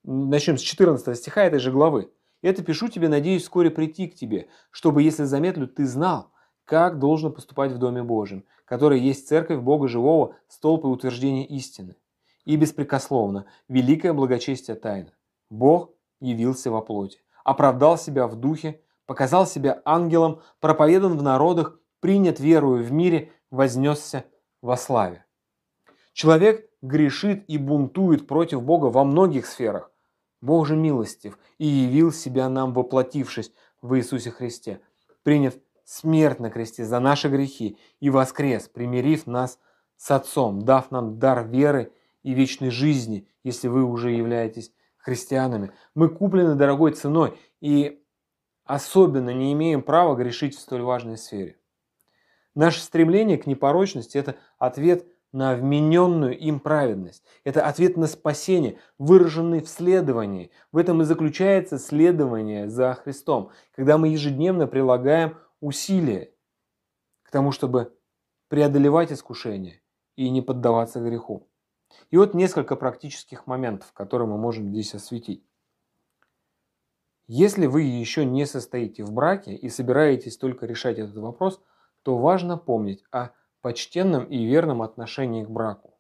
начнем 0.05 0.57
с 0.57 0.61
14 0.61 1.17
стиха 1.19 1.43
этой 1.43 1.59
же 1.59 1.73
главы. 1.73 2.13
«Это 2.43 2.63
пишу 2.63 2.89
тебе, 2.89 3.09
надеюсь, 3.09 3.43
вскоре 3.43 3.71
прийти 3.71 4.07
к 4.07 4.15
тебе, 4.15 4.49
чтобы, 4.71 5.03
если 5.03 5.25
замедлю, 5.25 5.67
ты 5.67 5.87
знал, 5.87 6.33
как 6.65 6.99
должно 6.99 7.31
поступать 7.31 7.73
в 7.73 7.79
Доме 7.79 8.03
Божьем, 8.03 8.45
который 8.65 9.01
есть 9.01 9.27
церковь 9.27 9.61
Бога 9.61 9.89
Живого, 9.89 10.37
столб 10.47 10.85
и 10.85 10.87
утверждение 10.87 11.45
истины. 11.47 11.97
И 12.45 12.57
беспрекословно, 12.57 13.47
великое 13.69 14.13
благочестие 14.13 14.77
тайна. 14.77 15.13
Бог 15.51 15.91
явился 16.21 16.71
во 16.71 16.81
плоти, 16.81 17.19
оправдал 17.43 17.99
себя 17.99 18.29
в 18.29 18.37
духе, 18.37 18.81
показал 19.05 19.47
себя 19.49 19.83
ангелом, 19.85 20.43
проповедан 20.61 21.19
в 21.19 21.23
народах, 21.25 21.81
принят 21.99 22.39
верою 22.39 22.85
в 22.85 22.93
мире, 22.93 23.33
вознесся 23.51 24.25
во 24.63 24.77
славе. 24.77 25.27
Человек 26.21 26.69
грешит 26.83 27.45
и 27.49 27.57
бунтует 27.57 28.27
против 28.27 28.63
Бога 28.63 28.91
во 28.91 29.05
многих 29.05 29.47
сферах. 29.47 29.91
Бог 30.43 30.67
же 30.67 30.77
милостив 30.77 31.39
и 31.57 31.67
явил 31.67 32.13
себя 32.13 32.51
нам, 32.51 32.75
воплотившись 32.75 33.55
в 33.81 33.97
Иисусе 33.97 34.31
Христе, 34.31 34.83
приняв 35.23 35.55
смерть 35.87 36.39
на 36.39 36.51
кресте 36.51 36.85
за 36.85 37.01
наши 37.01 37.31
грехи 37.31 37.79
и 38.01 38.11
воскрес, 38.11 38.69
примирив 38.69 39.27
нас 39.27 39.59
с 39.97 40.11
Отцом, 40.11 40.61
дав 40.61 40.91
нам 40.91 41.19
дар 41.19 41.49
веры 41.49 41.91
и 42.23 42.35
вечной 42.35 42.69
жизни, 42.69 43.27
если 43.43 43.69
вы 43.69 43.83
уже 43.83 44.11
являетесь 44.11 44.75
христианами. 44.99 45.73
Мы 45.95 46.11
куплены 46.11 46.55
дорогой 46.55 46.93
ценой 46.93 47.39
и 47.63 48.05
особенно 48.67 49.31
не 49.31 49.55
имеем 49.55 49.81
права 49.81 50.17
грешить 50.17 50.55
в 50.55 50.61
столь 50.61 50.83
важной 50.83 51.17
сфере. 51.17 51.57
Наше 52.55 52.81
стремление 52.81 53.39
к 53.39 53.47
непорочности– 53.47 54.19
это 54.19 54.37
ответ 54.59 55.07
на 55.33 55.55
вмененную 55.55 56.37
им 56.39 56.61
праведность. 56.61 57.25
Это 57.45 57.65
ответ 57.67 57.97
на 57.97 58.07
спасение, 58.07 58.79
выраженный 58.99 59.61
в 59.61 59.69
следовании. 59.69 60.51
В 60.73 60.77
этом 60.77 61.03
и 61.03 61.05
заключается 61.05 61.79
следование 61.79 62.69
за 62.69 62.95
Христом, 62.95 63.51
когда 63.75 63.99
мы 63.99 64.09
ежедневно 64.09 64.67
прилагаем 64.67 65.37
усилия 65.61 66.33
к 67.23 67.31
тому, 67.31 67.53
чтобы 67.53 67.97
преодолевать 68.49 69.13
искушение 69.13 69.81
и 70.17 70.29
не 70.31 70.43
поддаваться 70.43 71.01
греху. 71.01 71.49
И 72.11 72.17
вот 72.17 72.35
несколько 72.35 72.77
практических 72.77 73.47
моментов, 73.47 73.93
которые 73.93 74.29
мы 74.29 74.39
можем 74.39 74.69
здесь 74.71 74.95
осветить. 74.95 75.45
Если 77.27 77.67
вы 77.67 77.83
еще 77.83 78.25
не 78.25 78.45
состоите 78.45 79.05
в 79.05 79.13
браке 79.13 79.55
и 79.55 79.69
собираетесь 79.69 80.37
только 80.37 80.67
решать 80.67 80.99
этот 80.99 81.17
вопрос, 81.17 81.61
то 82.03 82.19
важно 82.19 82.57
помнить 82.57 83.05
о 83.13 83.31
почтенном 83.61 84.25
и 84.25 84.45
верном 84.45 84.83
отношении 84.83 85.45
к 85.45 85.51
браку, 85.51 85.99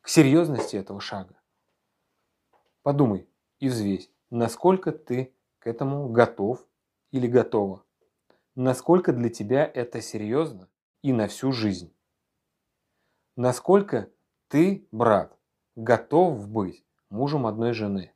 к 0.00 0.08
серьезности 0.08 0.76
этого 0.76 1.00
шага. 1.00 1.38
Подумай 2.82 3.28
и 3.60 3.68
взвесь, 3.68 4.10
насколько 4.30 4.92
ты 4.92 5.34
к 5.58 5.66
этому 5.66 6.08
готов 6.08 6.64
или 7.10 7.26
готова. 7.26 7.84
Насколько 8.54 9.12
для 9.12 9.28
тебя 9.28 9.64
это 9.72 10.00
серьезно 10.00 10.68
и 11.02 11.12
на 11.12 11.28
всю 11.28 11.52
жизнь. 11.52 11.94
Насколько 13.36 14.10
ты, 14.48 14.88
брат, 14.90 15.38
готов 15.76 16.48
быть 16.48 16.84
мужем 17.08 17.46
одной 17.46 17.72
жены. 17.72 18.12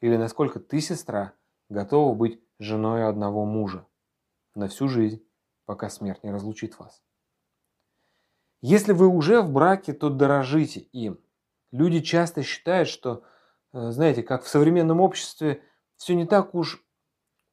Или 0.00 0.16
насколько 0.16 0.60
ты, 0.60 0.80
сестра, 0.80 1.32
готовы 1.68 2.14
быть 2.14 2.42
женой 2.58 3.08
одного 3.08 3.44
мужа 3.44 3.86
на 4.54 4.68
всю 4.68 4.88
жизнь, 4.88 5.24
пока 5.64 5.88
смерть 5.88 6.22
не 6.22 6.30
разлучит 6.30 6.78
вас. 6.78 7.02
Если 8.60 8.92
вы 8.92 9.06
уже 9.06 9.40
в 9.40 9.50
браке, 9.50 9.92
то 9.92 10.10
дорожите 10.10 10.80
им. 10.80 11.18
Люди 11.70 12.00
часто 12.00 12.42
считают, 12.42 12.88
что, 12.88 13.22
э, 13.72 13.90
знаете, 13.90 14.22
как 14.22 14.42
в 14.42 14.48
современном 14.48 15.00
обществе 15.00 15.62
все 15.96 16.14
не 16.14 16.26
так 16.26 16.54
уж 16.54 16.82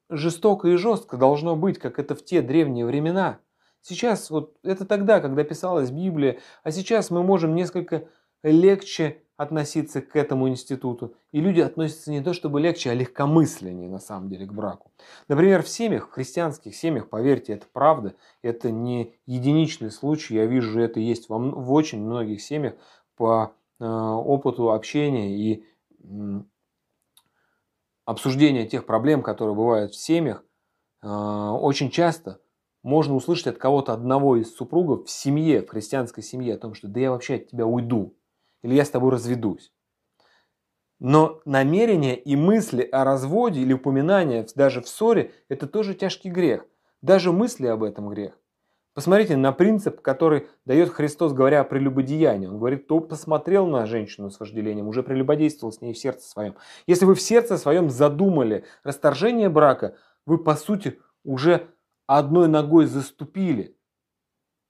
жестоко 0.10 0.68
и 0.70 0.78
жестко 0.78 1.18
должно 1.18 1.56
быть, 1.56 1.80
как 1.80 2.00
это 2.00 2.16
в 2.16 2.24
те 2.24 2.42
древние 2.42 2.86
времена. 2.86 3.40
Сейчас, 3.82 4.30
вот 4.30 4.58
это 4.64 4.86
тогда, 4.86 5.20
когда 5.20 5.44
писалась 5.44 5.92
Библия, 5.92 6.40
а 6.64 6.72
сейчас 6.72 7.12
мы 7.12 7.24
можем 7.24 7.54
несколько 7.54 8.08
легче 8.42 9.24
относиться 9.38 10.02
к 10.02 10.16
этому 10.16 10.48
институту. 10.48 11.16
И 11.32 11.42
люди 11.42 11.60
относятся 11.60 12.12
не 12.12 12.22
то 12.22 12.34
чтобы 12.34 12.62
легче, 12.62 12.92
а 12.92 12.94
легкомысленнее 12.94 13.90
на 13.90 14.00
самом 14.00 14.30
деле 14.30 14.46
к 14.46 14.54
браку. 14.54 14.92
Например, 15.28 15.62
в 15.62 15.68
семьях, 15.68 16.08
в 16.08 16.12
христианских 16.12 16.76
семьях, 16.76 17.10
поверьте, 17.10 17.54
это 17.54 17.66
правда, 17.72 18.16
это 18.42 18.72
не 18.72 19.14
единичный 19.26 19.92
случай, 19.92 20.36
я 20.36 20.46
вижу, 20.46 20.80
это 20.80 21.00
есть 21.00 21.28
во, 21.28 21.38
в 21.38 21.74
очень 21.74 22.02
многих 22.02 22.42
семьях 22.42 22.76
по 23.18 23.54
э, 23.80 23.86
опыту 23.86 24.72
общения 24.72 25.38
и 25.38 25.66
э, 26.04 26.42
обсуждения 28.06 28.66
тех 28.66 28.86
проблем, 28.86 29.22
которые 29.22 29.56
бывают 29.56 29.92
в 29.92 29.98
семьях, 29.98 30.46
э, 31.02 31.08
очень 31.08 31.90
часто 31.90 32.40
можно 32.84 33.16
услышать 33.16 33.48
от 33.48 33.58
кого-то 33.58 33.94
одного 33.94 34.38
из 34.38 34.56
супругов 34.56 35.08
в 35.08 35.10
семье, 35.10 35.62
в 35.64 35.70
христианской 35.70 36.24
семье 36.24 36.54
о 36.54 36.58
том, 36.60 36.74
что 36.74 36.88
да 36.88 37.00
я 37.00 37.12
вообще 37.12 37.36
от 37.36 37.48
тебя 37.48 37.66
уйду, 37.66 38.16
или 38.66 38.74
я 38.74 38.84
с 38.84 38.90
тобой 38.90 39.12
разведусь. 39.12 39.72
Но 41.00 41.40
намерение 41.46 42.18
и 42.18 42.36
мысли 42.36 42.82
о 42.82 43.04
разводе 43.04 43.62
или 43.62 43.74
упоминание 43.74 44.46
даже 44.56 44.82
в 44.82 44.88
ссоре– 44.88 45.34
это 45.50 45.68
тоже 45.68 45.94
тяжкий 45.94 46.32
грех. 46.32 46.66
Даже 47.04 47.32
мысли 47.32 47.68
об 47.68 47.84
этом 47.84 48.10
грех. 48.10 48.40
Посмотрите 48.96 49.38
на 49.38 49.52
принцип, 49.52 50.02
который 50.02 50.48
дает 50.66 50.90
Христос, 50.90 51.34
говоря 51.34 51.62
о 51.62 51.64
прелюбодеянии. 51.64 52.48
Он 52.48 52.58
говорит, 52.58 52.86
кто 52.86 53.02
посмотрел 53.02 53.68
на 53.68 53.86
женщину 53.86 54.32
с 54.32 54.40
вожделением, 54.40 54.88
уже 54.88 55.04
прелюбодействовал 55.04 55.72
с 55.72 55.82
ней 55.82 55.94
в 55.94 55.98
сердце 56.00 56.28
своем. 56.28 56.56
Если 56.88 57.06
вы 57.06 57.14
в 57.14 57.22
сердце 57.22 57.60
своем 57.60 57.92
задумали 57.92 58.66
расторжение 58.84 59.50
брака, 59.50 59.96
вы, 60.26 60.40
по 60.40 60.56
сути, 60.56 61.00
уже 61.24 61.68
одной 62.08 62.48
ногой 62.48 62.88
заступили 62.88 63.78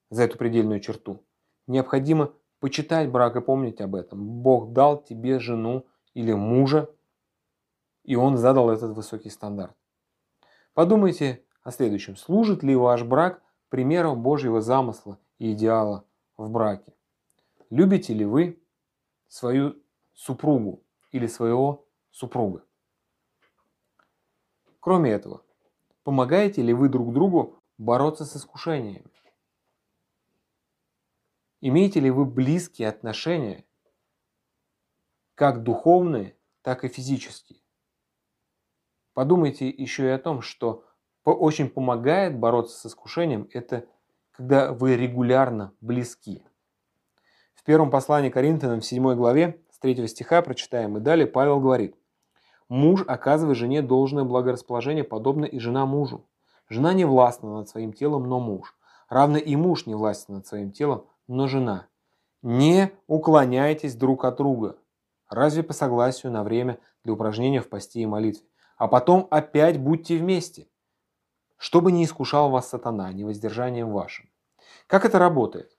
за 0.10 0.24
эту 0.24 0.38
предельную 0.38 0.82
черту. 0.82 1.24
Необходимо 1.68 2.34
почитать 2.66 3.12
брак 3.12 3.36
и 3.36 3.42
помнить 3.42 3.80
об 3.80 3.94
этом. 3.94 4.20
Бог 4.42 4.74
дал 4.74 5.00
тебе 5.00 5.38
жену 5.38 5.86
или 6.16 6.34
мужа, 6.34 6.90
и 8.04 8.16
Он 8.16 8.38
задал 8.38 8.72
этот 8.72 8.96
высокий 8.96 9.30
стандарт. 9.30 9.76
Подумайте 10.74 11.44
о 11.62 11.70
следующем. 11.70 12.16
Служит 12.16 12.64
ли 12.64 12.76
ваш 12.76 13.04
брак 13.04 13.44
примером 13.70 14.24
Божьего 14.24 14.62
замысла 14.62 15.20
и 15.38 15.54
идеала 15.54 16.06
в 16.38 16.50
браке? 16.50 16.96
Любите 17.70 18.16
ли 18.16 18.26
вы 18.26 18.60
свою 19.28 19.76
супругу 20.16 20.82
или 21.12 21.28
своего 21.28 21.86
супруга? 22.10 22.64
Кроме 24.80 25.12
этого, 25.12 25.44
помогаете 26.04 26.64
ли 26.64 26.74
вы 26.74 26.90
друг 26.90 27.14
другу 27.14 27.60
бороться 27.78 28.26
с 28.26 28.36
искушениями? 28.36 29.12
Имеете 31.68 32.00
ли 32.00 32.12
вы 32.12 32.26
близкие 32.26 32.88
отношения, 32.88 33.66
как 35.34 35.64
духовные, 35.64 36.36
так 36.62 36.84
и 36.84 36.90
физические? 36.90 37.58
Подумайте 39.16 39.68
еще 39.68 40.06
и 40.06 40.10
о 40.10 40.20
том, 40.20 40.44
что 40.44 40.86
очень 41.24 41.68
помогает 41.68 42.38
бороться 42.38 42.78
с 42.78 42.86
искушением, 42.86 43.50
это 43.52 43.88
когда 44.30 44.74
вы 44.74 44.96
регулярно 44.96 45.74
близки. 45.82 46.44
В 47.56 47.64
первом 47.64 47.90
послании 47.90 48.30
Коринфянам 48.30 48.82
в 48.82 48.86
7 48.86 49.16
главе 49.16 49.60
с 49.72 49.80
3 49.80 50.08
стиха 50.08 50.44
прочитаем 50.44 50.98
и 50.98 51.00
далее 51.00 51.26
Павел 51.26 51.60
говорит, 51.60 51.96
«Муж 52.70 53.04
оказывает 53.08 53.58
жене 53.58 53.82
должное 53.82 54.24
благорасположение, 54.24 55.04
подобно 55.04 55.46
и 55.46 55.58
жена 55.58 55.88
мужу. 55.88 56.28
Жена 56.70 56.94
не 56.94 57.06
властна 57.06 57.52
над 57.56 57.68
своим 57.68 57.92
телом, 57.92 58.30
но 58.30 58.40
муж. 58.40 58.78
Равно 59.10 59.40
и 59.40 59.56
муж 59.56 59.88
не 59.88 59.96
властен 59.96 60.36
над 60.36 60.46
своим 60.46 60.72
телом, 60.72 61.08
но 61.28 61.48
жена. 61.48 61.88
Не 62.42 62.92
уклоняйтесь 63.08 63.96
друг 63.96 64.26
от 64.26 64.38
друга. 64.38 64.78
Разве 65.30 65.64
по 65.64 65.74
согласию 65.74 66.32
на 66.32 66.44
время 66.44 66.80
для 67.04 67.14
упражнения 67.14 67.62
в 67.62 67.70
посте 67.70 68.02
и 68.02 68.06
молитве. 68.06 68.48
А 68.78 68.88
потом 68.88 69.28
опять 69.32 69.80
будьте 69.80 70.18
вместе. 70.18 70.68
Чтобы 71.58 71.92
не 71.92 72.04
искушал 72.04 72.50
вас 72.50 72.70
сатана 72.70 73.12
невоздержанием 73.12 73.92
вашим. 73.92 74.30
Как 74.88 75.06
это 75.06 75.18
работает? 75.18 75.78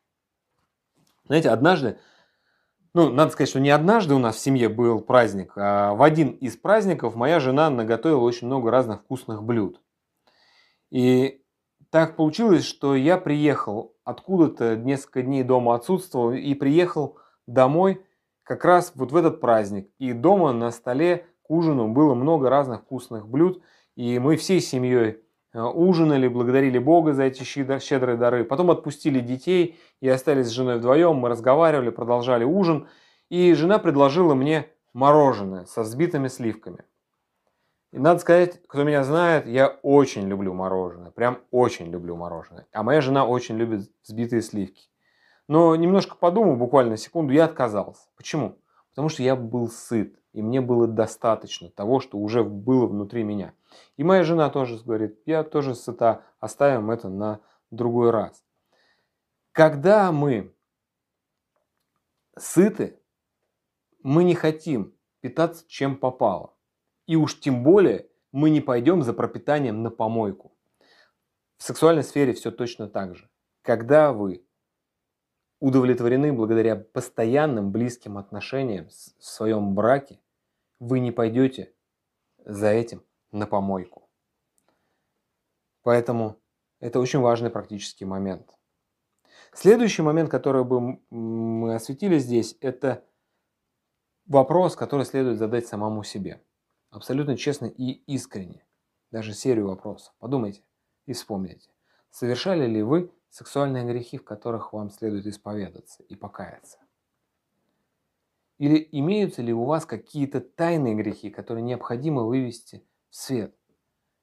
Знаете, 1.27 1.51
однажды 1.51 1.99
Ну, 2.95 3.11
надо 3.11 3.31
сказать, 3.33 3.51
что 3.51 3.61
не 3.61 3.71
однажды 3.71 4.15
у 4.15 4.19
нас 4.19 4.37
в 4.37 4.41
семье 4.41 4.71
был 4.71 5.01
праздник, 5.01 5.53
а 5.57 5.93
в 5.95 6.03
один 6.03 6.31
из 6.31 6.57
праздников 6.57 7.15
моя 7.15 7.41
жена 7.41 7.69
наготовила 7.69 8.21
очень 8.21 8.47
много 8.47 8.71
разных 8.71 9.03
вкусных 9.03 9.43
блюд. 9.43 9.83
И 10.91 11.45
так 11.91 12.17
получилось, 12.17 12.65
что 12.65 12.95
я 12.95 13.19
приехал 13.19 13.96
откуда-то, 14.07 14.77
несколько 14.77 15.21
дней 15.23 15.43
дома 15.43 15.75
отсутствовал, 15.75 16.33
и 16.33 16.55
приехал 16.55 17.19
домой 17.47 18.01
как 18.45 18.65
раз 18.65 18.93
вот 18.95 19.11
в 19.11 19.17
этот 19.17 19.41
праздник. 19.41 19.91
И 19.99 20.13
дома 20.13 20.53
на 20.53 20.71
столе 20.71 21.27
к 21.43 21.51
ужину 21.51 21.89
было 21.89 22.15
много 22.15 22.49
разных 22.49 22.83
вкусных 22.83 23.29
блюд, 23.29 23.61
и 23.97 24.21
мы 24.21 24.37
всей 24.37 24.61
семьей 24.61 25.19
э, 25.53 25.61
ужинали, 25.61 26.29
благодарили 26.29 26.79
Бога 26.79 27.15
за 27.15 27.25
эти 27.25 27.43
щедрые 27.43 28.17
дары. 28.17 28.45
Потом 28.45 28.71
отпустили 28.71 29.19
детей 29.19 29.77
и 30.01 30.09
остались 30.09 30.47
с 30.47 30.51
женой 30.51 30.79
вдвоем. 30.79 31.17
Мы 31.17 31.29
разговаривали, 31.29 31.91
продолжали 31.91 32.45
ужин. 32.45 32.87
И 33.29 33.55
жена 33.55 33.81
предложила 33.81 34.35
мне 34.35 34.69
мороженое 34.93 35.65
со 35.65 35.83
взбитыми 35.83 36.29
сливками. 36.29 36.85
И 37.97 37.99
надо 37.99 38.21
сказать, 38.21 38.61
кто 38.67 38.85
меня 38.85 39.03
знает, 39.05 39.47
я 39.47 39.69
очень 39.83 40.29
люблю 40.29 40.53
мороженое. 40.53 41.11
Прям 41.13 41.39
очень 41.51 41.87
люблю 41.87 42.15
мороженое. 42.15 42.67
А 42.71 42.83
моя 42.83 43.01
жена 43.01 43.25
очень 43.25 43.57
любит 43.57 43.91
взбитые 44.03 44.43
сливки. 44.43 44.91
Но 45.49 45.75
немножко 45.75 46.15
подумав, 46.15 46.59
буквально 46.59 46.99
секунду, 46.99 47.33
я 47.33 47.47
отказался. 47.47 48.03
Почему? 48.15 48.59
Потому 48.91 49.09
что 49.09 49.23
я 49.23 49.35
был 49.35 49.71
сыт, 49.71 50.15
и 50.35 50.43
мне 50.43 50.61
было 50.61 50.87
достаточно 50.87 51.71
того, 51.71 52.01
что 52.01 52.19
уже 52.19 52.45
было 52.45 52.87
внутри 52.87 53.25
меня. 53.25 53.55
И 53.97 54.05
моя 54.05 54.25
жена 54.25 54.51
тоже 54.51 54.79
говорит, 54.85 55.19
я 55.25 55.43
тоже 55.43 55.75
сыта, 55.75 56.21
оставим 56.39 56.91
это 56.91 57.09
на 57.09 57.41
другой 57.71 58.11
раз. 58.11 58.45
Когда 59.53 60.13
мы 60.13 60.55
сыты, 62.37 63.01
мы 64.03 64.23
не 64.23 64.35
хотим 64.35 64.93
питаться 65.23 65.65
чем 65.67 65.97
попало. 65.97 66.56
И 67.07 67.17
уж 67.17 67.39
тем 67.41 67.63
более 67.63 68.09
мы 68.33 68.51
не 68.51 68.61
пойдем 68.61 69.03
за 69.03 69.13
пропитанием 69.13 69.83
на 69.83 69.91
помойку. 69.91 70.53
В 71.57 71.63
сексуальной 71.63 72.03
сфере 72.03 72.33
все 72.33 72.51
точно 72.51 72.89
так 72.89 73.15
же. 73.15 73.31
Когда 73.63 74.13
вы 74.13 74.45
удовлетворены 75.61 76.33
благодаря 76.33 76.77
постоянным 76.77 77.73
близким 77.73 78.19
отношениям 78.19 78.89
в 78.89 79.25
своем 79.25 79.75
браке, 79.75 80.21
вы 80.79 81.01
не 81.01 81.13
пойдете 81.13 81.73
за 82.45 82.69
этим 82.69 83.03
на 83.33 83.47
помойку. 83.47 84.09
Поэтому 85.83 86.37
это 86.81 87.01
очень 87.01 87.21
важный 87.21 87.51
практический 87.51 88.05
момент. 88.05 88.51
Следующий 89.53 90.03
момент, 90.03 90.31
который 90.31 90.65
бы 90.65 91.01
мы 91.11 91.75
осветили 91.75 92.19
здесь, 92.19 92.57
это 92.61 93.05
вопрос, 94.27 94.77
который 94.77 95.07
следует 95.07 95.39
задать 95.39 95.67
самому 95.67 96.03
себе. 96.03 96.43
Абсолютно 96.91 97.37
честно 97.37 97.67
и 97.67 97.93
искренне. 98.07 98.65
Даже 99.11 99.35
серию 99.35 99.69
вопросов. 99.69 100.15
Подумайте 100.19 100.63
и 101.07 101.13
вспомните. 101.13 101.71
Совершали 102.11 102.67
ли 102.67 102.83
вы 102.83 103.13
сексуальные 103.31 103.85
грехи, 103.85 104.19
в 104.19 104.25
которых 104.25 104.73
вам 104.73 104.91
следует 104.91 105.27
исповедаться 105.27 106.03
и 106.05 106.15
покаяться? 106.15 106.79
Или 108.59 108.89
имеются 108.93 109.43
ли 109.43 109.53
у 109.53 109.65
вас 109.65 109.85
какие-то 109.85 110.41
тайные 110.41 110.95
грехи, 110.95 111.31
которые 111.31 111.63
необходимо 111.63 112.23
вывести 112.23 112.83
в 113.11 113.17
свет? 113.17 113.55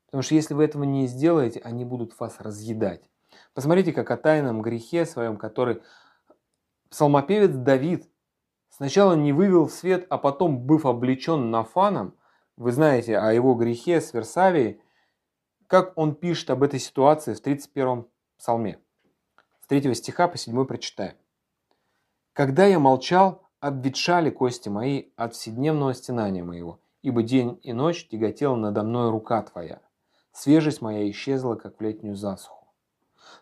Потому 0.07 0.23
что 0.23 0.35
если 0.35 0.53
вы 0.53 0.63
этого 0.63 0.83
не 0.83 1.07
сделаете, 1.07 1.59
они 1.59 1.85
будут 1.85 2.19
вас 2.19 2.39
разъедать. 2.39 3.09
Посмотрите, 3.53 3.93
как 3.93 4.09
о 4.11 4.17
тайном 4.17 4.61
грехе 4.61 5.05
своем, 5.05 5.37
который 5.37 5.81
псалмопевец 6.89 7.51
Давид 7.51 8.09
сначала 8.69 9.13
не 9.13 9.33
вывел 9.33 9.67
в 9.67 9.71
свет, 9.71 10.05
а 10.09 10.17
потом, 10.17 10.59
быв 10.59 10.85
облечен 10.85 11.51
нафаном, 11.51 12.15
вы 12.57 12.71
знаете 12.71 13.17
о 13.17 13.31
его 13.33 13.55
грехе 13.55 13.99
с 13.99 14.13
Версавией, 14.13 14.81
как 15.67 15.97
он 15.97 16.15
пишет 16.15 16.49
об 16.51 16.63
этой 16.63 16.79
ситуации 16.79 17.33
в 17.33 17.41
31 17.41 18.05
псалме. 18.37 18.79
С 19.61 19.67
3 19.67 19.93
стиха 19.95 20.27
по 20.27 20.37
7 20.37 20.65
прочитаем. 20.65 21.15
«Когда 22.33 22.65
я 22.65 22.79
молчал, 22.79 23.43
обветшали 23.59 24.29
кости 24.29 24.69
мои 24.69 25.05
от 25.15 25.33
вседневного 25.35 25.93
стенания 25.93 26.43
моего, 26.43 26.79
ибо 27.01 27.23
день 27.23 27.59
и 27.63 27.73
ночь 27.73 28.07
тяготела 28.07 28.55
надо 28.55 28.83
мной 28.83 29.09
рука 29.09 29.41
твоя. 29.41 29.81
Свежесть 30.31 30.81
моя 30.81 31.09
исчезла, 31.09 31.55
как 31.55 31.77
в 31.77 31.81
летнюю 31.81 32.15
засуху. 32.15 32.67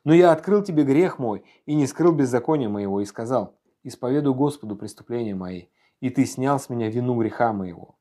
Но 0.03 0.13
я 0.13 0.31
открыл 0.31 0.61
тебе 0.63 0.83
грех 0.83 1.19
мой 1.19 1.43
и 1.65 1.73
не 1.73 1.87
скрыл 1.87 2.11
беззакония 2.11 2.69
моего, 2.69 3.01
и 3.01 3.05
сказал, 3.05 3.55
исповедуй 3.83 4.33
Господу 4.33 4.75
преступления 4.75 5.35
мои, 5.35 5.65
и 6.01 6.09
ты 6.09 6.25
снял 6.25 6.59
с 6.59 6.69
меня 6.69 6.89
вину 6.89 7.19
греха 7.19 7.51
моего. 7.53 7.95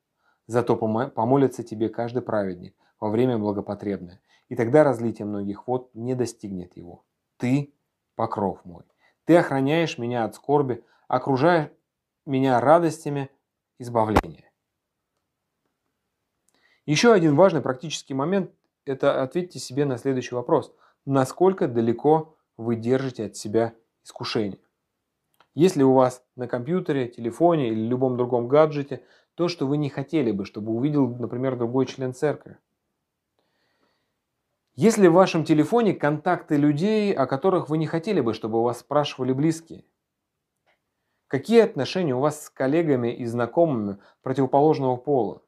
Зато 0.50 0.74
помолится 0.74 1.62
тебе 1.62 1.88
каждый 1.88 2.22
праведник 2.22 2.74
во 2.98 3.08
время 3.08 3.38
благопотребное, 3.38 4.20
и 4.48 4.56
тогда 4.56 4.82
разлитие 4.82 5.24
многих 5.24 5.68
вод 5.68 5.94
не 5.94 6.16
достигнет 6.16 6.76
его. 6.76 7.04
Ты– 7.36 7.72
покров 8.16 8.58
мой. 8.64 8.82
Ты 9.26 9.36
охраняешь 9.36 9.96
меня 9.96 10.24
от 10.24 10.34
скорби, 10.34 10.82
окружаешь 11.06 11.70
меня 12.26 12.60
радостями 12.60 13.30
избавления. 13.78 14.50
Еще 16.84 17.12
один 17.12 17.36
важный 17.36 17.60
практический 17.60 18.14
момент– 18.14 18.50
это 18.84 19.22
ответьте 19.22 19.60
себе 19.60 19.84
на 19.84 19.98
следующий 19.98 20.34
вопрос. 20.34 20.74
Насколько 21.06 21.68
далеко 21.68 22.36
вы 22.56 22.74
держите 22.74 23.26
от 23.26 23.36
себя 23.36 23.72
искушение? 24.02 24.58
Если 25.54 25.84
у 25.84 25.92
вас 25.92 26.24
на 26.34 26.48
компьютере, 26.48 27.06
телефоне 27.06 27.68
или 27.68 27.86
любом 27.86 28.16
другом 28.16 28.48
гаджете 28.48 29.04
то, 29.40 29.48
что 29.48 29.66
вы 29.66 29.78
не 29.78 29.88
хотели 29.88 30.32
бы, 30.32 30.44
чтобы 30.44 30.70
увидел, 30.70 31.08
например, 31.16 31.56
другой 31.56 31.86
член 31.86 32.12
церкви. 32.12 32.58
Если 34.74 35.06
в 35.06 35.14
вашем 35.14 35.46
телефоне 35.46 35.94
контакты 35.94 36.56
людей, 36.56 37.14
о 37.14 37.26
которых 37.26 37.70
вы 37.70 37.78
не 37.78 37.86
хотели 37.86 38.20
бы, 38.20 38.34
чтобы 38.34 38.62
вас 38.62 38.80
спрашивали 38.80 39.32
близкие? 39.32 39.86
Какие 41.26 41.62
отношения 41.62 42.14
у 42.14 42.20
вас 42.20 42.44
с 42.44 42.50
коллегами 42.50 43.14
и 43.14 43.24
знакомыми 43.24 43.96
противоположного 44.20 44.96
пола? 44.96 45.40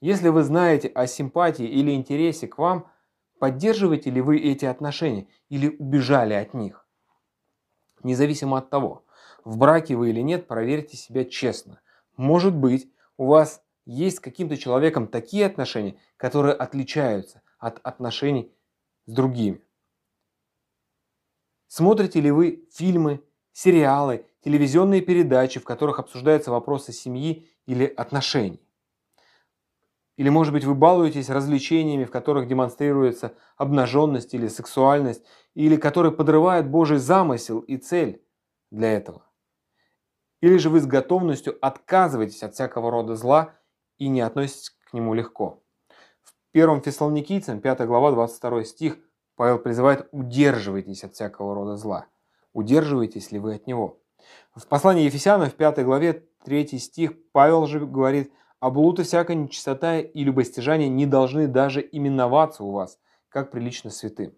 Если 0.00 0.28
вы 0.28 0.42
знаете 0.42 0.88
о 0.88 1.06
симпатии 1.06 1.64
или 1.64 1.92
интересе 1.92 2.48
к 2.48 2.58
вам, 2.58 2.90
поддерживаете 3.38 4.10
ли 4.10 4.20
вы 4.20 4.38
эти 4.38 4.64
отношения 4.64 5.28
или 5.48 5.68
убежали 5.78 6.34
от 6.34 6.54
них? 6.54 6.84
Независимо 8.02 8.58
от 8.58 8.68
того, 8.68 9.04
в 9.44 9.58
браке 9.58 9.94
вы 9.94 10.10
или 10.10 10.22
нет, 10.22 10.48
проверьте 10.48 10.96
себя 10.96 11.24
честно. 11.24 11.80
Может 12.16 12.56
быть, 12.56 12.88
у 13.22 13.26
вас 13.26 13.62
есть 13.86 14.16
с 14.16 14.20
каким-то 14.20 14.56
человеком 14.56 15.06
такие 15.06 15.46
отношения, 15.46 15.96
которые 16.16 16.54
отличаются 16.54 17.40
от 17.58 17.78
отношений 17.84 18.52
с 19.06 19.12
другими. 19.12 19.62
Смотрите 21.68 22.20
ли 22.20 22.32
вы 22.32 22.68
фильмы, 22.72 23.22
сериалы, 23.52 24.26
телевизионные 24.40 25.02
передачи, 25.02 25.60
в 25.60 25.64
которых 25.64 26.00
обсуждаются 26.00 26.50
вопросы 26.50 26.92
семьи 26.92 27.48
или 27.64 27.84
отношений? 27.84 28.60
Или, 30.16 30.28
может 30.28 30.52
быть, 30.52 30.64
вы 30.64 30.74
балуетесь 30.74 31.30
развлечениями, 31.30 32.04
в 32.04 32.10
которых 32.10 32.48
демонстрируется 32.48 33.34
обнаженность 33.56 34.34
или 34.34 34.48
сексуальность, 34.48 35.24
или 35.54 35.76
которые 35.76 36.10
подрывают 36.10 36.66
Божий 36.66 36.98
замысел 36.98 37.60
и 37.60 37.76
цель 37.76 38.20
для 38.72 38.92
этого? 38.94 39.24
Или 40.42 40.58
же 40.58 40.70
вы 40.70 40.80
с 40.80 40.86
готовностью 40.86 41.56
отказываетесь 41.64 42.42
от 42.42 42.54
всякого 42.54 42.90
рода 42.90 43.14
зла 43.14 43.54
и 43.96 44.08
не 44.08 44.20
относитесь 44.20 44.70
к 44.70 44.92
нему 44.92 45.14
легко. 45.14 45.62
В 46.20 46.34
1 46.52 46.82
Фессалоникийцам, 46.82 47.60
5 47.60 47.86
глава, 47.86 48.10
22 48.10 48.64
стих, 48.64 48.98
Павел 49.36 49.60
призывает 49.60 50.08
«удерживайтесь 50.10 51.04
от 51.04 51.14
всякого 51.14 51.54
рода 51.54 51.76
зла». 51.76 52.06
Удерживаетесь 52.52 53.30
ли 53.30 53.38
вы 53.38 53.54
от 53.54 53.66
него? 53.68 54.00
В 54.54 54.66
послании 54.66 55.04
Ефесянам, 55.04 55.48
в 55.48 55.54
5 55.54 55.84
главе, 55.84 56.26
3 56.44 56.78
стих, 56.78 57.12
Павел 57.30 57.66
же 57.66 57.86
говорит 57.86 58.32
«А 58.58 58.70
блуд 58.70 58.98
и 58.98 59.04
всякая 59.04 59.36
нечистота 59.36 60.00
и 60.00 60.24
любостяжание 60.24 60.88
не 60.88 61.06
должны 61.06 61.46
даже 61.46 61.88
именоваться 61.90 62.64
у 62.64 62.72
вас, 62.72 62.98
как 63.28 63.52
прилично 63.52 63.90
святым». 63.90 64.34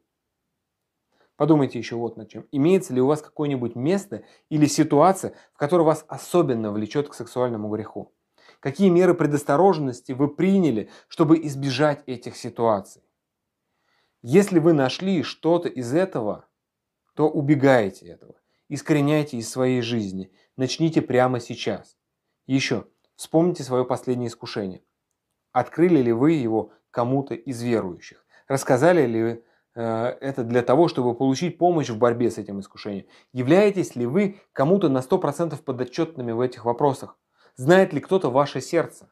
Подумайте 1.37 1.79
еще 1.79 1.97
вот 1.97 2.17
над 2.17 2.29
чем. 2.29 2.47
Имеется 2.53 2.95
ли 2.95 3.01
у 3.01 3.07
вас 3.07 3.21
какое-нибудь 3.21 3.75
место 3.75 4.25
или 4.51 4.67
ситуация, 4.67 5.35
в 5.53 5.59
которой 5.59 5.83
вас 5.83 6.05
особенно 6.07 6.71
влечет 6.71 7.09
к 7.09 7.15
сексуальному 7.15 7.69
греху? 7.69 8.13
Какие 8.61 8.89
меры 8.89 9.15
предосторожности 9.15 10.13
вы 10.13 10.29
приняли, 10.29 10.89
чтобы 11.09 11.39
избежать 11.45 12.03
этих 12.07 12.37
ситуаций? 12.37 13.03
Если 14.23 14.59
вы 14.59 14.73
нашли 14.73 15.23
что-то 15.23 15.69
из 15.69 15.93
этого, 15.93 16.47
то 17.15 17.29
убегайте 17.29 18.07
этого. 18.07 18.37
Искореняйте 18.69 19.37
из 19.37 19.51
своей 19.51 19.83
жизни. 19.83 20.33
Начните 20.57 21.03
прямо 21.03 21.41
сейчас. 21.41 21.99
Еще, 22.47 22.87
вспомните 23.17 23.65
свое 23.65 23.85
последнее 23.85 24.29
искушение. 24.29 24.83
Открыли 25.53 26.01
ли 26.01 26.13
вы 26.13 26.33
его 26.33 26.73
кому-то 26.91 27.35
из 27.35 27.61
верующих? 27.63 28.25
Рассказали 28.49 29.07
ли 29.07 29.23
вы 29.23 29.45
это 29.75 30.45
для 30.45 30.63
того, 30.63 30.89
чтобы 30.89 31.15
получить 31.15 31.59
помощь 31.59 31.91
в 31.91 31.99
борьбе 31.99 32.31
с 32.31 32.39
этим 32.39 32.61
искушением. 32.61 33.07
Являетесь 33.33 33.97
ли 33.97 34.07
вы 34.07 34.41
кому-то 34.53 34.89
на 34.89 34.99
100% 34.99 35.61
подотчетными 35.63 36.33
в 36.33 36.41
этих 36.41 36.65
вопросах? 36.65 37.19
Знает 37.57 37.93
ли 37.93 38.01
кто-то 38.01 38.31
ваше 38.31 38.61
сердце? 38.61 39.09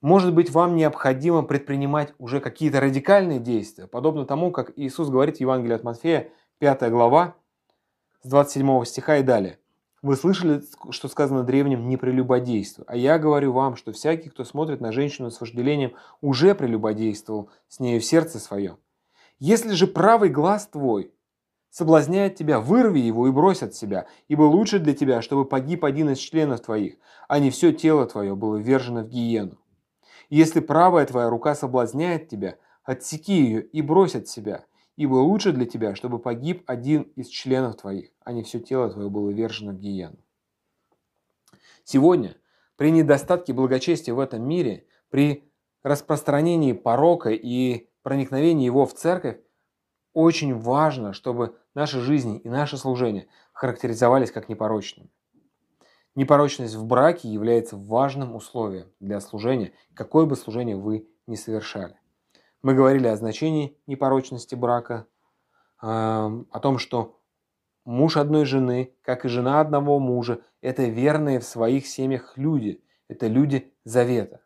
Может 0.00 0.32
быть, 0.32 0.50
вам 0.50 0.76
необходимо 0.76 1.42
предпринимать 1.42 2.14
уже 2.18 2.40
какие-то 2.40 2.80
радикальные 2.80 3.40
действия, 3.40 3.88
подобно 3.88 4.24
тому, 4.26 4.52
как 4.52 4.72
Иисус 4.76 5.08
говорит 5.08 5.38
в 5.38 5.40
Евангелии 5.40 5.74
от 5.74 5.82
Матфея, 5.82 6.30
5 6.58 6.90
глава, 6.90 7.34
с 8.22 8.28
27 8.28 8.84
стиха 8.84 9.16
и 9.16 9.22
далее. 9.24 9.58
Вы 10.00 10.14
слышали, 10.14 10.62
что 10.90 11.08
сказано 11.08 11.42
древним 11.42 11.88
«не 11.88 11.96
прелюбодействуй», 11.96 12.84
а 12.86 12.96
я 12.96 13.18
говорю 13.18 13.52
вам, 13.52 13.74
что 13.74 13.92
всякий, 13.92 14.28
кто 14.28 14.44
смотрит 14.44 14.80
на 14.80 14.92
женщину 14.92 15.30
с 15.30 15.40
вожделением, 15.40 15.94
уже 16.20 16.54
прелюбодействовал 16.54 17.50
с 17.66 17.80
нею 17.80 18.00
в 18.00 18.04
сердце 18.04 18.38
своем. 18.38 18.76
Если 19.40 19.72
же 19.72 19.88
правый 19.88 20.28
глаз 20.28 20.68
твой 20.68 21.12
соблазняет 21.70 22.36
тебя, 22.36 22.60
вырви 22.60 23.00
его 23.00 23.26
и 23.26 23.32
брось 23.32 23.62
от 23.62 23.74
себя, 23.74 24.06
ибо 24.28 24.42
лучше 24.42 24.78
для 24.78 24.94
тебя, 24.94 25.20
чтобы 25.20 25.44
погиб 25.44 25.84
один 25.84 26.10
из 26.10 26.18
членов 26.18 26.60
твоих, 26.60 26.94
а 27.26 27.40
не 27.40 27.50
все 27.50 27.72
тело 27.72 28.06
твое 28.06 28.36
было 28.36 28.56
вержено 28.56 29.02
в 29.02 29.08
гиену. 29.08 29.58
Если 30.30 30.60
правая 30.60 31.06
твоя 31.06 31.28
рука 31.28 31.54
соблазняет 31.56 32.28
тебя, 32.28 32.56
отсеки 32.84 33.32
ее 33.32 33.62
и 33.62 33.82
брось 33.82 34.14
от 34.14 34.28
себя, 34.28 34.64
ибо 34.96 35.14
лучше 35.14 35.52
для 35.52 35.66
тебя, 35.66 35.94
чтобы 35.94 36.18
погиб 36.18 36.62
один 36.66 37.02
из 37.16 37.28
членов 37.28 37.76
твоих, 37.76 38.10
а 38.28 38.32
не 38.32 38.42
все 38.42 38.60
тело 38.60 38.90
твое 38.90 39.08
было 39.08 39.30
вержено 39.30 39.72
в 39.72 39.78
гиену. 39.78 40.18
Сегодня, 41.82 42.36
при 42.76 42.90
недостатке 42.90 43.54
благочестия 43.54 44.12
в 44.12 44.20
этом 44.20 44.46
мире, 44.46 44.86
при 45.08 45.50
распространении 45.82 46.74
порока 46.74 47.30
и 47.30 47.88
проникновении 48.02 48.66
его 48.66 48.84
в 48.84 48.92
церковь, 48.92 49.38
очень 50.12 50.54
важно, 50.54 51.14
чтобы 51.14 51.56
наши 51.72 52.00
жизни 52.00 52.36
и 52.36 52.50
наше 52.50 52.76
служение 52.76 53.28
характеризовались 53.54 54.30
как 54.30 54.50
непорочными. 54.50 55.08
Непорочность 56.14 56.74
в 56.74 56.84
браке 56.84 57.30
является 57.30 57.78
важным 57.78 58.34
условием 58.34 58.92
для 59.00 59.20
служения, 59.20 59.72
какое 59.94 60.26
бы 60.26 60.36
служение 60.36 60.76
вы 60.76 61.08
ни 61.26 61.34
совершали. 61.34 61.98
Мы 62.60 62.74
говорили 62.74 63.06
о 63.06 63.16
значении 63.16 63.78
непорочности 63.86 64.54
брака, 64.54 65.06
о 65.80 66.60
том, 66.60 66.76
что 66.76 67.17
муж 67.88 68.18
одной 68.18 68.44
жены, 68.44 68.92
как 69.02 69.24
и 69.24 69.28
жена 69.28 69.60
одного 69.60 69.98
мужа, 69.98 70.42
это 70.60 70.84
верные 70.84 71.40
в 71.40 71.44
своих 71.44 71.86
семьях 71.86 72.34
люди, 72.36 72.84
это 73.08 73.28
люди 73.28 73.72
завета. 73.84 74.42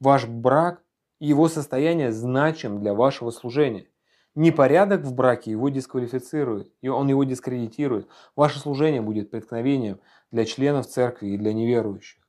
Ваш 0.00 0.26
брак 0.26 0.82
и 1.18 1.26
его 1.26 1.48
состояние 1.48 2.12
значим 2.12 2.80
для 2.80 2.92
вашего 2.92 3.30
служения. 3.30 3.86
Непорядок 4.34 5.02
в 5.02 5.14
браке 5.14 5.50
его 5.52 5.70
дисквалифицирует, 5.70 6.70
и 6.82 6.88
он 6.88 7.08
его 7.08 7.24
дискредитирует. 7.24 8.06
Ваше 8.36 8.58
служение 8.58 9.00
будет 9.00 9.30
преткновением 9.30 10.00
для 10.30 10.44
членов 10.44 10.86
церкви 10.86 11.28
и 11.28 11.38
для 11.38 11.54
неверующих. 11.54 12.23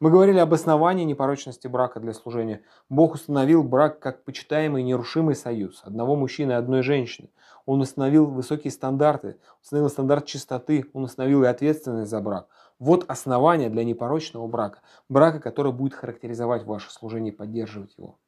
Мы 0.00 0.10
говорили 0.10 0.38
об 0.38 0.52
основании 0.52 1.04
непорочности 1.04 1.68
брака 1.68 2.00
для 2.00 2.12
служения. 2.12 2.62
Бог 2.88 3.14
установил 3.14 3.62
брак 3.62 4.00
как 4.00 4.24
почитаемый 4.24 4.82
нерушимый 4.82 5.36
союз 5.36 5.82
одного 5.84 6.16
мужчины 6.16 6.52
и 6.52 6.56
одной 6.56 6.82
женщины. 6.82 7.30
Он 7.64 7.80
установил 7.80 8.26
высокие 8.26 8.72
стандарты, 8.72 9.38
установил 9.62 9.88
стандарт 9.88 10.26
чистоты, 10.26 10.84
он 10.92 11.04
установил 11.04 11.44
и 11.44 11.46
ответственность 11.46 12.10
за 12.10 12.20
брак. 12.20 12.48
Вот 12.78 13.04
основание 13.08 13.70
для 13.70 13.84
непорочного 13.84 14.46
брака, 14.48 14.80
брака, 15.08 15.38
который 15.38 15.72
будет 15.72 15.94
характеризовать 15.94 16.64
ваше 16.64 16.90
служение 16.90 17.32
и 17.32 17.36
поддерживать 17.36 17.96
его. 17.96 18.18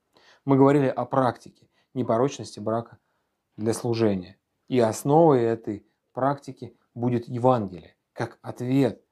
Мы 0.44 0.56
говорили 0.56 0.86
о 0.86 1.04
практике 1.04 1.68
непорочности 1.94 2.60
брака 2.60 2.98
для 3.56 3.74
служения. 3.74 4.38
И 4.68 4.78
основой 4.78 5.42
этой 5.42 5.84
практики 6.12 6.76
будет 6.94 7.28
Евангелие, 7.28 7.96
как 8.12 8.38
ответ 8.40 9.02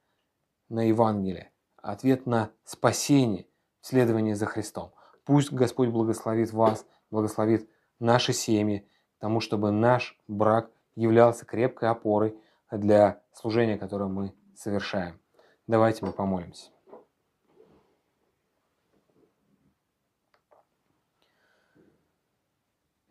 на 0.68 0.88
Евангелие, 0.88 1.50
ответ 1.85 2.26
на 2.26 2.51
спасение, 2.64 3.47
следование 3.80 4.35
за 4.35 4.47
Христом. 4.47 4.93
Пусть 5.24 5.53
Господь 5.53 5.91
благословит 5.91 6.53
вас, 6.53 6.87
благословит 7.11 7.68
наши 8.01 8.32
семьи, 8.32 8.89
тому, 9.18 9.41
чтобы 9.41 9.70
наш 9.70 10.18
брак 10.26 10.70
являлся 10.97 11.45
крепкой 11.45 11.91
опорой 11.91 12.37
для 12.70 13.22
служения, 13.32 13.78
которое 13.78 14.09
мы 14.09 14.32
совершаем. 14.57 15.20
Давайте 15.66 16.05
мы 16.05 16.12
помолимся. 16.12 16.70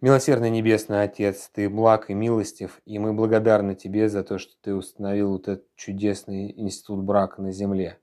Милосердный 0.01 0.49
Небесный 0.49 1.03
Отец, 1.03 1.49
Ты 1.53 1.69
благ 1.69 2.09
и 2.09 2.13
милостив, 2.13 2.81
и 2.85 2.99
мы 2.99 3.13
благодарны 3.13 3.73
Тебе 3.73 4.09
за 4.09 4.23
то, 4.23 4.37
что 4.37 4.53
Ты 4.61 4.75
установил 4.75 5.31
вот 5.31 5.47
этот 5.47 5.73
чудесный 5.75 6.51
институт 6.59 7.03
брака 7.03 7.41
на 7.41 7.53
земле. 7.53 8.02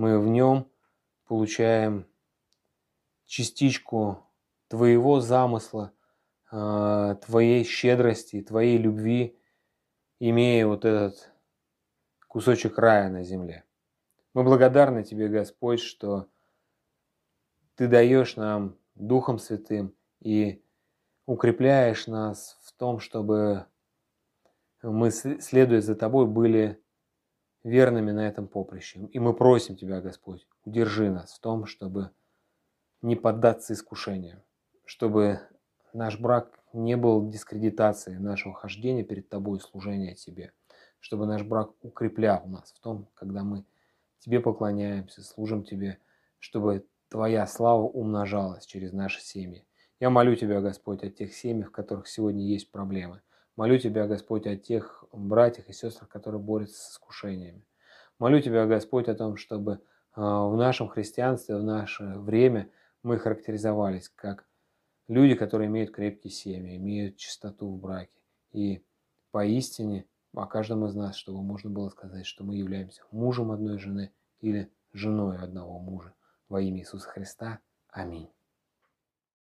Мы 0.00 0.18
в 0.18 0.28
нем 0.28 0.66
получаем 1.26 2.06
частичку 3.26 4.26
Твоего 4.68 5.20
замысла, 5.20 5.92
а, 6.50 7.16
Твоей 7.16 7.64
щедрости, 7.64 8.40
Твоей 8.40 8.78
любви, 8.78 9.38
имея 10.18 10.66
вот 10.66 10.86
этот 10.86 11.30
кусочек 12.28 12.78
рая 12.78 13.10
на 13.10 13.24
земле. 13.24 13.66
Мы 14.32 14.42
благодарны 14.42 15.04
Тебе, 15.04 15.28
Господь, 15.28 15.80
что 15.80 16.30
Ты 17.74 17.86
даешь 17.86 18.36
нам 18.36 18.78
Духом 18.94 19.38
Святым 19.38 19.94
и 20.20 20.64
укрепляешь 21.26 22.06
нас 22.06 22.58
в 22.62 22.72
том, 22.72 23.00
чтобы 23.00 23.66
мы, 24.80 25.10
следуя 25.10 25.82
за 25.82 25.94
Тобой, 25.94 26.26
были 26.26 26.82
верными 27.62 28.10
на 28.10 28.26
этом 28.26 28.48
поприще. 28.48 29.00
И 29.12 29.18
мы 29.18 29.34
просим 29.34 29.76
Тебя, 29.76 30.00
Господь, 30.00 30.46
удержи 30.64 31.10
нас 31.10 31.34
в 31.34 31.40
том, 31.40 31.66
чтобы 31.66 32.10
не 33.02 33.16
поддаться 33.16 33.72
искушению, 33.72 34.42
чтобы 34.84 35.40
наш 35.92 36.18
брак 36.18 36.60
не 36.72 36.96
был 36.96 37.28
дискредитацией 37.28 38.18
нашего 38.18 38.54
хождения 38.54 39.04
перед 39.04 39.28
Тобой 39.28 39.58
и 39.58 39.62
служения 39.62 40.14
Тебе, 40.14 40.52
чтобы 41.00 41.26
наш 41.26 41.42
брак 41.42 41.70
укреплял 41.82 42.46
нас 42.46 42.72
в 42.72 42.80
том, 42.80 43.08
когда 43.14 43.42
мы 43.42 43.64
Тебе 44.20 44.40
поклоняемся, 44.40 45.22
служим 45.22 45.64
Тебе, 45.64 45.98
чтобы 46.38 46.86
Твоя 47.08 47.46
слава 47.46 47.82
умножалась 47.82 48.66
через 48.66 48.92
наши 48.92 49.20
семьи. 49.20 49.66
Я 49.98 50.10
молю 50.10 50.34
Тебя, 50.36 50.60
Господь, 50.60 51.02
о 51.02 51.10
тех 51.10 51.34
семьях, 51.34 51.68
в 51.68 51.72
которых 51.72 52.06
сегодня 52.06 52.44
есть 52.44 52.70
проблемы. 52.70 53.20
Молю 53.56 53.78
Тебя, 53.78 54.06
Господь, 54.06 54.46
о 54.46 54.56
тех 54.56 55.04
братьях 55.12 55.68
и 55.68 55.72
сестрах, 55.72 56.08
которые 56.08 56.40
борются 56.40 56.80
с 56.80 56.92
искушениями. 56.92 57.64
Молю 58.18 58.40
Тебя, 58.40 58.66
Господь, 58.66 59.08
о 59.08 59.14
том, 59.14 59.36
чтобы 59.36 59.80
а, 60.12 60.46
в 60.46 60.56
нашем 60.56 60.88
христианстве, 60.88 61.56
в 61.56 61.62
наше 61.62 62.04
время 62.04 62.70
мы 63.02 63.18
характеризовались 63.18 64.08
как 64.08 64.46
люди, 65.08 65.34
которые 65.34 65.68
имеют 65.68 65.90
крепкие 65.90 66.30
семьи, 66.30 66.76
имеют 66.76 67.16
чистоту 67.16 67.68
в 67.68 67.80
браке. 67.80 68.20
И 68.52 68.84
поистине 69.30 70.06
о 70.34 70.46
каждом 70.46 70.84
из 70.86 70.94
нас, 70.94 71.16
чтобы 71.16 71.42
можно 71.42 71.70
было 71.70 71.88
сказать, 71.88 72.26
что 72.26 72.44
мы 72.44 72.56
являемся 72.56 73.02
мужем 73.10 73.50
одной 73.50 73.78
жены 73.78 74.12
или 74.40 74.70
женой 74.92 75.38
одного 75.38 75.78
мужа. 75.78 76.14
Во 76.48 76.60
имя 76.60 76.80
Иисуса 76.80 77.08
Христа. 77.08 77.60
Аминь. 77.88 78.28